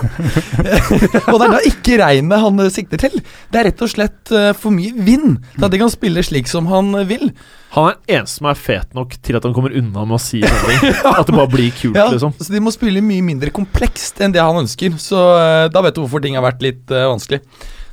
og 1.29 1.35
det 1.37 1.47
er 1.47 1.55
da 1.55 1.63
ikke 1.69 1.99
regnet 2.01 2.45
han 2.47 2.63
sikter 2.73 3.05
til. 3.05 3.19
Det 3.53 3.61
er 3.61 3.69
rett 3.69 3.85
og 3.85 3.93
slett 3.93 4.33
uh, 4.33 4.51
for 4.57 4.73
mye 4.73 4.93
vind 5.05 5.37
til 5.57 5.67
at 5.67 5.73
de 5.73 5.81
kan 5.83 5.93
spille 5.93 6.25
slik 6.25 6.49
som 6.49 6.69
han 6.71 6.95
vil. 7.09 7.29
Han 7.73 7.87
er 7.89 7.95
den 7.97 8.17
eneste 8.19 8.37
som 8.37 8.47
er 8.51 8.59
fet 8.59 8.91
nok 8.93 9.15
til 9.25 9.37
at 9.39 9.45
han 9.47 9.53
kommer 9.55 9.73
unna 9.73 10.05
med 10.05 10.19
å 10.19 10.21
si 10.21 10.43
noe. 10.43 10.75
At 11.17 11.25
det 11.25 11.33
bare 11.33 11.49
blir 11.49 11.71
kult, 11.73 11.97
Ja, 11.97 12.05
liksom. 12.13 12.35
så 12.37 12.53
de 12.53 12.61
må 12.61 12.73
spille 12.73 13.01
mye 13.01 13.23
mindre 13.25 13.49
komplekst 13.53 14.21
enn 14.21 14.35
det 14.35 14.43
han 14.43 14.59
ønsker. 14.61 14.93
Så 15.01 15.17
uh, 15.17 15.65
da 15.73 15.81
vet 15.85 15.97
du 15.97 16.03
hvorfor 16.03 16.21
ting 16.23 16.37
har 16.37 16.45
vært 16.45 16.61
litt 16.65 16.93
uh, 16.93 17.07
vanskelig. 17.09 17.41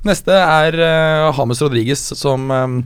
Neste 0.04 0.36
er 0.36 0.76
uh, 0.80 1.30
Hames 1.36 1.60
Rodriguez, 1.64 2.02
som 2.16 2.44
um, 2.52 2.76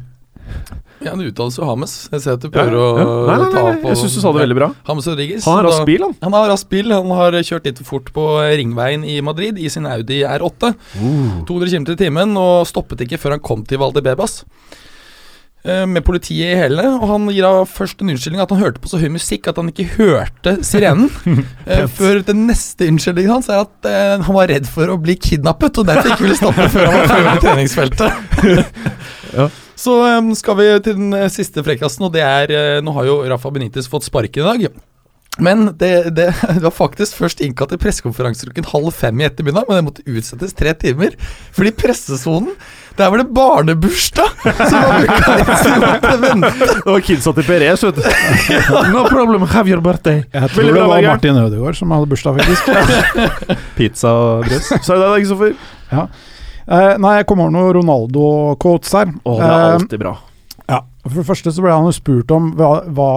Ja, 1.03 1.17
det 1.19 1.33
uttales 1.33 1.59
jo 1.59 1.67
Hames. 1.67 1.97
Jeg 2.13 2.23
ser 2.23 2.39
at 2.39 2.47
du 2.47 2.49
prøver 2.55 2.79
ja. 2.79 2.87
å 2.87 3.19
Nei, 3.27 3.41
nei, 3.43 3.51
ta 3.51 3.65
nei, 3.67 3.75
på 3.83 3.91
jeg 3.91 4.01
syns 4.05 4.15
du 4.15 4.23
sa 4.23 4.35
det 4.37 4.45
veldig 4.45 4.59
bra. 4.61 4.71
Hames 4.87 5.11
Rodriguez. 5.11 5.51
Han 5.51 5.59
har 5.59 5.69
rask 5.73 5.91
bil, 5.91 6.07
han. 6.07 6.15
Han 6.23 6.39
har 6.39 6.49
rask 6.53 6.71
bil. 6.71 6.95
Han 6.95 7.11
har 7.19 7.41
kjørt 7.43 7.67
litt 7.73 7.83
for 7.83 7.97
fort 7.97 8.15
på 8.15 8.29
ringveien 8.55 9.03
i 9.03 9.19
Madrid 9.27 9.59
i 9.59 9.67
sin 9.73 9.91
Audi 9.91 10.23
R8. 10.23 10.71
200 10.95 11.75
km 11.75 11.91
i 11.91 12.01
timen, 12.07 12.39
og 12.39 12.69
stoppet 12.71 13.03
ikke 13.09 13.19
før 13.19 13.35
han 13.39 13.47
kom 13.51 13.67
til 13.67 13.83
Valdebebas. 13.83 14.45
Eh, 15.65 15.87
Med 15.89 16.05
politiet 16.05 16.53
i 16.53 16.59
hele. 16.61 16.85
og 16.99 17.07
han 17.09 17.29
gir 17.33 17.47
av 17.49 17.63
først 17.73 18.03
en 18.03 18.13
unnskyldning 18.13 18.43
at 18.45 18.51
han 18.53 18.61
hørte 18.61 18.83
på 18.85 18.91
så 18.91 19.01
høy 19.01 19.09
musikk 19.15 19.49
at 19.49 19.57
han 19.57 19.71
ikke 19.73 19.87
hørte 19.97 20.59
sirenen. 20.67 21.09
Eh, 21.65 21.87
før 21.89 22.19
den 22.27 22.43
neste 22.45 22.85
unnskyldningen 22.91 23.33
hans 23.33 23.47
er 23.49 23.63
at 23.63 23.87
uh, 23.89 24.21
han 24.21 24.37
var 24.37 24.51
redd 24.51 24.67
for 24.69 24.91
å 24.93 24.99
bli 25.01 25.15
kidnappet, 25.17 25.79
og 25.81 25.87
derfor 25.89 26.13
ikke 26.13 26.27
ville 26.27 26.37
stoppe 26.37 26.67
før 26.69 26.91
han 26.93 27.25
var 27.25 27.39
i 27.39 27.45
treningsfeltet. 27.47 28.11
Ja. 29.35 29.49
Så 29.75 29.97
um, 30.21 30.29
skal 30.39 30.55
vi 30.61 30.67
til 30.85 30.95
den 30.95 31.17
siste 31.33 31.65
frekkasen, 31.67 32.05
og 32.07 32.13
det 32.15 32.23
er 32.23 32.53
uh, 32.53 32.83
Nå 32.85 32.93
har 32.95 33.09
jo 33.09 33.17
Rafa 33.33 33.51
Benitez 33.51 33.89
fått 33.91 34.07
sparken 34.07 34.45
i 34.45 34.47
dag. 34.47 34.77
Men 35.43 35.65
det, 35.79 36.11
det, 36.15 36.29
det 36.55 36.63
var 36.63 36.71
faktisk 36.71 37.17
først 37.19 37.41
innkalt 37.43 37.73
til 37.75 37.81
pressekonferanse 37.83 38.47
klokken 38.47 38.69
halv 38.71 38.93
fem 38.95 39.19
i 39.19 39.27
ettermiddag, 39.27 39.65
men 39.69 39.81
det 39.81 39.85
måtte 39.89 40.05
utsettes 40.07 40.55
tre 40.55 40.71
timer. 40.79 41.17
Fordi 41.57 41.73
pressesonen, 41.75 42.53
der 42.99 43.11
var 43.11 43.19
det 43.19 43.27
barnebursdag! 43.35 44.29
Så 44.71 44.83
var 44.83 46.21
vente. 46.23 46.53
Det 46.69 46.87
var 46.87 47.03
kidsa 47.03 47.33
til 47.35 47.49
Perez, 47.49 47.83
vet 47.83 47.99
du. 47.99 48.05
No 48.95 49.03
problem, 49.11 49.43
have 49.57 49.67
your 49.73 49.83
birthday. 49.83 50.23
Jeg 50.31 50.53
tror 50.55 50.69
det 50.71 50.77
var 50.79 51.03
Martin 51.09 51.41
Ødegaard 51.43 51.81
som 51.81 51.91
hadde 51.97 52.11
bursdag, 52.13 52.39
faktisk. 52.39 53.59
Pizza 53.79 54.13
og 54.15 54.47
brød. 54.47 54.71
Sa 54.87 54.95
du 54.95 55.03
det, 55.03 55.11
Kristoffer? 55.25 55.57
Eh, 56.65 56.95
nei, 57.03 57.17
jeg 57.19 57.27
kommer 57.29 57.51
over 57.51 57.59
noen 57.59 57.75
Ronaldo-quotes 57.81 58.95
her. 58.97 59.11
Å, 59.27 59.35
det 59.41 59.51
er 59.51 59.59
Eh, 59.59 59.75
alltid 59.81 60.01
bra. 60.01 60.15
Ja, 60.15 60.34
For 61.05 61.21
det 61.21 61.27
første 61.29 61.53
så 61.53 61.65
ble 61.65 61.73
han 61.75 61.89
jo 61.89 61.95
spurt 61.95 62.33
om 62.33 62.53
hva, 62.57 62.71
hva, 62.89 63.09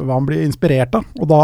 hva 0.00 0.16
han 0.16 0.28
blir 0.28 0.46
inspirert 0.46 0.96
av, 0.96 1.04
og 1.20 1.28
da 1.28 1.42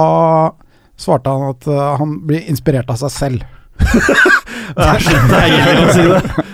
svarte 1.00 1.32
han 1.32 1.50
at 1.52 1.68
eh, 1.68 1.90
han 2.00 2.18
blir 2.24 2.48
inspirert 2.48 2.90
av 2.92 3.00
seg 3.02 3.12
selv. 3.12 3.44
Det 4.74 4.86
er 4.88 5.02
så 5.04 5.18
deilig 5.28 5.72
å 5.76 5.88
si 5.92 6.04
det. 6.08 6.44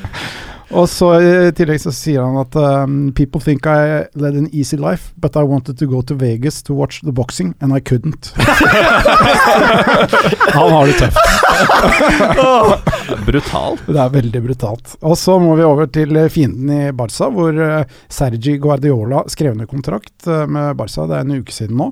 Og 0.71 0.89
så 0.89 1.09
i 1.19 1.51
tillegg 1.57 1.81
så 1.83 1.91
sier 1.95 2.23
han 2.23 2.37
at 2.39 2.55
um, 2.57 3.13
People 3.17 3.41
think 3.43 3.67
I 3.67 4.07
led 4.15 4.37
an 4.39 4.49
easy 4.53 4.77
life, 4.79 5.13
but 5.17 5.37
I 5.37 5.43
wanted 5.43 5.79
to 5.79 5.87
go 5.91 6.03
to 6.03 6.15
Vegas 6.15 6.63
to 6.69 6.75
watch 6.75 7.01
the 7.03 7.13
boxing, 7.13 7.55
and 7.61 7.75
I 7.75 7.81
couldn't. 7.81 8.33
han 10.55 10.71
har 10.71 10.87
det 10.87 10.93
tøft. 11.01 11.17
brutalt. 13.27 13.87
Det 13.87 14.01
er 14.01 14.13
veldig 14.15 14.43
brutalt. 14.43 14.97
Og 15.01 15.19
så 15.19 15.39
må 15.43 15.55
vi 15.59 15.67
over 15.67 15.87
til 15.93 16.17
eh, 16.17 16.31
fienden 16.33 16.71
i 16.75 16.93
Barca, 16.97 17.31
hvor 17.35 17.55
eh, 17.55 17.85
Sergi 18.09 18.57
Guardiola 18.63 19.25
skrev 19.31 19.57
under 19.57 19.71
kontrakt 19.71 20.27
eh, 20.27 20.47
med 20.47 20.77
Barca. 20.79 21.07
Det 21.11 21.19
er 21.19 21.27
en 21.27 21.41
uke 21.41 21.55
siden 21.55 21.81
nå. 21.81 21.91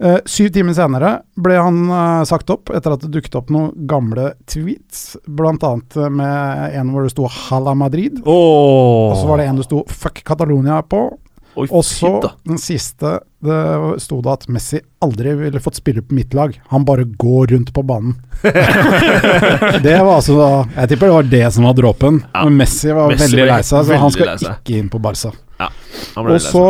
Eh, 0.00 0.18
syv 0.26 0.50
timer 0.54 0.74
senere 0.74 1.10
ble 1.38 1.58
han 1.60 1.84
uh, 1.86 2.24
sagt 2.26 2.50
opp 2.50 2.72
etter 2.74 2.96
at 2.96 3.04
det 3.04 3.12
dukket 3.14 3.36
opp 3.38 3.52
noen 3.54 3.70
gamle 3.86 4.32
tweets, 4.50 5.14
annet 5.28 5.96
eh, 5.96 6.10
med 6.10 6.74
en 6.80 6.90
hvor 6.90 7.06
det 7.06 7.12
sto 7.14 7.28
'Hala 7.30 7.76
Madrid'. 7.78 8.22
Og 8.26 9.14
så 9.20 9.28
var 9.28 9.38
det 9.38 9.46
en 9.46 9.60
det 9.62 9.68
sto 9.68 9.84
'Fuck 9.86 10.24
Catalonia' 10.26 10.82
på. 10.82 11.06
Oi, 11.54 11.68
Og 11.70 11.84
så 11.86 12.18
den 12.42 12.58
siste, 12.58 13.20
det 13.38 13.58
sto 14.02 14.18
det 14.24 14.32
at 14.32 14.48
Messi 14.50 14.80
aldri 15.04 15.36
ville 15.38 15.60
fått 15.62 15.78
spille 15.78 16.02
på 16.02 16.16
mitt 16.18 16.34
lag. 16.34 16.56
Han 16.72 16.82
bare 16.84 17.04
går 17.04 17.52
rundt 17.54 17.70
på 17.72 17.84
banen. 17.86 18.16
det 18.42 19.94
var 20.02 20.16
altså 20.16 20.34
da 20.34 20.48
Jeg 20.80 20.88
tipper 20.90 21.06
det 21.06 21.14
var 21.14 21.30
det 21.36 21.52
som 21.54 21.68
var 21.68 21.78
dråpen. 21.78 22.24
Ja. 22.34 22.42
Men 22.48 22.58
Messi 22.58 22.90
var 22.90 23.12
Messi 23.12 23.28
veldig 23.28 23.46
lei 23.52 23.62
seg, 23.62 23.86
så 23.86 24.00
han 24.02 24.10
skal 24.10 24.34
ikke 24.34 24.80
inn 24.80 24.90
på 24.90 24.98
Barca. 24.98 25.30
Ja, 25.62 25.70
Og 26.18 26.40
så. 26.42 26.66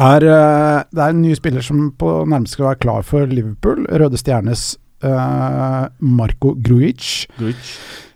Er 0.00 0.24
eh, 0.24 0.78
det 0.92 1.02
er 1.02 1.12
en 1.12 1.22
ny 1.22 1.34
spiller 1.36 1.64
som 1.64 1.90
på 1.98 2.22
nærmest 2.24 2.56
skal 2.56 2.70
være 2.70 2.82
klar 2.84 3.06
for 3.06 3.28
Liverpool. 3.28 3.84
Røde 3.90 4.20
Stjernes 4.20 4.76
eh, 5.04 5.84
Marco 6.00 6.54
Gruic. 6.56 7.26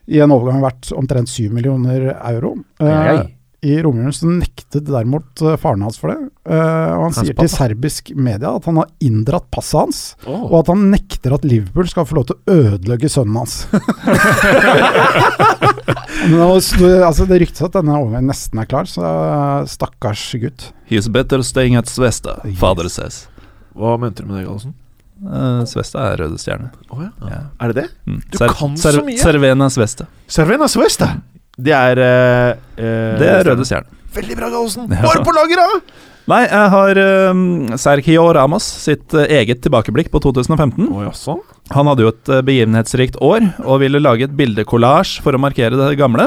I 0.06 0.20
en 0.22 0.32
overgang 0.32 0.62
verdt 0.62 0.92
omtrent 0.96 1.28
7 1.28 1.50
millioner 1.52 2.12
euro. 2.14 2.56
Eh. 2.80 3.26
I 3.66 3.76
romjulen 3.82 4.14
så 4.14 4.28
nektet 4.30 4.86
derimot 4.86 5.42
eh, 5.42 5.56
faren 5.60 5.82
hans 5.82 5.98
for 5.98 6.12
det. 6.12 6.18
Eh, 6.46 6.54
og 6.54 7.02
han 7.02 7.04
Hans 7.08 7.18
sier 7.18 7.34
pappa. 7.34 7.46
til 7.46 7.52
serbisk 7.54 8.12
media 8.14 8.52
at 8.54 8.68
han 8.68 8.78
har 8.78 8.92
inndratt 9.02 9.48
passet 9.54 9.80
hans, 9.80 10.00
oh. 10.26 10.46
og 10.52 10.60
at 10.60 10.70
han 10.70 10.86
nekter 10.92 11.34
at 11.34 11.46
Liverpool 11.46 11.88
skal 11.90 12.06
få 12.08 12.20
lov 12.20 12.28
til 12.30 12.36
å 12.38 12.58
ødelegge 12.60 13.10
sønnen 13.10 13.40
hans. 13.40 13.54
Men 16.26 16.40
altså 16.46 17.26
det 17.28 17.42
ryktes 17.42 17.64
at 17.66 17.76
denne 17.76 17.98
overgangen 17.98 18.30
nesten 18.30 18.62
er 18.62 18.70
klar, 18.70 18.88
så 18.90 19.04
eh, 19.04 19.68
stakkars 19.70 20.24
gutt. 20.42 20.70
He's 20.90 21.10
better 21.12 21.42
staying 21.46 21.78
at 21.78 21.90
Svesta, 21.90 22.38
father 22.60 22.90
says. 22.92 23.24
Hva 23.76 23.96
mente 24.00 24.22
du 24.22 24.30
med 24.30 24.40
det, 24.40 24.48
Gallosen? 24.48 24.76
Uh, 25.16 25.62
Svesta 25.68 26.10
er 26.10 26.20
røde 26.20 26.36
stjerne. 26.40 26.68
Oh, 26.92 27.00
ja. 27.00 27.08
Ja. 27.24 27.40
Er 27.64 27.72
det 27.72 27.76
det? 27.78 27.86
Mm. 28.04 28.20
Du 28.30 28.36
kan 28.38 28.76
så 28.76 29.00
mye. 29.04 29.16
Servena 29.20 29.68
Svesta. 29.72 30.10
Servena 30.28 30.68
Svesta. 30.68 31.16
Det 31.56 31.72
er 31.72 32.00
eh, 32.04 32.50
eh, 32.76 33.14
Det 33.20 33.30
er 33.32 33.46
røde 33.50 33.64
stjerne. 33.68 33.88
Veldig 34.16 34.36
bra, 34.38 34.50
Gallosen. 34.52 34.90
Ja. 34.92 35.02
Bare 35.04 35.24
på 35.24 35.34
lager, 35.36 35.60
da! 35.60 36.02
Nei, 36.26 36.40
jeg 36.42 36.70
har 36.72 36.98
um, 37.30 37.42
Sergio 37.78 38.24
Ramos 38.34 38.64
sitt 38.82 39.14
uh, 39.14 39.22
eget 39.30 39.60
tilbakeblikk 39.62 40.08
på 40.10 40.18
2015. 40.24 40.88
Å 40.90 41.04
jaså? 41.04 41.36
Han 41.76 41.86
hadde 41.86 42.02
jo 42.02 42.10
et 42.10 42.30
uh, 42.32 42.40
begivenhetsrikt 42.46 43.20
år 43.22 43.46
og 43.62 43.78
ville 43.84 44.00
lage 44.02 44.26
et 44.26 44.34
bildekollasj 44.34 45.20
for 45.22 45.38
å 45.38 45.42
markere 45.42 45.78
det 45.78 45.92
gamle. 46.00 46.26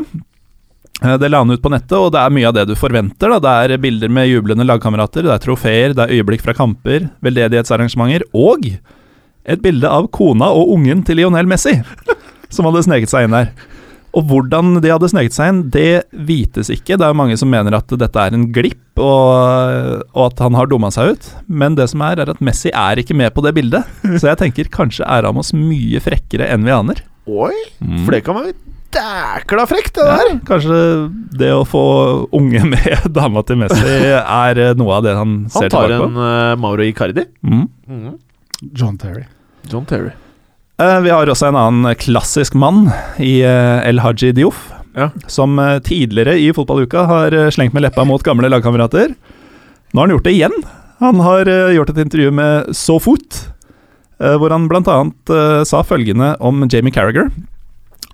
Eh, 1.03 1.17
Det 1.19 1.29
la 1.29 1.41
han 1.43 1.51
ut 1.51 1.61
på 1.61 1.71
nettet, 1.71 1.97
og 1.97 2.13
det 2.15 2.21
er 2.21 2.31
mye 2.31 2.47
av 2.47 2.55
det 2.55 2.65
du 2.69 2.75
forventer. 2.79 3.35
Da. 3.35 3.39
Det 3.43 3.73
er 3.75 3.83
bilder 3.83 4.11
med 4.11 4.29
jublende 4.29 4.67
lagkamerater, 4.67 5.27
det 5.27 5.35
er 5.35 5.43
trofeer, 5.43 5.95
det 5.95 6.05
er 6.05 6.15
øyeblikk 6.19 6.43
fra 6.47 6.55
kamper, 6.55 7.09
veldedighetsarrangementer 7.25 8.23
og 8.33 8.69
et 9.49 9.61
bilde 9.63 9.89
av 9.89 10.09
kona 10.15 10.51
og 10.55 10.75
ungen 10.77 11.03
til 11.03 11.19
Lionel 11.19 11.47
Messi, 11.49 11.75
som 12.53 12.67
hadde 12.69 12.85
sneket 12.87 13.11
seg 13.11 13.27
inn 13.27 13.35
der. 13.35 13.51
Og 14.17 14.25
hvordan 14.25 14.79
de 14.81 14.89
hadde 14.89 15.09
sneket 15.11 15.35
seg 15.35 15.51
inn, 15.51 15.59
det 15.73 16.03
vites 16.25 16.71
ikke. 16.73 16.97
Det 16.97 17.05
er 17.05 17.17
mange 17.17 17.35
som 17.37 17.49
mener 17.51 17.75
at 17.77 17.91
dette 18.01 18.23
er 18.23 18.33
en 18.33 18.47
glipp, 18.55 18.81
og, 18.99 20.01
og 20.15 20.23
at 20.31 20.41
han 20.43 20.57
har 20.57 20.69
dumma 20.71 20.89
seg 20.93 21.13
ut. 21.13 21.27
Men 21.47 21.77
det 21.77 21.85
som 21.91 22.01
er, 22.07 22.19
er 22.23 22.31
at 22.33 22.41
Messi 22.43 22.71
er 22.73 22.99
ikke 23.03 23.15
med 23.17 23.31
på 23.35 23.43
det 23.45 23.53
bildet. 23.57 23.85
Så 24.17 24.31
jeg 24.31 24.39
tenker 24.41 24.71
kanskje 24.73 25.05
er 25.05 25.23
Ramos 25.27 25.53
mye 25.55 26.01
frekkere 26.03 26.49
enn 26.51 26.65
vi 26.67 26.73
aner. 26.75 27.03
Oi, 27.29 27.53
Mm. 27.79 28.01
for 28.03 28.11
det 28.15 28.23
kan 28.25 28.35
være 28.39 28.55
dækla 28.91 29.63
frekt, 29.69 29.93
det 29.99 30.03
der. 30.07 30.31
Ja, 30.33 30.39
kanskje 30.49 30.79
det 31.37 31.51
å 31.53 31.61
få 31.69 31.83
unge 32.35 32.63
med 32.73 33.05
dama 33.13 33.43
til 33.45 33.59
Messi 33.61 33.93
er 34.17 34.63
eh, 34.63 34.73
noe 34.79 34.97
av 34.97 35.05
det 35.05 35.13
han, 35.15 35.35
Han 35.45 35.53
ser 35.53 35.69
tar 35.69 35.93
tilbake 35.93 36.09
en 36.09 36.17
uh, 36.17 36.55
Mauro 36.59 36.83
Icardi. 36.87 37.27
Mm. 37.45 37.67
John 38.73 38.97
Terry. 38.97 39.27
John 39.69 39.85
Terry. 39.85 40.09
Eh, 40.79 40.99
Vi 41.03 41.09
har 41.11 41.27
også 41.27 41.49
en 41.49 41.57
annen 41.59 41.95
klassisk 41.99 42.55
mann 42.55 42.87
i 43.19 43.39
eh, 43.43 43.79
El 43.89 43.99
Haji 44.03 44.31
Diouf, 44.37 44.69
Ja. 44.95 45.09
som 45.27 45.59
eh, 45.59 45.79
tidligere 45.85 46.37
i 46.39 46.51
fotballuka 46.55 47.05
har 47.07 47.35
slengt 47.51 47.73
med 47.75 47.83
leppa 47.83 48.05
mot 48.07 48.23
gamle 48.23 48.49
lagkamerater. 48.49 49.13
Nå 49.93 49.99
har 50.01 50.07
han 50.07 50.15
gjort 50.15 50.23
det 50.27 50.33
igjen. 50.37 50.55
Han 50.99 51.19
har 51.23 51.45
gjort 51.71 51.89
et 51.89 51.97
intervju 52.03 52.31
med 52.35 52.73
SoFoot, 52.75 53.37
hvor 54.19 54.51
han 54.51 54.65
bl.a. 54.67 54.97
Sa 55.65 55.79
følgende 55.87 56.33
om 56.43 56.65
Jamie 56.69 56.91
Carragher. 56.91 57.29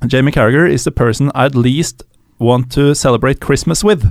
Jamie 0.07 0.31
Carragher 0.31 0.67
is 0.69 0.83
the 0.85 0.91
person 0.91 1.31
I'd 1.33 1.55
least 1.57 2.03
want 2.39 2.71
to 2.73 2.93
celebrate 2.93 3.41
Christmas 3.43 3.83
with. 3.83 4.05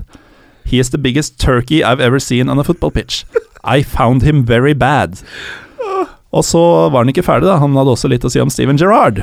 He 0.67 0.81
is 0.81 0.91
the 0.91 0.99
biggest 0.99 1.39
turkey 1.39 1.85
I've 1.85 2.01
ever 2.01 2.19
seen 2.19 2.49
on 2.51 2.59
a 2.59 2.65
football 2.65 2.91
pitch. 2.91 3.25
I 3.63 3.83
found 3.85 4.23
him 4.25 4.45
very 4.45 4.75
bad. 4.75 5.21
Og 6.35 6.43
så 6.47 6.61
var 6.91 7.05
han 7.05 7.13
ikke 7.13 7.23
ferdig, 7.27 7.47
da. 7.47 7.61
Han 7.63 7.77
hadde 7.79 7.93
også 7.95 8.11
litt 8.11 8.25
å 8.27 8.31
si 8.33 8.41
om 8.43 8.51
Steven 8.51 8.79
Gerrard. 8.81 9.23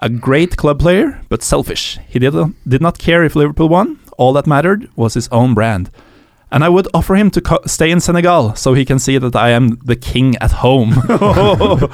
A 0.00 0.08
great 0.08 0.54
club 0.56 0.78
player, 0.80 1.18
but 1.28 1.42
selfish. 1.42 1.98
He 2.08 2.18
did, 2.22 2.32
did 2.64 2.80
not 2.80 2.98
care 3.02 3.24
if 3.26 3.34
Liverpool 3.36 3.68
won. 3.68 3.96
All 4.16 4.32
that 4.36 4.46
mattered 4.46 4.86
was 4.96 5.14
his 5.18 5.28
own 5.32 5.52
brand. 5.54 5.90
And 6.52 6.64
I 6.64 6.68
would 6.68 6.88
offer 6.94 7.14
him 7.14 7.30
to 7.32 7.40
stay 7.66 7.90
in 7.90 8.00
Senegal, 8.00 8.54
so 8.56 8.74
he 8.74 8.84
can 8.84 8.98
see 8.98 9.18
that 9.18 9.36
I 9.36 9.50
am 9.50 9.78
the 9.84 9.94
king 9.96 10.36
at 10.40 10.62
home. 10.64 10.94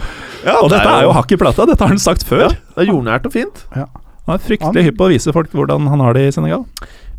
Ja, 0.46 0.60
og 0.62 0.70
dette 0.70 0.86
er 0.86 1.02
jo 1.02 1.10
hakk 1.16 1.32
i 1.34 1.36
plata, 1.40 1.64
dette 1.66 1.82
har 1.82 1.90
han 1.90 1.98
sagt 1.98 2.22
før. 2.22 2.44
ja, 2.52 2.74
Det 2.76 2.84
er 2.84 2.92
jordnært 2.92 3.24
og 3.26 3.32
fint. 3.34 3.64
Han 3.74 4.36
er 4.36 4.42
fryktelig 4.44 4.84
hypp 4.86 4.96
på 5.00 5.08
å 5.08 5.10
vise 5.10 5.32
folk 5.34 5.50
hvordan 5.50 5.88
han 5.90 6.02
har 6.04 6.14
det 6.14 6.22
i 6.28 6.34
Senegal. 6.36 6.62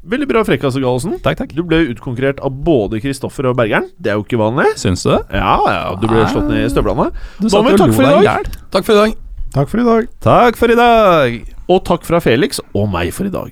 Veldig 0.07 0.27
bra 0.29 0.39
frekkas, 0.47 0.77
Gallosen. 0.79 1.17
Takk, 1.19 1.35
takk. 1.41 1.49
Du 1.51 1.65
ble 1.67 1.81
utkonkurrert 1.91 2.39
av 2.39 2.51
både 2.63 3.01
Kristoffer 3.03 3.49
og 3.49 3.57
Bergeren. 3.59 3.89
Det 3.99 4.13
er 4.13 4.15
jo 4.15 4.23
ikke 4.23 4.39
vanlig. 4.39 4.69
Syns 4.79 5.03
du 5.03 5.09
det? 5.11 5.19
Ja, 5.35 5.57
ja, 5.67 5.95
du 5.99 6.07
ble 6.07 6.23
slått 6.31 6.47
ned 6.47 6.63
i 6.63 6.69
støvlene. 6.71 7.09
Du 7.41 7.49
Da 7.51 7.59
må 7.59 7.73
vi 7.73 7.79
takke 7.81 7.97
for 7.97 8.07
i 8.07 8.23
dag. 8.23 8.47
Takk 8.71 8.87
for 8.87 8.93
i 8.95 8.99
dag. 9.01 9.17
Takk 9.57 9.67
for 9.73 9.83
i 9.83 9.87
dag. 9.87 10.07
Takk 10.23 10.55
for 10.59 10.71
i 10.71 10.77
dag. 10.79 11.35
Og 11.67 11.83
takk 11.83 12.07
fra 12.07 12.21
Felix 12.23 12.61
og 12.71 12.87
meg 12.93 13.11
for 13.11 13.27
i 13.27 13.33
dag. 13.35 13.51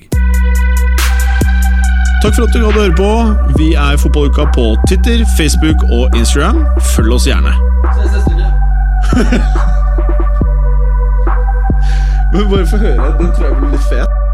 Takk 2.24 2.34
for 2.38 2.48
at 2.48 2.56
du 2.56 2.60
gadd 2.64 2.80
høre 2.80 2.96
på. 2.96 3.12
Vi 3.60 3.74
er 3.76 4.00
Fotballuka 4.00 4.48
på 4.56 4.72
Twitter, 4.88 5.28
Facebook 5.36 5.84
og 5.92 6.16
Instagram. 6.16 6.64
Følg 6.96 7.20
oss 7.20 7.28
gjerne. 7.28 7.52
Men 12.32 12.48
bare 12.50 12.68
få 12.68 12.78
høre. 12.80 13.12
Den 13.20 13.36
tror 13.36 13.46
jeg 13.46 13.56
blir 13.60 13.76
litt 13.76 13.92
fet. 13.92 14.25